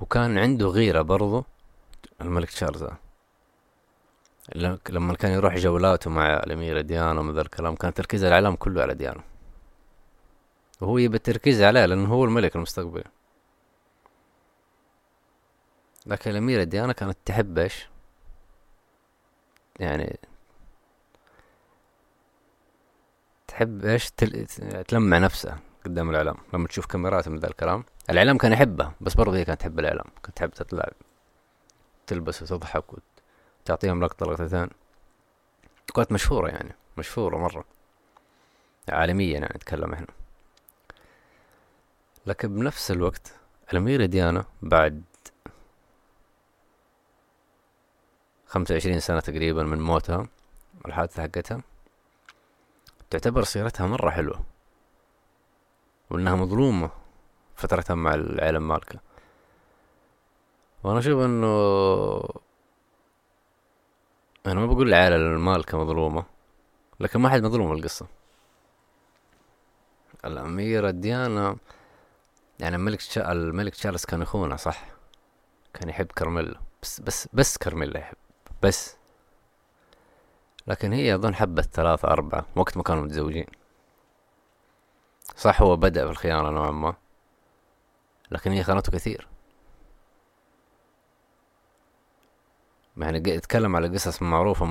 وكان 0.05 0.39
عنده 0.39 0.67
غيرة 0.67 1.03
برضو 1.03 1.45
الملك 2.21 2.51
تشارلز. 2.51 2.87
لما 4.89 5.15
كان 5.15 5.33
يروح 5.33 5.55
جولاته 5.55 6.11
مع 6.11 6.37
الأميرة 6.37 6.81
ديانا 6.81 7.21
ومن 7.21 7.35
ذا 7.35 7.41
الكلام 7.41 7.75
كان 7.75 7.95
تركيز 7.95 8.25
الإعلام 8.25 8.57
كله 8.57 8.83
على 8.83 8.95
ديانا. 8.95 9.23
وهو 10.81 10.99
يبى 10.99 11.17
التركيز 11.17 11.63
عليه 11.63 11.87
لأنه 11.87 12.09
هو 12.15 12.25
الملك 12.25 12.57
المستقبلي 12.57 13.05
لكن 16.07 16.31
الأميرة 16.31 16.65
ديانا 16.65 16.93
كانت 16.93 17.17
تحب 17.25 17.59
إيش؟ 17.59 17.89
يعني 19.81 20.19
تحب 23.49 23.85
إيش؟ 23.85 24.11
تل... 24.11 24.47
تلمع 24.89 25.19
نفسها. 25.19 25.59
قدام 25.85 26.11
الإعلام. 26.11 26.37
لما 26.53 26.69
تشوف 26.69 26.87
كاميرات 26.87 27.29
من 27.29 27.39
ذا 27.39 27.49
الكلام 27.49 27.85
الإعلام 28.11 28.39
كان 28.39 28.53
يحبها 28.53 28.95
بس 29.01 29.15
برضه 29.15 29.37
هي 29.37 29.45
كانت 29.45 29.61
تحب 29.61 29.79
الإعلام. 29.79 30.07
كانت 30.23 30.37
تحب 30.37 30.51
تطلع 30.51 30.89
تلبس 32.07 32.43
وتضحك 32.43 32.85
وتعطيهم 33.63 34.05
لقطة 34.05 34.27
لقطتين. 34.27 34.69
كانت 35.95 36.13
مشهورة 36.13 36.49
يعني 36.49 36.75
مشهورة 36.99 37.37
مرة. 37.37 37.65
عالميا 38.89 39.33
يعني 39.33 39.55
نتكلم 39.57 39.93
إحنا. 39.93 40.07
لكن 42.27 42.55
بنفس 42.55 42.91
الوقت 42.91 43.35
الأميرة 43.73 44.07
ديانا 44.07 44.45
بعد 44.63 45.03
خمسة 48.47 48.73
وعشرين 48.75 49.01
سنة 49.01 49.21
تقريبا 49.21 49.63
من 49.63 49.81
موتها 49.81 50.29
الحادثة 50.87 51.23
حقتها 51.23 51.63
تعتبر 53.11 53.45
سيرتها 53.45 53.87
مرة 53.87 54.11
حلوة. 54.11 54.54
وإنها 56.11 56.35
مظلومة 56.35 56.91
فترتها 57.57 57.95
مع 57.95 58.15
العالم 58.15 58.69
مالكة 58.69 58.99
وأنا 60.85 60.99
أشوف 60.99 61.25
إنه 61.25 61.47
أنا 64.47 64.61
ما 64.61 64.67
بقول 64.67 64.89
العائلة 64.89 65.17
المالكة 65.17 65.79
مظلومة 65.79 66.25
لكن 67.01 67.21
ما 67.21 67.29
حد 67.29 67.43
مظلوم 67.43 67.73
القصة. 67.73 68.07
الأميرة 70.25 70.91
ديانا 70.91 71.57
يعني 72.61 72.77
الملك 72.77 73.01
شا... 73.01 73.33
الملك 73.33 73.75
تشارلز 73.75 74.05
كان 74.05 74.23
يخونها 74.23 74.57
صح؟ 74.57 74.85
كان 75.75 75.89
يحب 75.89 76.07
كارميلا 76.07 76.61
بس 76.83 77.01
بس 77.01 77.29
بس 77.33 77.57
كارميلا 77.59 77.99
يحب 77.99 78.17
بس. 78.63 78.97
لكن 80.67 80.93
هي 80.93 81.15
أظن 81.15 81.35
حبت 81.35 81.65
ثلاثة 81.65 82.09
أربعة 82.09 82.47
وقت 82.57 82.77
ما 82.77 82.83
كانوا 82.83 83.03
متزوجين. 83.03 83.47
صح 85.37 85.63
هو 85.63 85.77
بدأ 85.77 86.05
في 86.05 86.11
الخيانة 86.11 86.51
نوعا 86.51 86.71
ما 86.71 86.95
لكن 88.31 88.51
هي 88.51 88.63
خانته 88.65 88.93
كثير. 88.93 89.29
يعني 92.97 93.37
اتكلم 93.37 93.77
على 93.77 93.89
قصص 93.89 94.23
معروفة 94.23 94.67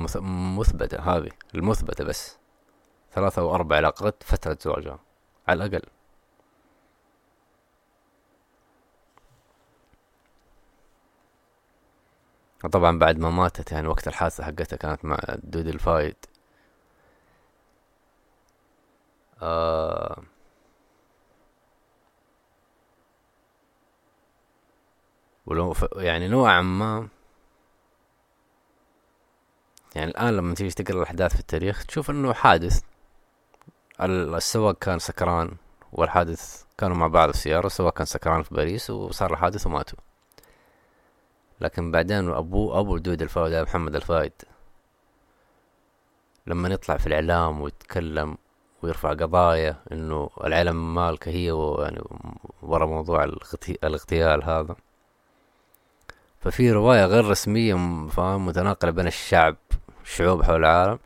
مثبتة 0.58 1.00
هذه 1.16 1.30
المثبتة 1.54 2.04
بس. 2.04 2.38
ثلاثة 3.12 3.42
أو 3.42 3.54
أربع 3.54 3.76
علاقات 3.76 4.22
فترة 4.22 4.58
زواجها 4.60 4.98
على 5.48 5.64
الأقل. 5.64 5.82
طبعا 12.72 12.98
بعد 12.98 13.18
ما 13.18 13.30
ماتت 13.30 13.72
يعني 13.72 13.88
وقت 13.88 14.08
الحادثة 14.08 14.44
حقتها 14.44 14.76
كانت 14.76 15.04
مع 15.04 15.18
دودي 15.42 15.66
الفايد 15.66 16.16
آه. 19.42 20.22
ولو 25.46 25.72
ف... 25.72 25.84
يعني 25.96 26.28
نوعا 26.28 26.62
ما. 26.62 27.08
يعني 29.94 30.10
الآن 30.10 30.36
لما 30.36 30.54
تيجي 30.54 30.70
تقرأ 30.74 30.96
الأحداث 30.96 31.34
في 31.34 31.40
التاريخ 31.40 31.86
تشوف 31.86 32.10
إنه 32.10 32.32
حادث. 32.32 32.82
السواق 34.00 34.78
كان 34.78 34.98
سكران 34.98 35.56
والحادث 35.92 36.64
كانوا 36.78 36.96
مع 36.96 37.06
بعض 37.06 37.30
في 37.30 37.36
السيارة 37.36 37.66
السواق 37.66 37.92
كان 37.94 38.06
سكران 38.06 38.42
في 38.42 38.54
باريس 38.54 38.90
وصار 38.90 39.32
الحادث 39.32 39.66
وماتوا. 39.66 39.98
لكن 41.60 41.90
بعدين 41.90 42.28
أبوه 42.28 42.80
أبو 42.80 42.98
دودي 42.98 43.22
الفايد 43.22 43.54
محمد 43.54 43.94
الفايد. 43.94 44.32
لما 46.46 46.68
يطلع 46.68 46.96
في 46.96 47.06
الإعلام 47.06 47.60
ويتكلم 47.60 48.36
ويرفع 48.82 49.10
قضايا 49.10 49.76
إنه 49.92 50.30
العائلة 50.44 50.94
المالكة 50.94 51.30
هي 51.30 51.46
يعني 51.78 52.02
ورا 52.62 52.86
موضوع 52.86 53.24
الاغتيال 53.84 54.44
هذا. 54.44 54.76
ففي 56.44 56.72
رواية 56.72 57.04
غير 57.04 57.24
رسمية 57.24 57.74
فاهم 58.08 58.46
متناقلة 58.46 58.90
بين 58.90 59.06
الشعب 59.06 59.56
الشعوب 60.02 60.42
حول 60.42 60.56
العالم 60.56 60.98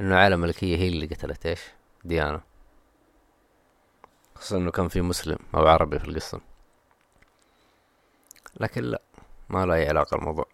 إنه 0.00 0.16
العائلة 0.16 0.34
الملكية 0.44 0.76
هي 0.76 0.88
اللي 0.88 1.06
قتلت 1.06 1.46
إيش؟ 1.46 1.60
ديانا. 2.04 2.40
خصوصا 4.34 4.56
إنه 4.56 4.70
كان 4.70 4.88
في 4.88 5.00
مسلم 5.00 5.38
أو 5.54 5.66
عربي 5.66 5.98
في 5.98 6.08
القصة. 6.08 6.40
لكن 8.60 8.82
لا 8.82 9.02
ما 9.48 9.66
له 9.66 9.74
أي 9.74 9.88
علاقة 9.88 10.14
الموضوع 10.14 10.46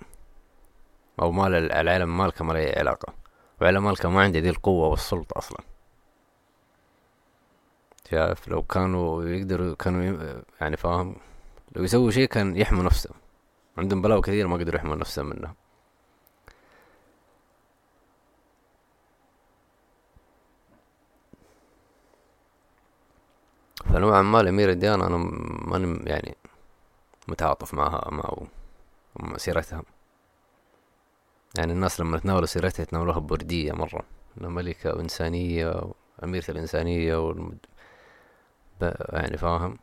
أو 1.22 1.32
ما 1.32 1.47
العالم 1.59 2.18
مالكه 2.18 2.45
ما 2.45 2.53
له 2.53 2.59
أي 2.59 2.78
علاقة. 2.78 3.14
وعالم 3.61 3.84
مالكه 3.84 4.09
ما 4.09 4.22
عنده 4.22 4.41
دي 4.41 4.51
القوة 4.51 4.89
والسلطة 4.89 5.39
أصلا. 5.39 5.59
شايف؟ 8.11 8.49
لو 8.49 8.62
كانوا 8.62 9.24
يقدروا 9.24 9.74
كانوا 9.74 10.32
يعني 10.61 10.76
فاهم 10.76 11.16
لو 11.76 11.84
يسووا 11.84 12.11
شيء 12.11 12.28
كان 12.28 12.57
يحموا 12.57 12.84
نفسه 12.84 13.11
عندهم 13.79 14.03
بلاوي 14.03 14.22
كثير 14.22 14.47
ما 14.49 14.57
قدروا 14.57 14.77
يحموا 14.79 14.97
نفسهم 14.97 15.27
منها. 15.27 15.55
فنوعا 23.85 24.22
ما 24.22 24.41
الأميرة 24.41 24.72
ديانا 24.72 25.07
أنا 25.07 25.16
ماني 25.66 26.11
يعني 26.11 26.37
متعاطف 27.29 27.74
معها 27.74 28.11
مع 28.11 29.37
سيرتها. 29.37 29.83
يعني 31.59 31.72
الناس 31.72 32.01
لما 32.01 32.18
تناولوا 32.18 32.47
سيرتها 32.47 32.83
يتناولوها 32.83 33.18
بوردية 33.18 33.72
مرة. 33.72 34.03
إنها 34.39 34.51
ملكة 34.51 34.97
وإنسانية 34.97 35.93
وأميرة 36.22 36.51
الإنسانية 36.51 37.16
والمد... 37.27 37.66
يعني 39.12 39.37
فاهم؟ 39.37 39.79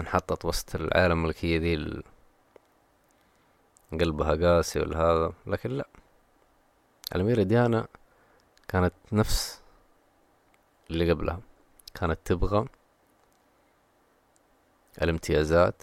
انحطت 0.00 0.44
وسط 0.44 0.74
العالم 0.74 1.12
الملكية 1.12 1.74
ال... 1.74 2.02
قلبها 3.98 4.34
قاسي 4.34 4.80
والهذا 4.80 5.32
لكن 5.46 5.70
لا. 5.70 5.88
الأميرة 7.14 7.42
ديانا 7.42 7.86
كانت 8.68 8.94
نفس 9.12 9.62
اللي 10.90 11.10
قبلها. 11.10 11.40
كانت 11.94 12.18
تبغى 12.24 12.68
الامتيازات 15.02 15.82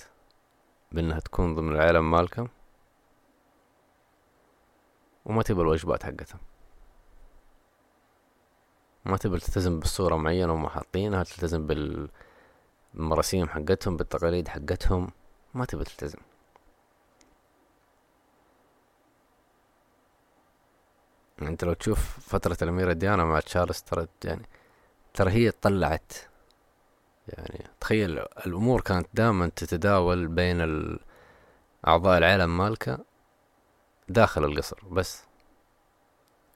بأنها 0.91 1.19
تكون 1.19 1.55
ضمن 1.55 1.75
العالم 1.75 2.11
مالكة 2.11 2.47
وما 5.25 5.43
تبى 5.43 5.61
الواجبات 5.61 6.03
حقتها. 6.03 6.39
ما 9.05 9.17
تبى 9.17 9.39
تلتزم 9.39 9.79
بالصورة 9.79 10.15
معينة 10.15 10.53
وما 10.53 10.69
حاطينها 10.69 11.23
تلتزم 11.23 11.67
بالمراسيم 12.93 13.49
حقتهم 13.49 13.97
بالتقاليد 13.97 14.47
حقتهم 14.47 15.11
ما 15.53 15.65
تبى 15.65 15.83
تلتزم. 15.83 16.19
انت 21.47 21.63
لو 21.63 21.73
تشوف 21.73 22.19
فترة 22.19 22.57
الأميرة 22.61 22.93
ديانا 22.93 23.25
مع 23.25 23.39
تشارلز 23.39 23.81
ترى 23.81 24.07
يعني 24.23 24.45
ترى 25.13 25.31
هي 25.31 25.51
طلعت. 25.51 26.13
يعني 27.27 27.67
تخيل 27.79 28.19
الأمور 28.19 28.81
كانت 28.81 29.07
دائما 29.13 29.47
تتداول 29.55 30.27
بين 30.27 30.61
أعضاء 31.87 32.17
العالم 32.17 32.57
مالكة 32.57 32.99
داخل 34.09 34.43
القصر 34.43 34.77
بس. 34.91 35.23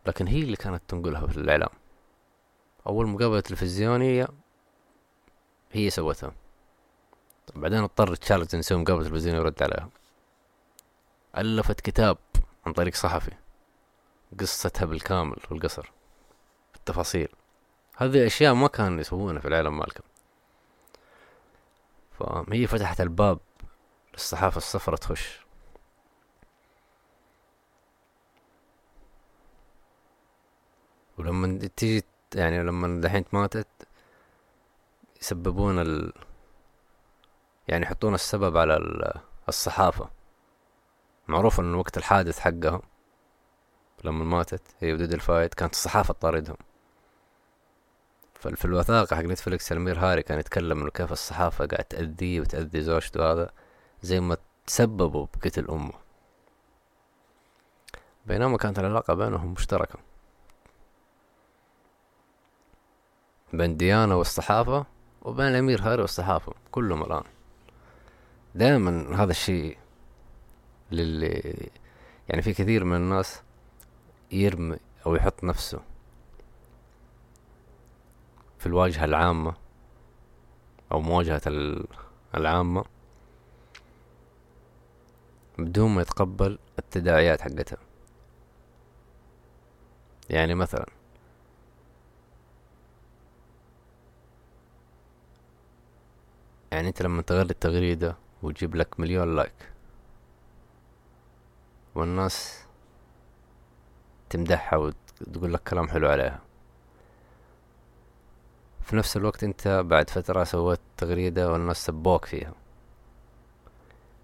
لكن 0.05 0.27
هي 0.27 0.41
اللي 0.41 0.55
كانت 0.55 0.81
تنقلها 0.87 1.27
في 1.27 1.37
الإعلام. 1.37 1.69
أول 2.87 3.07
مقابلة 3.07 3.39
تلفزيونية 3.39 4.27
هي 5.71 5.89
سوتها. 5.89 6.31
بعدين 7.55 7.79
اضطر 7.79 8.15
تشارلز 8.15 8.55
يسوي 8.55 8.77
مقابلة 8.77 9.03
تلفزيونية 9.03 9.39
ويرد 9.39 9.63
عليها. 9.63 9.89
ألفت 11.37 11.81
كتاب 11.81 12.17
عن 12.65 12.73
طريق 12.73 12.95
صحفي. 12.95 13.31
قصتها 14.39 14.85
بالكامل 14.85 15.35
في 15.35 15.51
القصر 15.51 15.91
بالتفاصيل. 16.73 17.27
هذه 17.97 18.25
أشياء 18.25 18.53
ما 18.53 18.67
كانوا 18.67 18.99
يسوونها 18.99 19.41
في 19.41 19.47
العالم 19.47 19.77
مالكم. 19.77 20.03
فهي 22.19 22.67
فتحت 22.67 23.01
الباب 23.01 23.39
للصحافة 24.13 24.57
الصفرة 24.57 24.95
تخش. 24.95 25.45
ولما 31.17 31.69
تيجي 31.75 32.05
يعني 32.35 32.63
لما 32.63 33.01
دحين 33.01 33.25
ماتت 33.33 33.67
يسببون 35.21 35.79
ال 35.79 36.13
يعني 37.67 37.85
يحطون 37.85 38.13
السبب 38.13 38.57
على 38.57 38.77
الصحافة. 39.49 40.09
معروف 41.27 41.59
إن 41.59 41.75
وقت 41.75 41.97
الحادث 41.97 42.39
حقها 42.39 42.81
لما 44.05 44.25
ماتت 44.25 44.61
هي 44.79 44.93
ودود 44.93 45.13
الفايد 45.13 45.53
كانت 45.53 45.73
الصحافة 45.73 46.13
تطاردهم. 46.13 46.57
في 48.33 48.65
الوثائق 48.65 49.13
حق 49.13 49.21
نتفلكس 49.21 49.71
الأمير 49.71 49.99
هاري 49.99 50.23
كان 50.23 50.39
يتكلم 50.39 50.81
إنه 50.81 50.89
كيف 50.89 51.11
الصحافة 51.11 51.65
قاعد 51.65 51.85
تأذيه 51.85 52.41
وتأذي 52.41 52.81
زوجته 52.81 53.31
هذا 53.31 53.51
زي 54.01 54.19
ما 54.19 54.37
تسببوا 54.67 55.27
بقتل 55.35 55.67
أمه. 55.69 55.93
بينما 58.25 58.57
كانت 58.57 58.79
العلاقة 58.79 59.13
بينهم 59.13 59.53
مشتركة. 59.53 59.99
بين 63.53 63.77
ديانا 63.77 64.15
والصحافة 64.15 64.85
وبين 65.21 65.45
الأمير 65.47 65.81
هاري 65.81 66.01
والصحافة 66.01 66.53
كلهم 66.71 67.03
الآن. 67.03 67.23
دائما 68.55 69.23
هذا 69.23 69.31
الشيء 69.31 69.77
للي 70.91 71.69
يعني 72.29 72.41
في 72.41 72.53
كثير 72.53 72.83
من 72.83 72.95
الناس 72.95 73.41
يرمي 74.31 74.77
أو 75.05 75.15
يحط 75.15 75.43
نفسه 75.43 75.79
في 78.59 78.65
الواجهة 78.65 79.05
العامة 79.05 79.53
أو 80.91 81.01
مواجهة 81.01 81.41
العامة 82.35 82.85
بدون 85.59 85.89
ما 85.91 86.01
يتقبل 86.01 86.59
التداعيات 86.79 87.41
حقتها 87.41 87.77
يعني 90.29 90.55
مثلا 90.55 90.85
يعني 96.71 96.87
أنت 96.87 97.01
لما 97.01 97.21
تغرد 97.21 97.49
التغريدة 97.49 98.15
وتجيب 98.43 98.75
لك 98.75 98.99
مليون 98.99 99.35
like 99.35 99.71
والناس 101.95 102.64
تمدحها 104.35 104.77
وتقول 104.77 105.53
لك 105.53 105.63
كلام 105.63 105.87
حلو 105.87 106.09
عليها. 106.09 106.39
في 108.81 108.95
نفس 108.95 109.17
الوقت 109.17 109.43
انت 109.43 109.67
بعد 109.85 110.09
فترة 110.09 110.43
سويت 110.43 110.79
تغريدة 110.97 111.51
والناس 111.51 111.85
سبوك 111.85 112.25
فيها. 112.25 112.53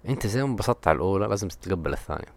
انت 0.05 0.27
زي 0.27 0.43
ما 0.43 0.49
انبسطت 0.49 0.87
على 0.87 0.95
الأولى 0.95 1.27
لازم 1.27 1.47
تتقبل 1.47 1.93
الثانية. 1.93 2.33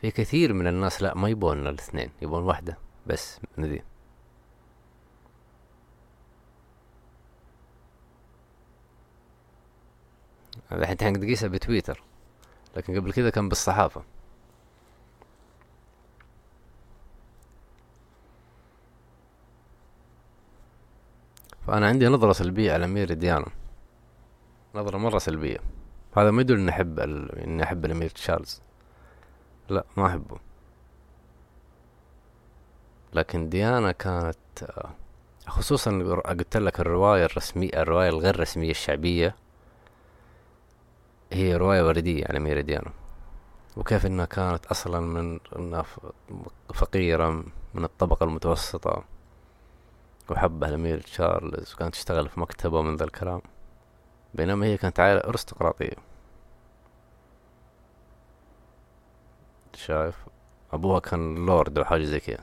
في 0.00 0.10
كثير 0.10 0.52
من 0.52 0.66
الناس 0.66 1.02
لا 1.02 1.14
ما 1.14 1.28
يبون 1.28 1.66
الاثنين 1.66 2.10
يبون 2.22 2.42
واحدة 2.42 2.78
بس 3.06 3.40
من 3.56 3.64
ذي. 3.64 3.82
الحين 10.72 10.96
تقيسها 10.96 11.48
بتويتر 11.48 12.02
لكن 12.76 13.00
قبل 13.00 13.12
كذا 13.12 13.30
كان 13.30 13.48
بالصحافة. 13.48 14.02
فأنا 21.68 21.86
عندي 21.86 22.06
نظرة 22.08 22.32
سلبية 22.32 22.72
على 22.72 22.84
أمير 22.84 23.12
ديانا 23.12 23.46
نظرة 24.74 24.98
مرة 24.98 25.18
سلبية. 25.18 25.58
هذا 26.16 26.30
ما 26.30 26.40
يدل 26.40 26.54
إني 26.54 26.70
أحب 26.70 27.00
ال... 27.00 27.38
إني 27.38 27.62
أحب 27.62 27.84
الأمير 27.84 28.10
تشارلز. 28.10 28.60
لا 29.68 29.84
ما 29.96 30.06
أحبه. 30.06 30.38
لكن 33.12 33.48
ديانا 33.48 33.92
كانت 33.92 34.36
خصوصا 35.46 36.22
قلت 36.26 36.56
لك 36.56 36.80
الرواية 36.80 37.24
الرسمية 37.24 37.70
الرواية 37.82 38.08
الغير 38.08 38.40
رسمية 38.40 38.70
الشعبية 38.70 39.34
هي 41.32 41.56
رواية 41.56 41.86
وردية 41.86 42.24
على 42.28 42.38
أمير 42.38 42.60
ديانا 42.60 42.90
وكيف 43.76 44.06
إنها 44.06 44.24
كانت 44.24 44.66
أصلا 44.66 45.00
من 45.00 45.40
إنها 45.56 45.84
فقيرة 46.74 47.44
من 47.74 47.84
الطبقة 47.84 48.24
المتوسطة. 48.24 49.17
وحبها 50.30 50.68
الأمير 50.68 51.00
تشارلز 51.00 51.74
وكانت 51.74 51.94
تشتغل 51.94 52.28
في 52.28 52.40
مكتبه 52.40 52.82
من 52.82 52.96
ذا 52.96 53.04
الكلام. 53.04 53.42
بينما 54.34 54.66
هي 54.66 54.76
كانت 54.76 55.00
عائلة 55.00 55.20
أرستقراطية. 55.20 55.96
شايف؟ 59.74 60.26
أبوها 60.72 61.00
كان 61.00 61.46
لورد 61.46 61.78
أو 61.78 61.84
حاجة 61.84 62.04
زي 62.04 62.20
كده 62.20 62.40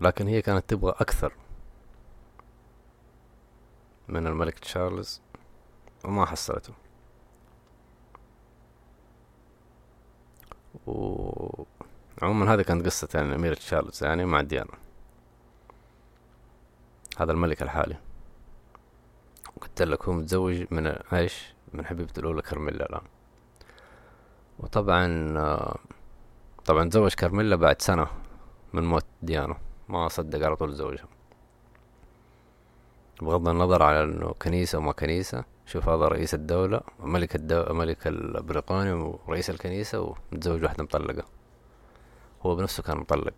لكن 0.00 0.28
هي 0.28 0.42
كانت 0.42 0.70
تبغى 0.70 0.90
أكثر 1.00 1.32
من 4.08 4.26
الملك 4.26 4.58
تشارلز 4.58 5.20
وما 6.04 6.26
حصلته. 6.26 6.83
و 10.86 11.64
عموما 12.22 12.54
هذه 12.54 12.62
كانت 12.62 12.86
قصة 12.86 13.08
يعني 13.14 13.28
الأميرة 13.28 13.54
تشارلز 13.54 14.04
يعني 14.04 14.24
مع 14.24 14.40
ديانا. 14.40 14.72
هذا 17.18 17.32
الملك 17.32 17.62
الحالي. 17.62 17.96
قلت 19.60 19.82
لك 19.82 20.04
هو 20.04 20.12
متزوج 20.12 20.64
من 20.70 20.86
إيش؟ 20.86 21.54
من 21.72 21.86
حبيبته 21.86 22.20
الأولى 22.20 22.42
كارميلا 22.42 22.86
الآن. 22.86 23.02
وطبعا 24.58 25.34
طبعا 26.64 26.88
تزوج 26.88 27.14
كارميلا 27.14 27.56
بعد 27.56 27.82
سنة 27.82 28.06
من 28.72 28.84
موت 28.84 29.04
ديانا. 29.22 29.56
ما 29.88 30.08
صدق 30.08 30.46
على 30.46 30.56
طول 30.56 30.72
تزوجها. 30.72 31.08
بغض 33.22 33.48
النظر 33.48 33.82
على 33.82 34.04
إنه 34.04 34.34
كنيسة 34.42 34.78
وما 34.78 34.92
كنيسة 34.92 35.44
شوف 35.66 35.88
هذا 35.88 36.08
رئيس 36.08 36.34
الدولة 36.34 36.80
ملك 36.98 37.36
الدولة 37.36 37.72
ملك 37.72 38.06
البريطاني 38.06 38.92
ورئيس 38.92 39.50
الكنيسة 39.50 40.00
ومتزوج 40.32 40.62
واحدة 40.62 40.84
مطلقة. 40.84 41.24
هو 42.42 42.56
بنفسه 42.56 42.82
كان 42.82 42.96
مطلق. 42.96 43.34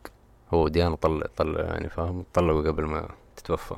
هو 0.55 0.69
ديانا 0.69 0.97
طلق 0.97 1.31
طلق 1.37 1.61
يعني 1.61 1.89
فاهم؟ 1.89 2.25
طلقوا 2.35 2.63
قبل 2.63 2.85
ما 2.85 3.09
تتوفى. 3.37 3.77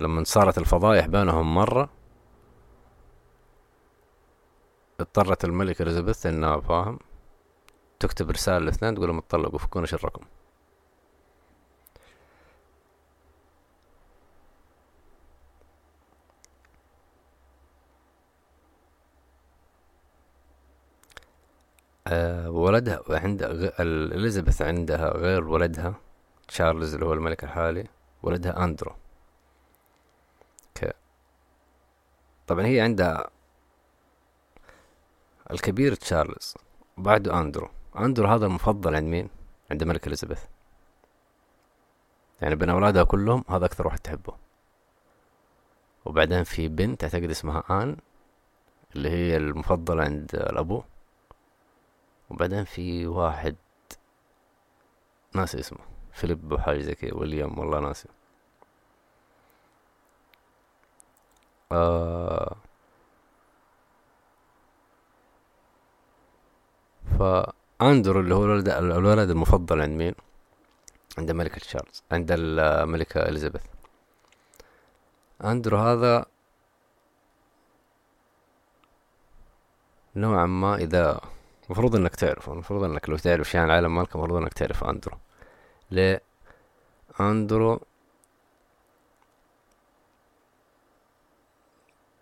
لما 0.00 0.24
صارت 0.24 0.58
الفضايح 0.58 1.06
بينهم 1.06 1.54
مرة 1.54 1.88
اضطرت 5.00 5.44
الملكة 5.44 5.82
إليزابيث 5.82 6.26
إنها 6.26 6.60
فاهم؟ 6.60 6.98
تكتب 8.00 8.30
رسالة 8.30 8.56
الاثنين 8.58 8.94
تقول 8.94 9.08
لهم 9.08 9.18
اتطلقوا 9.18 9.58
فكونا 9.58 9.86
شركم. 9.86 10.24
أه 22.10 22.50
ولدها 22.50 23.02
عند 23.10 23.42
إليزابيث 24.12 24.62
عندها 24.62 25.08
غير 25.08 25.48
ولدها 25.48 25.94
تشارلز 26.48 26.94
اللي 26.94 27.06
هو 27.06 27.12
الملك 27.12 27.44
الحالي 27.44 27.86
ولدها 28.22 28.64
أندرو. 28.64 28.92
ك 30.74 30.94
طبعا 32.46 32.66
هي 32.66 32.80
عندها 32.80 33.30
الكبير 35.50 35.94
تشارلز 35.94 36.54
وبعده 36.98 37.40
أندرو. 37.40 37.68
أندرو 37.98 38.28
هذا 38.28 38.46
المفضل 38.46 38.94
عند 38.94 39.06
مين؟ 39.08 39.30
عند 39.70 39.82
الملكة 39.82 40.06
إليزابيث. 40.08 40.40
يعني 42.42 42.54
بين 42.54 42.70
أولادها 42.70 43.02
كلهم 43.02 43.44
هذا 43.48 43.64
أكثر 43.66 43.86
واحد 43.86 43.98
تحبه. 43.98 44.34
وبعدين 46.04 46.44
في 46.44 46.68
بنت 46.68 47.04
أعتقد 47.04 47.30
اسمها 47.30 47.64
آن 47.70 47.96
اللي 48.96 49.10
هي 49.10 49.36
المفضلة 49.36 50.04
عند 50.04 50.34
الأبو. 50.34 50.82
وبعدين 52.30 52.64
في 52.64 53.06
واحد 53.06 53.56
ناسي 55.34 55.60
اسمه 55.60 55.78
فيليب 56.12 56.52
وحاجة 56.52 56.80
زي 56.80 56.94
كده 56.94 57.16
ويليام 57.16 57.58
والله 57.58 57.80
ناسي. 57.80 58.08
آه 61.72 62.56
فأندرو 67.18 68.20
اللي 68.20 68.34
هو 68.34 68.44
الولد, 68.44 68.68
الولد 68.68 69.30
المفضل 69.30 69.80
عند 69.80 69.92
مين؟ 69.98 70.14
عند 71.18 71.30
ملكة 71.30 71.58
تشارلز 71.58 72.02
عند 72.12 72.28
الملكة 72.32 73.28
إليزابيث. 73.28 73.62
أندرو 75.44 75.78
هذا 75.78 76.26
نوعا 80.16 80.46
ما 80.46 80.74
إذا 80.76 81.20
المفروض 81.70 81.96
إنك 81.96 82.16
تعرفه 82.16 82.52
المفروض 82.52 82.84
إنك 82.84 83.08
لو 83.08 83.16
تعرف 83.16 83.50
شيء 83.50 83.60
عن 83.60 83.66
العالم 83.66 83.94
مالك 83.94 84.14
المفروض 84.14 84.42
إنك 84.42 84.52
تعرف 84.52 84.84
أندرو. 84.84 85.16
ليه؟ 85.90 86.20
أندرو 87.20 87.80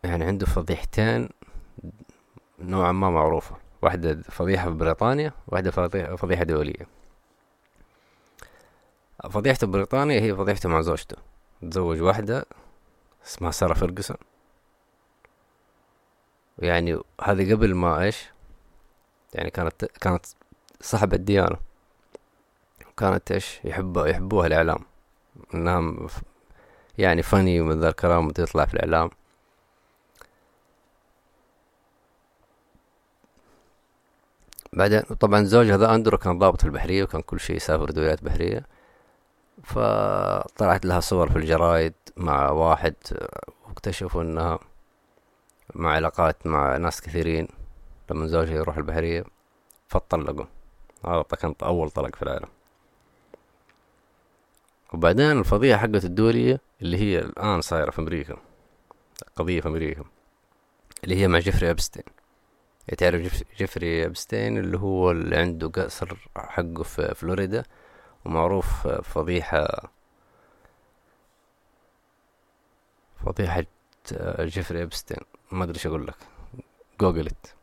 يعني 0.04 0.24
عنده 0.24 0.46
فضيحتين 0.46 1.28
نوعا 2.58 2.92
ما 2.92 3.10
معروفة. 3.10 3.56
واحدة 3.82 4.22
فضيحة 4.22 4.68
في 4.70 4.74
بريطانيا 4.74 5.32
واحدة 5.46 5.70
فضيحة 6.16 6.44
دولية. 6.44 6.86
فضيحته 9.30 9.66
بريطانيا 9.66 10.20
هي 10.20 10.34
فضيحته 10.34 10.68
مع 10.68 10.80
زوجته. 10.80 11.16
تزوج 11.62 12.02
واحدة 12.02 12.44
اسمها 13.26 13.50
سارة 13.50 13.74
فيرجسون 13.74 14.16
يعني 16.58 17.00
هذه 17.22 17.54
قبل 17.54 17.74
ما 17.74 18.02
إيش؟ 18.02 18.28
يعني 19.34 19.50
كانت 19.50 19.84
كانت 19.84 20.26
صاحبة 20.80 21.16
ديانة. 21.16 21.56
كانت 22.96 23.32
إيش؟ 23.32 23.60
يحب 23.64 23.96
يحبوها 23.96 24.46
الإعلام. 24.46 24.78
إنها 25.54 26.08
يعني 26.98 27.22
فني 27.22 27.60
ومن 27.60 27.80
ذا 27.80 27.88
الكلام 27.88 28.26
وتطلع 28.26 28.66
في 28.66 28.74
الإعلام. 28.74 29.10
بعدين 34.72 35.00
طبعا 35.00 35.44
زوجها 35.44 35.76
ذا 35.76 35.94
أندرو 35.94 36.18
كان 36.18 36.38
ضابط 36.38 36.60
في 36.60 36.66
البحرية 36.66 37.02
وكان 37.02 37.22
كل 37.22 37.40
شيء 37.40 37.56
يسافر 37.56 37.90
دوريات 37.90 38.24
بحرية. 38.24 38.66
فطلعت 39.64 40.86
لها 40.86 41.00
صور 41.00 41.30
في 41.30 41.36
الجرايد 41.38 41.94
مع 42.16 42.50
واحد 42.50 42.94
واكتشفوا 43.68 44.22
إنها 44.22 44.58
مع 45.74 45.90
علاقات 45.92 46.46
مع 46.46 46.76
ناس 46.76 47.00
كثيرين. 47.00 47.48
لما 48.10 48.26
زوجها 48.26 48.54
يروح 48.54 48.76
البحرية 48.76 49.24
فطلقوا 49.88 50.46
هذا 51.04 51.22
كان 51.22 51.54
أول 51.62 51.90
طلق 51.90 52.16
في 52.16 52.22
العالم. 52.22 52.48
وبعدين 54.94 55.38
الفضيحة 55.38 55.80
حقت 55.80 56.04
الدولية 56.04 56.60
اللي 56.82 56.96
هي 56.96 57.18
الآن 57.18 57.60
صايرة 57.60 57.90
في 57.90 57.98
أمريكا 57.98 58.36
قضية 59.36 59.60
في 59.60 59.68
أمريكا 59.68 60.04
اللي 61.04 61.16
هي 61.16 61.28
مع 61.28 61.38
جيفري 61.38 61.70
أبستين. 61.70 62.02
تعرف 62.98 63.44
جيفري 63.58 64.06
أبستين 64.06 64.58
اللي 64.58 64.78
هو 64.78 65.10
اللي 65.10 65.36
عنده 65.36 65.68
قصر 65.68 66.28
حقه 66.36 66.82
في 66.82 67.14
فلوريدا 67.14 67.62
ومعروف 68.24 68.86
فضيحة 68.88 69.90
فضيحة 73.26 73.64
جيفري 74.40 74.82
أبستين. 74.82 75.20
ما 75.52 75.64
أدري 75.64 75.74
إيش 75.76 75.86
أقول 75.86 76.06
لك. 76.06 76.16
جوجلت 77.00 77.54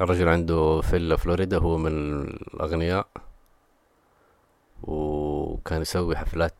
الرجل 0.00 0.28
عنده 0.28 0.80
فيلا 0.80 1.16
فلوريدا 1.16 1.58
هو 1.58 1.76
من 1.78 2.22
الأغنياء 2.24 3.06
وكان 4.82 5.82
يسوي 5.82 6.16
حفلات 6.16 6.54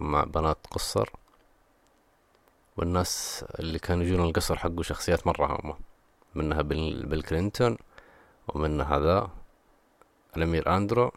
مع 0.00 0.24
بنات 0.24 0.58
قصر 0.70 1.08
والناس 2.76 3.44
اللي 3.60 3.78
كانوا 3.78 4.04
يجون 4.04 4.20
القصر 4.20 4.56
حقه 4.56 4.82
شخصيات 4.82 5.26
مرة 5.26 5.46
هامة 5.46 5.76
منها 6.34 6.62
بيل 6.62 7.22
كلينتون 7.22 7.76
ومنها 8.48 8.96
هذا 8.96 9.30
الأمير 10.36 10.76
أندرو. 10.76 11.12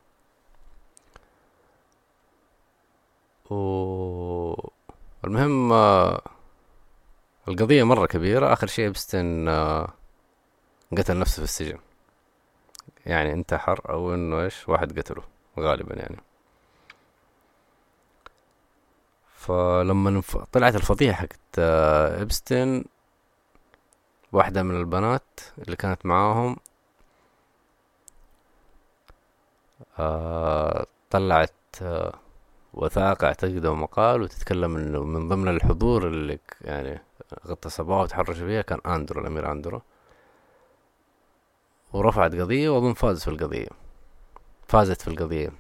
و 3.52 4.70
المهم 5.26 5.74
القضية 7.48 7.84
مرة 7.84 8.06
كبيرة. 8.06 8.54
آخر 8.54 8.68
شيء 8.68 8.90
بستن 8.90 9.48
قتل 10.98 11.20
نفسه 11.20 11.36
في 11.36 11.44
السجن. 11.44 11.80
يعني 13.06 13.34
انتحر 13.34 13.82
أو 13.90 14.14
انه 14.14 14.44
إيش 14.44 14.70
واحد 14.70 15.00
قتله 15.00 15.24
غالبا 15.60 15.96
يعني. 15.96 16.18
فلما 19.36 20.22
طلعت 20.52 20.76
الفضيحة 20.76 21.22
حقت 21.22 21.40
آه، 21.60 22.22
إبستين 22.22 22.86
واحدة 24.32 24.64
من 24.64 24.76
البنات 24.76 25.40
اللي 25.60 25.76
كانت 25.76 26.06
معاهم 26.06 26.58
آه، 30.00 30.86
طلعت 31.10 31.54
آه، 31.82 32.14
وثائق 32.74 33.24
اعتقد 33.24 33.66
أو 33.66 33.76
مقال 33.76 34.22
وتتكلم 34.22 34.78
إنه 34.78 35.04
من 35.04 35.28
ضمن 35.30 35.48
الحضور 35.48 36.08
اللي 36.08 36.40
يعني 36.62 37.02
اغتصبوها 37.46 38.04
وتحرشوا 38.04 38.48
فيها 38.48 38.62
كان 38.62 38.80
أندرو 38.86 39.22
الأمير 39.22 39.52
أندرو. 39.52 39.82
ورفعت 41.94 42.36
قضية 42.36 42.70
وأظن 42.70 42.94
فازت 42.94 43.22
في 43.22 43.28
القضية. 43.28 43.68
فازت 44.68 45.02
في 45.02 45.08
القضية. 45.08 45.52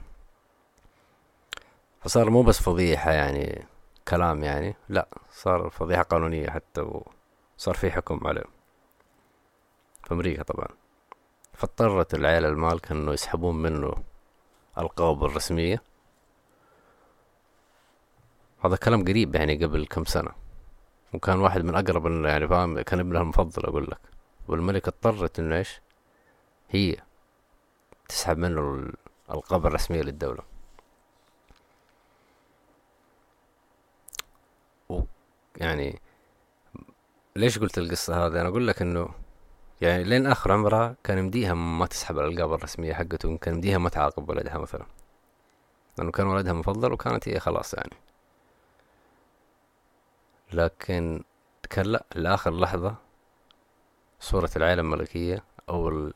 فصار 2.02 2.30
مو 2.30 2.44
بس 2.44 2.62
فضيحة 2.62 3.12
يعني 3.12 3.66
كلام 4.08 4.44
يعني 4.44 4.76
لا 4.90 5.08
صار 5.32 5.70
فضيحة 5.70 6.02
قانونية 6.02 6.50
حتى 6.50 6.82
وصار 6.82 7.76
في 7.76 7.92
حكم 7.92 8.28
عليه. 8.28 8.44
في 10.04 10.14
أمريكا 10.14 10.44
طبعا. 10.44 10.68
فاضطرت 11.54 12.14
العيلة 12.14 12.48
المالكة 12.48 12.94
إنه 12.94 13.14
يسحبون 13.14 13.56
منه 13.56 13.94
القابة 14.78 15.26
الرسمية. 15.26 15.82
هذا 18.66 18.76
كلام 18.76 19.04
قريب 19.06 19.36
يعني 19.36 19.66
قبل 19.66 19.86
كم 19.86 20.06
سنة. 20.06 20.32
وكان 21.14 21.40
واحد 21.40 21.62
من 21.62 21.76
أقرب 21.76 22.26
يعني 22.26 22.48
فاهم 22.48 22.82
كان 22.82 23.00
ابنها 23.00 23.22
المفضل 23.22 23.66
أقول 23.66 23.84
لك. 23.84 24.00
والملكة 24.48 24.90
اضطرت 24.90 25.40
إنه 25.40 25.58
إيش؟ 25.58 25.82
هي 26.70 26.96
تسحب 28.10 28.38
منه 28.38 28.90
الألقاب 29.30 29.66
الرسمية 29.66 30.02
للدولة. 30.02 30.44
يعني 35.58 36.02
ليش 37.36 37.60
قلت 37.60 37.78
القصة 37.78 38.26
هذه؟ 38.28 38.42
أنا 38.42 38.50
أقول 38.50 38.68
لك 38.68 38.82
إنه 38.82 39.10
يعني 39.82 40.04
لين 40.04 40.28
آخر 40.28 40.52
عمرها 40.52 40.96
كان 41.04 41.18
يمديها 41.18 41.54
ما 41.54 41.86
تسحب 41.86 42.20
الألقاب 42.20 42.54
الرسمية 42.54 42.94
حقته 42.94 43.38
كان 43.38 43.54
يمديها 43.54 43.78
ما 43.78 43.90
تعاقب 43.90 44.30
ولدها 44.30 44.58
مثلا. 44.58 44.86
لأنه 45.98 46.12
كان 46.12 46.28
ولدها 46.28 46.54
مفضل 46.54 46.94
وكانت 46.94 47.30
هي 47.30 47.40
خلاص 47.40 47.74
يعني. 47.74 47.94
لكن 50.54 51.24
كان 51.70 51.86
لا 51.86 52.06
لآخر 52.16 52.60
لحظة 52.60 52.96
صورة 54.20 54.50
العائلة 54.56 54.82
الملكية 54.82 55.44
أو 55.70 56.12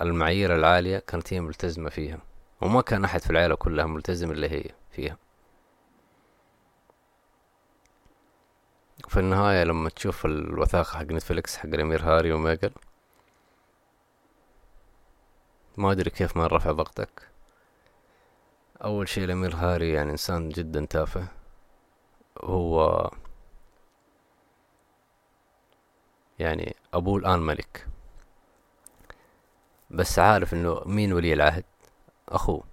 المعايير 0.00 0.54
العالية 0.56 0.98
كانت 0.98 1.32
هي 1.32 1.40
ملتزمة 1.40 1.90
فيها 1.90 2.18
وما 2.60 2.80
كان 2.82 3.04
أحد 3.04 3.20
في 3.20 3.30
العائلة 3.30 3.54
كلها 3.54 3.86
ملتزم 3.86 4.30
إلا 4.30 4.52
هي 4.52 4.64
فيها. 4.90 5.16
في 9.08 9.20
النهاية 9.20 9.64
لما 9.64 9.88
تشوف 9.88 10.26
الوثائق 10.26 10.86
حق 10.86 11.02
نتفليكس 11.02 11.56
حق 11.56 11.66
الأمير 11.66 12.02
هاري 12.02 12.32
وميجل 12.32 12.70
ما 15.76 15.92
أدري 15.92 16.10
كيف 16.10 16.36
ما 16.36 16.46
رفع 16.46 16.70
ضغطك. 16.72 17.28
أول 18.84 19.08
شي 19.08 19.24
الأمير 19.24 19.54
هاري 19.56 19.92
يعني 19.92 20.10
إنسان 20.10 20.48
جدا 20.48 20.86
تافه. 20.90 21.26
هو 22.44 23.10
يعني 26.38 26.76
أبوه 26.94 27.18
الآن 27.18 27.38
ملك. 27.38 27.86
بس 29.90 30.18
عارف 30.18 30.54
إنه 30.54 30.82
مين 30.86 31.12
ولي 31.12 31.32
العهد؟ 31.32 31.64
أخوه. 32.28 32.64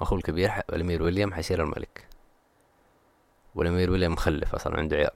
أخوه 0.00 0.18
الكبير 0.18 0.52
الأمير 0.72 1.02
ويليام 1.02 1.34
حيصير 1.34 1.62
الملك. 1.64 2.08
والأمير 3.54 3.90
ويليام 3.90 4.12
مخلف 4.12 4.54
أصلا 4.54 4.76
عنده 4.78 4.96
عيال. 4.96 5.10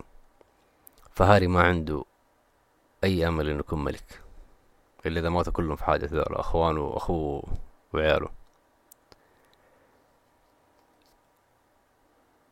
فهاري 1.11 1.47
ما 1.47 1.63
عنده 1.63 2.05
أي 3.05 3.29
أمل 3.29 3.49
إنه 3.51 3.59
يكون 3.61 3.85
ملك 3.85 4.23
إلا 5.07 5.21
إذا 5.21 5.29
ماتوا 5.29 5.53
كلهم 5.53 5.77
في 5.77 5.85
حاجة 5.85 6.07
ذول 6.07 6.35
أخوانه 6.37 6.81
وأخوه 6.81 7.43
وعياله. 7.95 8.29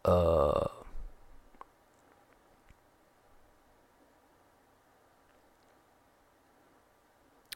آه. 0.06 0.70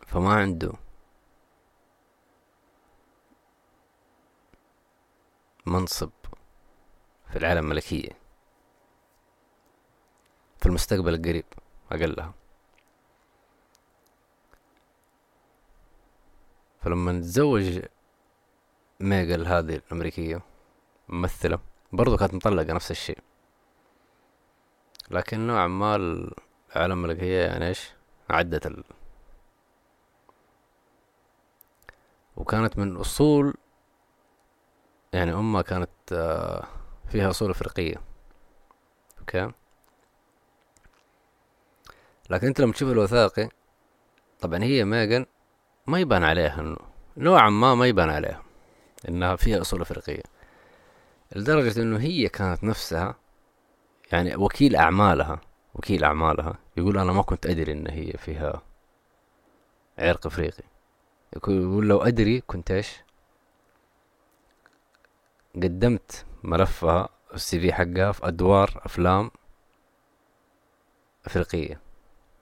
فما 0.06 0.32
عنده 0.34 0.72
منصب 5.68 6.10
في 7.30 7.36
العالم 7.36 7.64
الملكية. 7.64 8.10
في 10.58 10.66
المستقبل 10.66 11.14
القريب 11.14 11.44
أقلها 11.92 12.34
فلما 16.80 17.20
تزوج 17.20 17.80
ميغل 19.00 19.46
هذه 19.46 19.74
الأمريكية 19.76 20.42
ممثلة 21.08 21.58
برضو 21.92 22.16
كانت 22.16 22.34
مطلقة 22.34 22.72
نفس 22.72 22.90
الشيء. 22.90 23.18
لكن 25.10 25.46
نوعا 25.46 25.66
ما 25.66 25.96
العالم 25.96 26.92
الملكية 27.04 27.42
يعني 27.42 27.68
إيش؟ 27.68 27.90
عدت 28.30 28.66
ال... 28.66 28.84
وكانت 32.36 32.78
من 32.78 32.96
أصول 32.96 33.54
يعني 35.12 35.32
أمها 35.32 35.62
كانت 35.62 35.90
آه، 36.12 36.66
فيها 37.08 37.30
أصول 37.30 37.50
أفريقية. 37.50 37.96
أوكي؟ 39.20 39.50
لكن 42.30 42.46
أنت 42.46 42.60
لما 42.60 42.72
تشوف 42.72 42.90
الوثائقي 42.90 43.48
طبعا 44.40 44.64
هي 44.64 44.84
ميغان 44.84 45.26
ما 45.86 46.00
يبان 46.00 46.24
عليها 46.24 46.60
إنه 46.60 46.76
نوعا 47.16 47.50
ما 47.50 47.74
ما 47.74 47.86
يبان 47.86 48.10
عليها 48.10 48.42
إنها 49.08 49.36
فيها 49.36 49.60
أصول 49.60 49.80
أفريقية. 49.80 50.22
لدرجة 51.36 51.82
إنه 51.82 51.98
هي 51.98 52.28
كانت 52.28 52.64
نفسها 52.64 53.14
يعني 54.12 54.36
وكيل 54.36 54.76
أعمالها 54.76 55.40
وكيل 55.74 56.04
أعمالها 56.04 56.54
يقول 56.76 56.98
أنا 56.98 57.12
ما 57.12 57.22
كنت 57.22 57.46
أدري 57.46 57.72
إن 57.72 57.86
هي 57.90 58.12
فيها 58.12 58.62
عرق 59.98 60.26
أفريقي. 60.26 60.64
يقول 61.36 61.88
لو 61.88 62.02
أدري 62.02 62.40
كنت 62.40 62.70
إيش؟ 62.70 63.02
قدمت 65.62 66.24
ملفها 66.42 67.08
السي 67.34 67.60
في 67.60 67.72
حقها 67.72 68.12
في 68.12 68.28
أدوار 68.28 68.80
أفلام 68.84 69.30
أفريقية. 71.26 71.80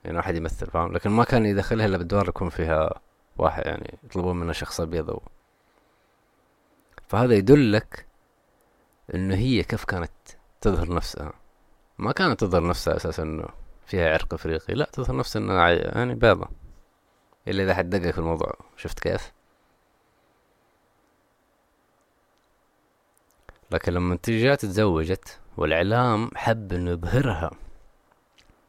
يعني 0.04 0.16
واحد 0.16 0.36
يمثل 0.36 0.66
فاهم؟ 0.66 0.92
لكن 0.92 1.10
ما 1.10 1.24
كان 1.24 1.46
يدخلها 1.46 1.86
إلا 1.86 1.98
بأدوار 1.98 2.28
يكون 2.28 2.48
فيها 2.48 3.00
واحد 3.38 3.66
يعني 3.66 3.98
يطلبون 4.04 4.36
منه 4.36 4.52
شخص 4.52 4.80
أبيض 4.80 5.20
فهذا 7.08 7.34
يدلك 7.34 8.06
إنه 9.14 9.34
هي 9.34 9.62
كيف 9.62 9.84
كانت 9.84 10.10
تظهر 10.60 10.94
نفسها. 10.94 11.32
ما 11.98 12.12
كانت 12.12 12.40
تظهر 12.40 12.68
نفسها 12.68 12.96
أساسا 12.96 13.22
إنه 13.22 13.44
فيها 13.86 14.12
عرق 14.12 14.34
أفريقي 14.34 14.74
لا 14.74 14.88
تظهر 14.92 15.16
نفسها 15.16 15.42
إنها 15.42 15.70
يعني 15.70 16.14
بيضة. 16.14 16.48
إلا 17.48 17.62
إذا 17.62 17.74
حد 17.74 17.90
دقق 17.90 18.10
في 18.10 18.18
الموضوع. 18.18 18.52
شفت 18.76 19.00
كيف؟ 19.00 19.32
لكن 23.70 23.92
لما 23.92 24.16
تجي 24.16 24.56
تتزوجت 24.56 25.40
والإعلام 25.56 26.30
حب 26.36 26.72
إنه 26.72 26.90
يظهرها 26.90 27.50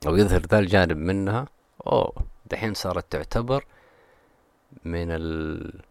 أو 0.07 0.15
يظهر 0.15 0.41
ذا 0.41 0.59
الجانب 0.59 0.97
منها 0.97 1.45
أوه 1.87 2.13
دحين 2.45 2.73
صارت 2.73 3.11
تعتبر 3.11 3.65
من 4.85 5.11
ال 5.11 5.81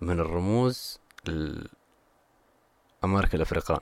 من 0.00 0.20
الرموز 0.20 0.98
الأمريكا 1.28 3.36
الأفريقان. 3.36 3.80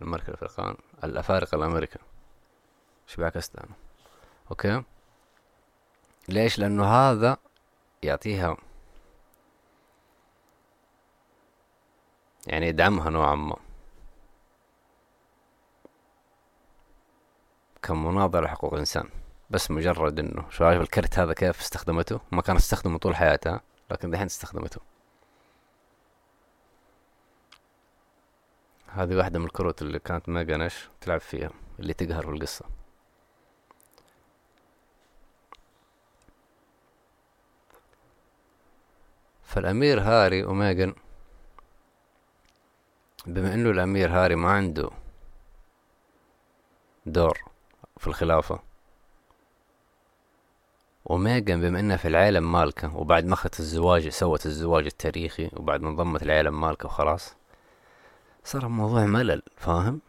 الأمريكا 0.00 0.28
الأفريقان 0.28 0.76
الأفارقة 1.04 1.56
الأمريكا 1.56 2.00
إيش 3.08 3.16
بعكست 3.16 3.56
أنا 3.56 3.74
أوكي؟ 4.50 4.82
ليش؟ 6.28 6.58
لأنه 6.58 6.84
هذا 6.84 7.36
يعطيها 8.02 8.56
يعني 12.46 12.68
يدعمها 12.68 13.10
نوعا 13.10 13.34
ما. 13.34 13.56
كمناضلة 17.82 18.48
حقوق 18.48 18.72
الإنسان 18.72 19.08
بس 19.50 19.70
مجرد 19.70 20.18
إنه 20.18 20.50
شايف 20.50 20.80
الكرت 20.80 21.18
هذا 21.18 21.32
كيف 21.32 21.60
استخدمته؟ 21.60 22.20
ما 22.32 22.42
كانت 22.42 22.60
تستخدمه 22.60 22.98
طول 22.98 23.16
حياتها 23.16 23.60
لكن 23.90 24.10
دحين 24.10 24.26
استخدمته. 24.26 24.80
هذه 28.88 29.16
واحدة 29.16 29.38
من 29.38 29.44
الكروت 29.44 29.82
اللي 29.82 29.98
كانت 29.98 30.28
ماجانش 30.28 30.88
تلعب 31.00 31.20
فيها 31.20 31.50
اللي 31.78 31.92
تقهر 31.94 32.22
في 32.22 32.32
القصة. 32.32 32.64
فالأمير 39.42 40.00
هاري 40.00 40.44
وميغان 40.44 40.94
بما 43.26 43.54
انه 43.54 43.70
الامير 43.70 44.10
هاري 44.10 44.34
ما 44.36 44.50
عنده 44.50 44.90
دور 47.06 47.38
في 47.98 48.06
الخلافة 48.06 48.60
وميغان 51.04 51.60
بما 51.60 51.80
انها 51.80 51.96
في 51.96 52.08
العالم 52.08 52.52
مالكة 52.52 52.96
وبعد 52.96 53.24
ما 53.24 53.34
اخذت 53.34 53.60
الزواج 53.60 54.08
سوت 54.08 54.46
الزواج 54.46 54.84
التاريخي 54.86 55.50
وبعد 55.52 55.80
ما 55.80 55.90
انضمت 55.90 56.22
العالم 56.22 56.60
مالكة 56.60 56.86
وخلاص 56.86 57.34
صار 58.44 58.66
الموضوع 58.66 59.06
ملل 59.06 59.42
فاهم؟ 59.56 60.00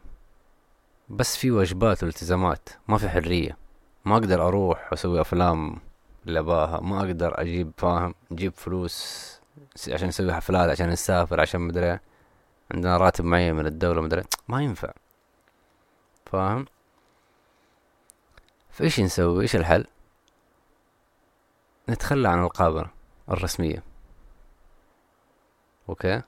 بس 1.10 1.38
في 1.38 1.52
واجبات 1.52 2.04
والتزامات 2.04 2.70
ما 2.88 2.98
في 2.98 3.10
حرية. 3.10 3.58
ما 4.06 4.14
أقدر 4.16 4.48
أروح 4.48 4.88
واسوي 4.92 5.22
افلام 5.22 5.78
اللي 6.28 6.40
اباها 6.40 6.80
ما 6.80 7.00
أقدر 7.00 7.42
أجيب 7.42 7.72
فاهم؟ 7.78 8.16
نجيب 8.32 8.54
فلوس 8.54 9.26
عشان 9.90 10.08
نسوي 10.08 10.34
حفلات 10.34 10.70
عشان 10.70 10.90
نسافر 10.90 11.42
عشان 11.42 11.62
مدري 11.62 12.00
عندنا 12.72 12.98
راتب 12.98 13.26
معين 13.26 13.56
من 13.56 13.66
الدولة 13.66 14.02
مدري 14.02 14.24
ما 14.48 14.64
ينفع. 14.64 14.94
فاهم؟ 16.26 16.66
فإيش 18.72 19.00
نسوي؟ 19.00 19.42
إيش 19.42 19.56
الحل؟ 19.56 19.86
نتخلى 21.90 22.30
عن 22.30 22.44
القابرة 22.44 22.92
الرسمية. 23.32 23.84
أوكي؟ 25.90 26.22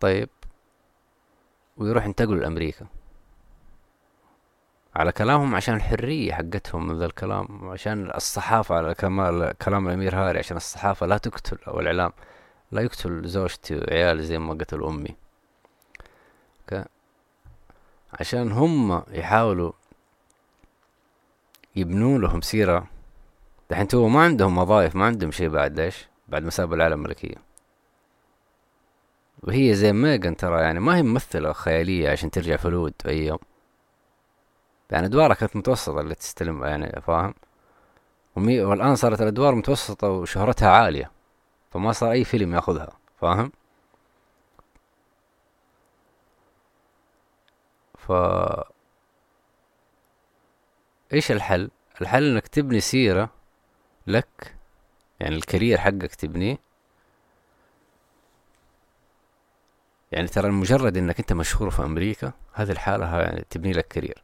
طيب. 0.00 0.28
ويروح 1.76 2.06
ينتقلوا 2.06 2.40
لأمريكا. 2.40 2.86
على 4.96 5.12
كلامهم 5.12 5.54
عشان 5.54 5.74
الحرية 5.74 6.32
حقتهم 6.32 6.86
من 6.86 6.98
ذا 6.98 7.06
الكلام 7.06 7.68
عشان 7.68 8.10
الصحافة 8.10 8.74
على 8.74 8.94
كمال 8.94 9.52
كلام 9.58 9.88
الأمير 9.88 10.16
هاري 10.16 10.38
عشان 10.38 10.56
الصحافة 10.56 11.06
لا 11.06 11.18
تقتل 11.18 11.58
أو 11.68 11.80
الإعلام 11.80 12.12
لا 12.72 12.82
يقتل 12.82 13.28
زوجتي 13.28 13.76
وعيالي 13.78 14.22
زي 14.22 14.38
ما 14.38 14.54
قتل 14.54 14.84
أمي. 14.84 15.16
عشان 18.20 18.52
هم 18.52 19.02
يحاولوا 19.08 19.72
يبنوا 21.76 22.18
لهم 22.18 22.40
سيرة. 22.40 22.86
دحين 23.70 23.88
تو 23.88 24.08
ما 24.08 24.20
عندهم 24.20 24.58
وظائف 24.58 24.96
ما 24.96 25.04
عندهم 25.04 25.30
شيء 25.30 25.48
بعد 25.48 25.80
ليش؟ 25.80 26.08
بعد 26.28 26.42
ما 26.42 26.50
سابوا 26.50 26.76
العالم 26.76 26.92
الملكية. 26.92 27.36
وهي 29.42 29.74
زي 29.74 29.92
ميغان 29.92 30.36
ترى 30.36 30.60
يعني 30.60 30.80
ما 30.80 30.96
هي 30.96 31.02
ممثلة 31.02 31.52
خيالية 31.52 32.10
عشان 32.10 32.30
ترجع 32.30 32.56
هوليوود 32.56 32.94
في 33.02 33.08
أي 33.08 33.26
يوم. 33.26 33.38
يعني 34.90 35.06
أدوارها 35.06 35.34
كانت 35.34 35.56
متوسطة 35.56 36.00
اللي 36.00 36.14
تستلم 36.14 36.64
يعني 36.64 37.00
فاهم؟ 37.00 37.34
والآن 38.36 38.96
صارت 38.96 39.22
الأدوار 39.22 39.54
متوسطة 39.54 40.08
وشهرتها 40.08 40.68
عالية 40.68 41.10
فما 41.70 41.92
صار 41.92 42.10
أي 42.10 42.24
فيلم 42.24 42.54
ياخذها 42.54 42.92
فاهم؟ 43.20 43.52
ف 48.08 48.12
إيش 51.12 51.32
الحل؟ 51.32 51.70
الحل 52.00 52.24
إنك 52.24 52.48
تبني 52.48 52.80
سيرة 52.80 53.30
لك 54.06 54.56
يعني 55.20 55.36
الكارير 55.36 55.78
حقك 55.78 56.14
تبنيه. 56.14 56.58
يعني 60.12 60.28
ترى 60.28 60.50
مجرد 60.50 60.96
إنك 60.96 61.18
أنت 61.18 61.32
مشهور 61.32 61.70
في 61.70 61.82
أمريكا 61.82 62.32
هذه 62.52 62.70
الحالة 62.70 63.20
يعني 63.20 63.44
تبني 63.50 63.72
لك 63.72 63.88
career. 63.88 64.22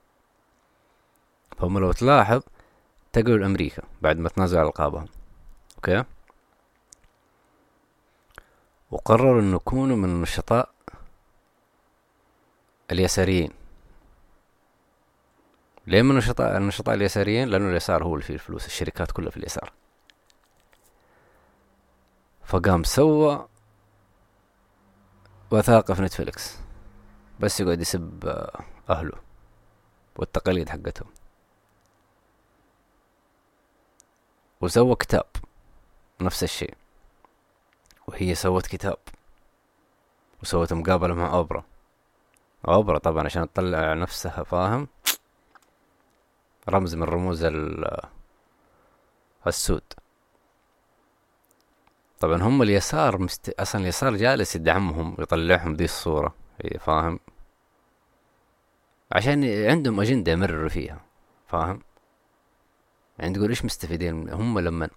فهم 1.59 1.79
لو 1.79 1.93
تلاحظ 1.93 2.43
نقلوا 3.13 3.39
لامريكا 3.39 3.83
بعد 4.03 4.19
ما 4.19 4.29
تنازلوا 4.29 4.63
ألقابهم. 4.63 5.07
أوكي؟ 5.77 6.05
وقرروا 8.91 9.41
إنه 9.41 9.57
يكونوا 9.57 9.97
من 9.97 10.05
النشطاء 10.05 10.69
اليساريين. 12.91 13.62
ليه 15.87 16.03
من 16.03 16.11
النشطاء 16.11 16.57
النشطاء 16.57 16.95
اليساريين 16.95 17.49
لأنه 17.49 17.71
اليسار 17.71 18.05
هو 18.05 18.15
اللي 18.15 18.25
فيه 18.25 18.35
الفلوس 18.35 18.67
الشركات 18.67 19.11
كلها 19.11 19.31
في 19.31 19.37
اليسار. 19.37 19.73
فقام 22.45 22.85
سوى 22.85 23.49
وثائقي 25.51 25.95
في 25.95 26.03
نتفليكس 26.03 26.57
بس 27.41 27.61
يقعد 27.61 27.81
يسب 27.81 28.25
أهله 28.91 29.19
والتقاليد 30.17 30.69
حقتهم. 30.69 31.09
وسوى 34.61 34.97
كتاب 34.97 35.27
نفس 36.21 36.43
الشيء 36.43 36.75
وهي 38.07 38.35
سوت 38.35 38.67
كتاب 38.67 38.99
وسوت 40.43 40.73
مقابلة 40.73 41.15
مع 41.15 41.33
أوبرا. 41.33 41.65
أوبرا 42.69 42.99
طبعا 42.99 43.25
عشان 43.25 43.53
تطلع 43.53 43.95
نفسها 43.95 44.43
فاهم؟ 44.43 44.89
رمز 46.69 46.95
من 46.95 47.03
رموز 47.03 47.49
السود. 49.47 49.83
طبعا 52.21 52.43
هم 52.43 52.63
اليسار 52.63 53.19
مست... 53.19 53.49
أصلا 53.49 53.81
اليسار 53.81 54.17
جالس 54.17 54.57
يدعمهم 54.57 55.17
يطلعهم 55.19 55.75
ذي 55.75 55.85
الصورة 55.85 56.35
فاهم؟ 56.81 57.19
عشان 59.13 59.45
عندهم 59.71 60.01
أجندة 60.01 60.33
يمرروا 60.33 60.69
فيها 60.69 61.01
فاهم؟ 61.47 61.81
يعني 63.19 63.35
تقول 63.35 63.49
إيش 63.49 63.65
مستفيدين؟ 63.65 64.29
هم 64.31 64.59
لما 64.59 64.89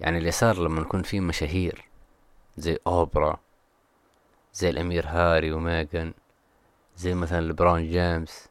يعني 0.00 0.18
اليسار 0.18 0.58
لما 0.58 0.80
يكون 0.80 1.02
فيه 1.02 1.20
مشاهير 1.20 1.84
زي 2.56 2.78
أوبرا 2.86 3.40
زي 4.54 4.70
الأمير 4.70 5.06
هاري 5.06 5.52
وميغان 5.52 6.14
زي 6.96 7.14
مثلا 7.14 7.40
لبرون 7.40 7.90
جيمس 7.90 8.48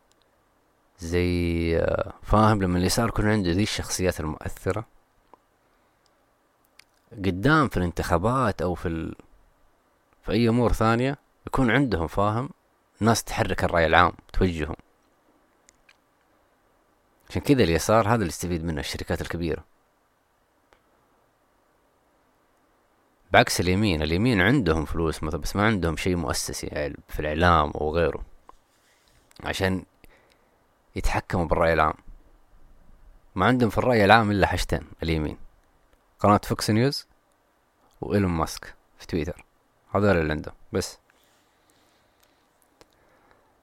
زي 1.05 1.77
آه، 1.79 2.13
فاهم 2.23 2.61
لما 2.61 2.79
اليسار 2.79 3.09
يكون 3.09 3.29
عنده 3.29 3.51
ذي 3.51 3.63
الشخصيات 3.63 4.19
المؤثرة 4.19 4.85
قدام 7.11 7.67
في 7.67 7.77
الانتخابات 7.77 8.61
أو 8.61 8.75
في 8.75 8.87
ال... 8.87 9.15
في 10.23 10.31
أي 10.31 10.49
أمور 10.49 10.73
ثانية 10.73 11.17
يكون 11.47 11.71
عندهم 11.71 12.07
فاهم 12.07 12.49
ناس 12.99 13.23
تحرك 13.23 13.63
الرأي 13.63 13.85
العام 13.85 14.13
توجههم. 14.33 14.75
عشان 17.29 17.41
كذا 17.41 17.63
اليسار 17.63 18.07
هذا 18.07 18.15
اللي 18.15 18.27
يستفيد 18.27 18.63
منه 18.63 18.79
الشركات 18.79 19.21
الكبيرة. 19.21 19.63
بعكس 23.31 23.59
اليمين 23.59 24.01
اليمين 24.01 24.41
عندهم 24.41 24.85
فلوس 24.85 25.23
مثلا 25.23 25.41
بس 25.41 25.55
ما 25.55 25.65
عندهم 25.65 25.97
شيء 25.97 26.15
مؤسسي 26.15 26.67
يعني 26.67 26.97
في 27.07 27.19
الإعلام 27.19 27.71
أو 27.71 27.95
غيره. 27.95 28.25
عشان 29.43 29.85
يتحكموا 30.95 31.45
بالرأي 31.45 31.73
العام. 31.73 31.93
ما 33.35 33.45
عندهم 33.45 33.69
في 33.69 33.77
الرأي 33.77 34.05
العام 34.05 34.31
إلا 34.31 34.47
حاجتين 34.47 34.87
اليمين. 35.03 35.37
قناة 36.19 36.41
فوكس 36.43 36.69
نيوز 36.69 37.07
وإيلون 38.01 38.31
ماسك 38.31 38.75
في 38.97 39.07
تويتر. 39.07 39.45
هذول 39.95 40.17
اللي 40.17 40.33
عنده 40.33 40.53
بس. 40.73 40.97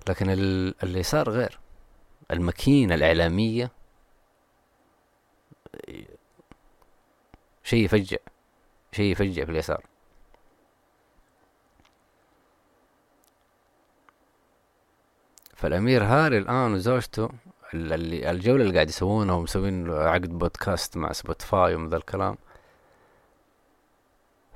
لكن 0.09 0.31
اللي 0.82 1.02
صار 1.02 1.31
غير 1.31 1.59
الماكينة 2.31 2.94
الإعلامية 2.94 3.70
شيء 7.65 7.85
يفجع 7.85 8.16
شيء 8.93 9.12
يفجع 9.12 9.44
في 9.44 9.51
اليسار. 9.51 9.90
فالأمير 15.61 16.05
هاري 16.05 16.39
الآن 16.39 16.74
وزوجته 16.74 17.28
اللي 17.74 18.31
الجولة 18.31 18.62
اللي 18.62 18.74
قاعد 18.74 18.89
يسوونها 18.89 19.35
ومسوين 19.35 19.91
عقد 19.91 20.39
بودكاست 20.39 20.97
مع 20.97 21.12
Spotify 21.12 21.75
ومن 21.74 21.89
ذا 21.89 21.97
الكلام. 21.97 22.37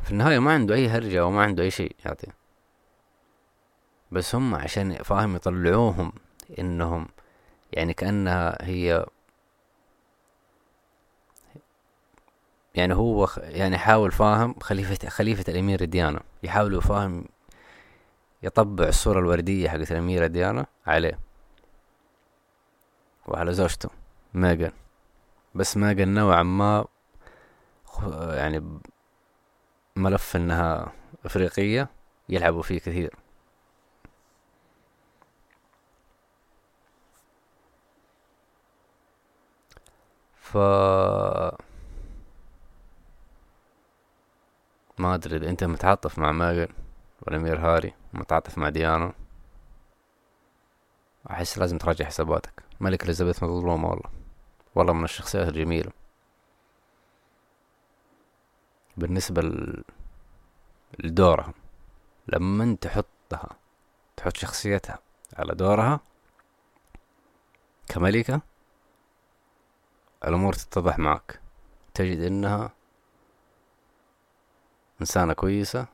في 0.02 0.10
النهاية 0.10 0.38
ما 0.38 0.52
عنده 0.52 0.74
أي 0.74 0.88
هرجة 0.88 1.26
وما 1.26 1.42
عنده 1.42 1.62
أي 1.62 1.70
شيء 1.70 1.96
يعطي. 2.04 2.26
بس 4.12 4.34
هم 4.34 4.54
عشان 4.54 4.94
فاهم 4.94 5.36
يطلعوهم 5.36 6.12
إنهم 6.58 7.08
يعني 7.72 7.94
كأنها 7.94 8.58
هي 8.60 9.06
يعني 12.74 12.94
هو 12.94 13.28
يعني 13.36 13.78
حاول 13.78 14.12
فاهم 14.12 14.54
خليفة 14.60 15.08
خليفة 15.08 15.44
الأميرة 15.48 15.84
ديانا. 15.84 16.20
يحاولوا 16.42 16.80
فاهم 16.80 17.24
يطبع 18.44 18.88
الصورة 18.88 19.18
الوردية 19.18 19.68
حقت 19.68 19.92
الأميرة 19.92 20.26
ديانا 20.26 20.66
عليه. 20.86 21.18
وعلى 23.26 23.52
زوجته 23.52 23.90
ميغان 24.34 24.72
بس 25.54 25.76
ميغان 25.76 26.14
نوعا 26.14 26.42
ما 26.42 26.86
يعني 28.12 28.80
ملف 29.96 30.36
إنها 30.36 30.92
إفريقية 31.24 31.88
يلعبوا 32.28 32.62
فيه 32.62 32.78
كثير. 32.78 33.14
ف 40.40 40.56
ما 44.98 45.14
أدري 45.14 45.36
إذا 45.36 45.50
أنت 45.50 45.64
متعاطف 45.64 46.18
مع 46.18 46.32
ماجن 46.32 46.68
والأمير 47.22 47.58
هاري. 47.60 47.94
متعاطف 48.14 48.58
مع 48.58 48.68
ديانا 48.68 49.12
أحس 51.30 51.58
لازم 51.58 51.78
تراجع 51.78 52.04
حساباتك. 52.04 52.62
ملك 52.80 53.04
إليزابيث 53.04 53.42
مظلومة 53.42 53.88
والله. 53.88 54.10
والله 54.74 54.92
من 54.92 55.04
الشخصيات 55.04 55.48
الجميلة. 55.48 55.90
بالنسبة 58.96 59.42
لدورها 60.98 61.54
لما 62.28 62.76
تحطها 62.80 63.56
تحط 64.16 64.36
شخصيتها 64.36 64.98
على 65.36 65.54
دورها 65.54 66.00
كملكة 67.88 68.40
الأمور 70.24 70.52
تتضح 70.52 70.98
معك. 70.98 71.40
تجد 71.94 72.20
إنها 72.20 72.72
إنسانة 75.00 75.32
كويسة 75.32 75.86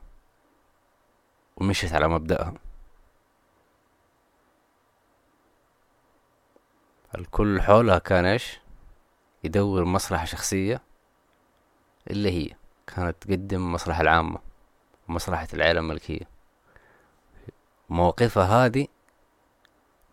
ومشيت 1.61 1.93
على 1.93 2.07
مبدأها. 2.07 2.53
الكل 7.15 7.61
حولها 7.61 7.99
كان 7.99 8.25
إيش؟ 8.25 8.59
يدور 9.43 9.85
مصلحة 9.85 10.25
شخصية 10.25 10.81
اللي 12.09 12.31
هي 12.31 12.55
كانت 12.87 13.15
تقدم 13.23 13.57
المصلحة 13.65 14.01
العامة 14.01 14.39
ومصلحة 15.09 15.47
العائلة 15.53 15.79
الملكية. 15.79 16.27
مواقفها 17.89 18.65
هذه 18.65 18.87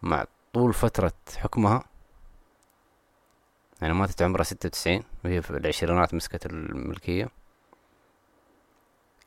مع 0.02 0.24
طول 0.52 0.74
فترة 0.74 1.12
حكمها 1.36 1.84
يعني 3.82 3.94
ماتت 3.94 4.22
عمرها 4.22 4.44
ستة 4.44 4.66
وتسعين 4.66 5.02
وهي 5.24 5.42
في 5.42 5.50
العشرينات 5.50 6.14
مسكت 6.14 6.46
الملكية. 6.46 7.28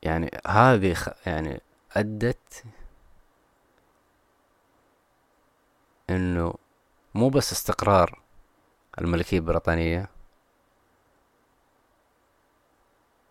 يعني 0.02 0.30
هذه 0.46 0.96
يعني 1.26 1.60
أدت 1.96 2.64
إنه 6.10 6.54
مو 7.14 7.28
بس 7.28 7.52
استقرار 7.52 8.20
الملكية 8.98 9.38
البريطانية 9.38 10.08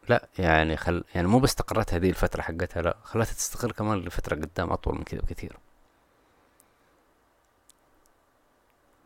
لا 0.10 0.28
يعني 0.40 0.78
خل 0.78 1.04
يعني 1.16 1.28
مو 1.28 1.40
بس 1.40 1.50
استقرت 1.50 1.94
هذه 1.94 2.10
الفترة 2.10 2.42
حقتها 2.42 2.82
لا 2.82 2.98
خلتها 3.04 3.34
تستقر 3.34 3.72
كمان 3.72 3.98
لفترة 4.00 4.36
قدام 4.36 4.72
أطول 4.72 4.96
من 4.96 5.04
كذا 5.04 5.22
بكثير. 5.22 5.58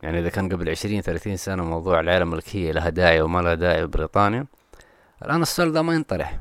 يعني 0.02 0.18
إذا 0.18 0.28
كان 0.28 0.48
قبل 0.52 0.70
عشرين 0.70 1.00
ثلاثين 1.00 1.36
سنة 1.36 1.64
موضوع 1.64 2.00
العائلة 2.00 2.22
الملكية 2.24 2.72
لها 2.72 2.88
داعي 2.88 3.20
وما 3.20 3.40
لها 3.40 3.54
داعي 3.54 3.86
ببريطانيا 3.86 4.46
الآن 5.22 5.42
السؤال 5.42 5.72
ده 5.72 5.82
ما 5.82 5.94
ينطرح. 5.94 6.40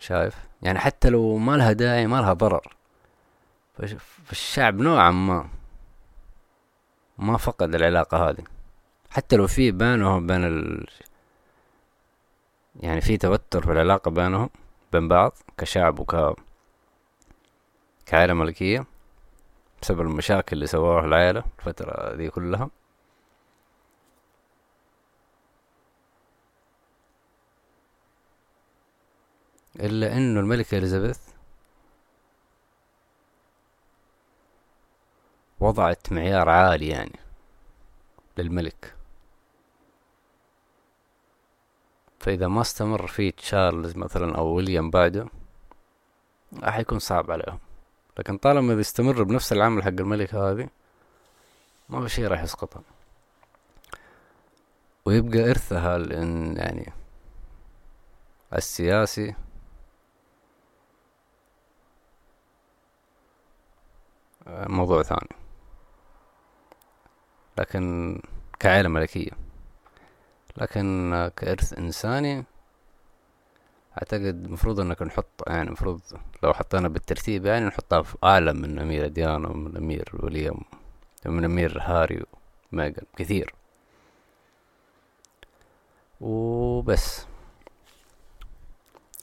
شايف؟ 0.00 0.34
يعني 0.62 0.78
حتى 0.78 1.10
لو 1.10 1.36
ما 1.36 1.56
لها 1.56 1.72
داعي 1.72 2.06
ما 2.06 2.16
لها 2.16 2.32
ضرر. 2.32 2.74
فالشعب 4.24 4.74
نوعا 4.78 5.10
ما 5.10 5.48
ما 7.18 7.36
فقد 7.36 7.74
العلاقة 7.74 8.28
هذه. 8.28 8.44
حتى 9.10 9.36
لو 9.36 9.46
في 9.46 9.70
بينهم 9.70 10.26
بين 10.26 10.44
ال... 10.44 10.86
يعني 12.80 13.00
في 13.00 13.16
توتر 13.16 13.62
في 13.62 13.72
العلاقة 13.72 14.10
بينهم 14.10 14.50
بين 14.92 15.08
بعض 15.08 15.32
كشعب 15.58 15.98
وك 15.98 16.36
كعائلة 18.06 18.34
ملكية 18.34 18.84
بسبب 19.82 20.00
المشاكل 20.00 20.56
اللي 20.56 20.66
سووها 20.66 21.04
العائلة 21.04 21.44
الفترة 21.58 22.14
دي 22.14 22.30
كلها. 22.30 22.70
إلا 29.80 30.16
إنه 30.16 30.40
الملكة 30.40 30.78
إليزابيث 30.78 31.18
وضعت 35.60 36.12
معيار 36.12 36.48
عالي 36.48 36.88
يعني 36.88 37.18
للملك. 38.38 38.94
فإذا 42.20 42.48
ما 42.48 42.60
استمر 42.60 43.06
فيه 43.06 43.30
تشارلز 43.30 43.96
مثلا 43.96 44.36
أو 44.38 44.46
ويليام 44.46 44.90
بعده 44.90 45.26
راح 46.62 46.78
يكون 46.78 46.98
صعب 46.98 47.30
عليهم. 47.30 47.58
لكن 48.18 48.36
طالما 48.38 48.74
بيستمر 48.74 49.22
بنفس 49.22 49.52
العمل 49.52 49.82
حق 49.82 49.88
الملكة 49.88 50.50
هذه 50.50 50.68
ما 51.88 52.00
في 52.00 52.08
شي 52.08 52.26
راح 52.26 52.42
يسقطها 52.42 52.82
ويبقى 55.04 55.50
إرثها 55.50 55.98
يعني 56.56 56.92
السياسي 58.54 59.34
موضوع 64.50 65.02
ثاني. 65.02 65.36
لكن 67.58 68.16
كعائلة 68.60 68.88
ملكية. 68.88 69.30
لكن 70.56 71.30
كإرث 71.36 71.78
إنساني 71.78 72.44
أعتقد 73.98 74.44
المفروض 74.46 74.80
إنك 74.80 75.02
نحط 75.02 75.42
يعني 75.46 75.66
المفروض 75.66 76.00
لو 76.42 76.52
حطينا 76.52 76.88
بالترتيب 76.88 77.46
يعني 77.46 77.66
نحطها 77.66 78.02
في 78.02 78.16
أعلى 78.24 78.52
من 78.52 78.78
أميرة 78.78 79.06
ديانا 79.06 79.48
ومن 79.48 79.76
أمير 79.76 80.10
ويليام 80.12 80.60
ومن 81.26 81.44
أمير 81.44 81.78
هاري 81.82 82.24
وميغان 82.72 83.04
كثير. 83.16 83.54
وبس. 86.20 87.26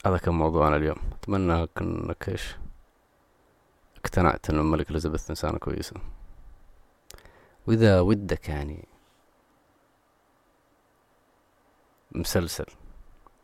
هذا 0.06 0.18
كان 0.18 0.34
موضوعنا 0.34 0.76
اليوم. 0.76 0.98
أتمنى 1.12 1.68
إنك 1.80 2.28
إيش 2.28 2.56
اقتنعت 4.08 4.50
إن 4.50 4.58
الملكة 4.58 4.90
إليزابيث 4.90 5.30
إنسانة 5.30 5.58
كويسة 5.58 5.94
وإذا 7.66 8.00
ودك 8.00 8.48
يعني 8.48 8.88
مسلسل. 12.12 12.66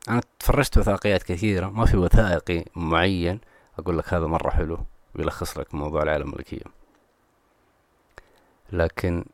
أنا 0.09 0.20
تفرجت 0.39 0.78
وثائقيات 0.78 1.23
كثيرة 1.23 1.66
ما 1.66 1.86
في 1.86 1.97
وثائقي 1.97 2.65
معين 2.77 3.41
أقول 3.78 3.99
لك 3.99 4.15
هذا 4.15 4.27
مرة 4.27 4.51
حلو 4.51 4.78
ويلخص 5.15 5.59
لك 5.59 5.74
موضوع 5.74 6.03
العالم 6.03 6.28
الملكية. 6.28 6.65
لكن 8.73 9.24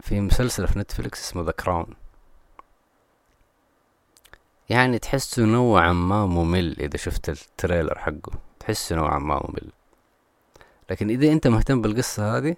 في 0.00 0.20
مسلسل 0.20 0.68
في 0.68 0.78
Netflix 0.78 1.20
اسمه 1.20 1.42
The 1.42 1.50
Crown 1.50 1.94
يعني 4.68 4.98
تحسه 4.98 5.44
نوعا 5.44 5.92
ما 5.92 6.26
ممل 6.26 6.80
إذا 6.80 6.96
شفت 6.96 7.28
ال 7.28 7.37
trailer 7.37 7.98
حقه. 7.98 8.32
تحسه 8.60 8.96
نوعا 8.96 9.18
ما 9.18 9.40
ممل. 9.48 9.72
لكن 10.90 11.10
إذا 11.10 11.32
أنت 11.32 11.46
مهتم 11.46 11.82
بالقصة 11.82 12.36
هذه 12.36 12.56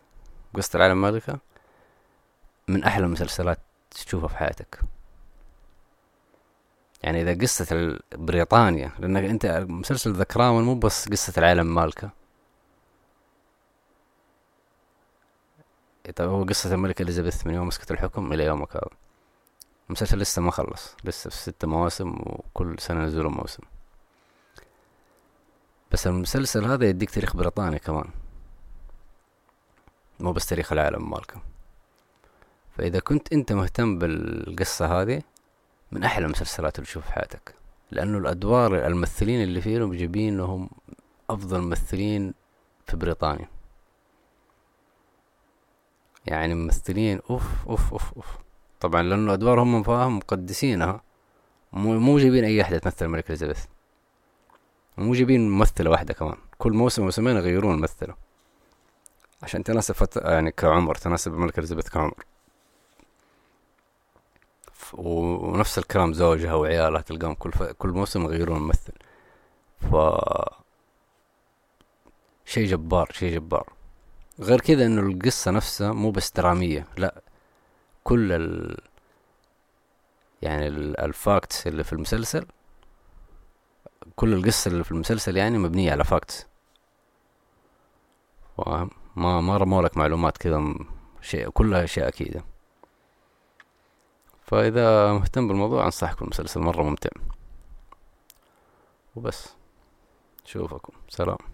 قصة 0.55 0.77
العالم 0.77 0.93
المالكة 0.93 1.39
من 2.69 2.85
أحلى 2.85 3.05
المسلسلات 3.05 3.59
تشوفها 3.91 4.29
في 4.29 4.37
حياتك. 4.37 4.81
يعني 7.03 7.23
إذا 7.23 7.43
قصة 7.43 7.99
بريطانيا 8.15 8.93
لأنك 8.99 9.25
أنت 9.25 9.47
مسلسل 9.69 10.13
ذا 10.13 10.25
كراون 10.25 10.65
مو 10.65 10.75
بس 10.75 11.09
قصة 11.09 11.33
العالم 11.39 11.69
المالكة 11.69 12.11
طيب 16.17 16.29
هو 16.29 16.45
قصة 16.45 16.75
الملكة 16.75 17.03
إليزابيث 17.03 17.47
من 17.47 17.55
يوم 17.55 17.67
مسكت 17.67 17.91
الحكم 17.91 18.33
إلى 18.33 18.45
يومك 18.45 18.77
هذا 18.77 18.89
المسلسل 19.89 20.19
لسه 20.19 20.43
ما 20.43 20.51
خلص 20.51 20.97
لسه 21.05 21.31
في 21.31 21.37
ستة 21.37 21.69
مواسم 21.69 22.17
وكل 22.21 22.77
سنة 22.79 23.05
نزوله 23.05 23.31
موسم 23.31 23.63
بس 25.93 26.07
المسلسل 26.07 26.65
هذا 26.65 26.89
يديك 26.89 27.11
تاريخ 27.11 27.37
بريطانيا 27.37 27.79
كمان. 27.79 28.22
مو 30.23 30.33
بس 30.33 30.47
تاريخ 30.47 30.73
العالم 30.73 31.11
مالكم. 31.11 31.41
فإذا 32.77 32.99
كنت 32.99 33.33
أنت 33.33 33.53
مهتم 33.53 33.99
بالقصة 33.99 35.03
هذه 35.03 35.23
من 35.93 36.05
أحلى 36.05 36.27
المسلسلات 36.27 36.79
اللي 36.79 36.87
تشوف 36.87 37.07
في 37.07 37.13
حياتك. 37.13 37.55
لأنه 37.91 38.19
الأدوار 38.19 38.87
الممثلين 38.87 39.43
اللي 39.43 39.61
فيهم 39.61 39.95
جايبينهم 39.95 40.71
أفضل 41.31 41.61
ممثلين 41.61 42.35
في 42.87 42.97
بريطانيا. 42.97 43.49
يعني 46.27 46.55
ممثلين 46.55 47.21
أوف 47.31 47.69
أوف 47.69 47.93
أوف 47.93 48.15
أوف. 48.15 48.39
طبعا 48.81 49.03
لأنه 49.03 49.33
أدوارهم 49.33 49.83
فاهم 49.83 50.17
مقدسينها 50.17 51.03
مو 51.73 51.99
مو 51.99 52.19
جايبين 52.19 52.45
أي 52.45 52.63
أحد 52.63 52.81
تمثل 52.81 53.07
الملكة 53.07 53.29
إليزابيث. 53.29 53.65
مو 54.99 55.15
جايبين 55.15 55.51
ممثلة 55.51 55.91
واحدة 55.91 56.15
كمان. 56.15 56.37
كل 56.59 56.73
موسم 56.73 57.03
موسمين 57.05 57.37
يغيرون 57.37 57.75
الممثلة 57.75 58.15
عشان 59.43 59.65
تناسب 59.65 59.95
فت... 59.95 60.17
يعني 60.17 60.51
كعمر 60.53 60.95
تناسب 60.95 61.35
الملكة 61.35 61.59
إليزابيث 61.59 61.89
كعمر. 61.89 62.25
ونفس 64.93 65.79
الكلام 65.79 66.13
زوجها 66.13 66.55
وعيالها 66.55 67.01
تلقاهم 67.01 67.35
كل 67.35 67.53
ف... 67.53 67.63
كل 67.63 67.89
موسم 67.89 68.23
يغيرون 68.25 68.61
ممثل 68.61 68.93
ف 69.81 69.97
شيء 72.45 72.67
جبار 72.67 73.09
شيء 73.13 73.35
جبار. 73.35 73.73
غير 74.41 74.61
كذا 74.61 74.87
إنه 74.87 75.01
القصة 75.03 75.51
نفسها 75.51 75.93
مو 75.93 76.11
بس 76.11 76.31
درامية 76.33 76.87
لا. 76.97 77.23
كل 78.05 78.33
ال 78.33 78.79
يعني 80.43 80.69
ال 80.69 80.85
facts 80.85 81.67
اللي 81.67 81.85
في 81.85 81.93
المسلسل 81.93 82.47
كل 84.17 84.33
القصة 84.33 84.69
اللي 84.69 84.85
في 84.85 84.93
المسلسل 84.93 85.37
يعني 85.37 85.59
مبنية 85.59 85.93
على 85.93 86.05
facts 86.05 86.47
ما 89.17 89.41
ما 89.41 89.57
رموا 89.57 89.89
معلومات 89.97 90.39
كذا 90.39 90.75
شيء 91.21 91.49
كلها 91.49 91.85
أشياء 91.85 92.09
أكيدة. 92.09 92.45
فإذا 94.43 95.13
مهتم 95.13 95.49
بالموضوع 95.49 95.85
انصحكم 95.85 96.25
المسلسل 96.25 96.61
مرة 96.61 96.83
ممتع. 96.83 97.11
وبس. 99.17 99.55
شوفكم 100.45 100.93
سلام. 101.09 101.52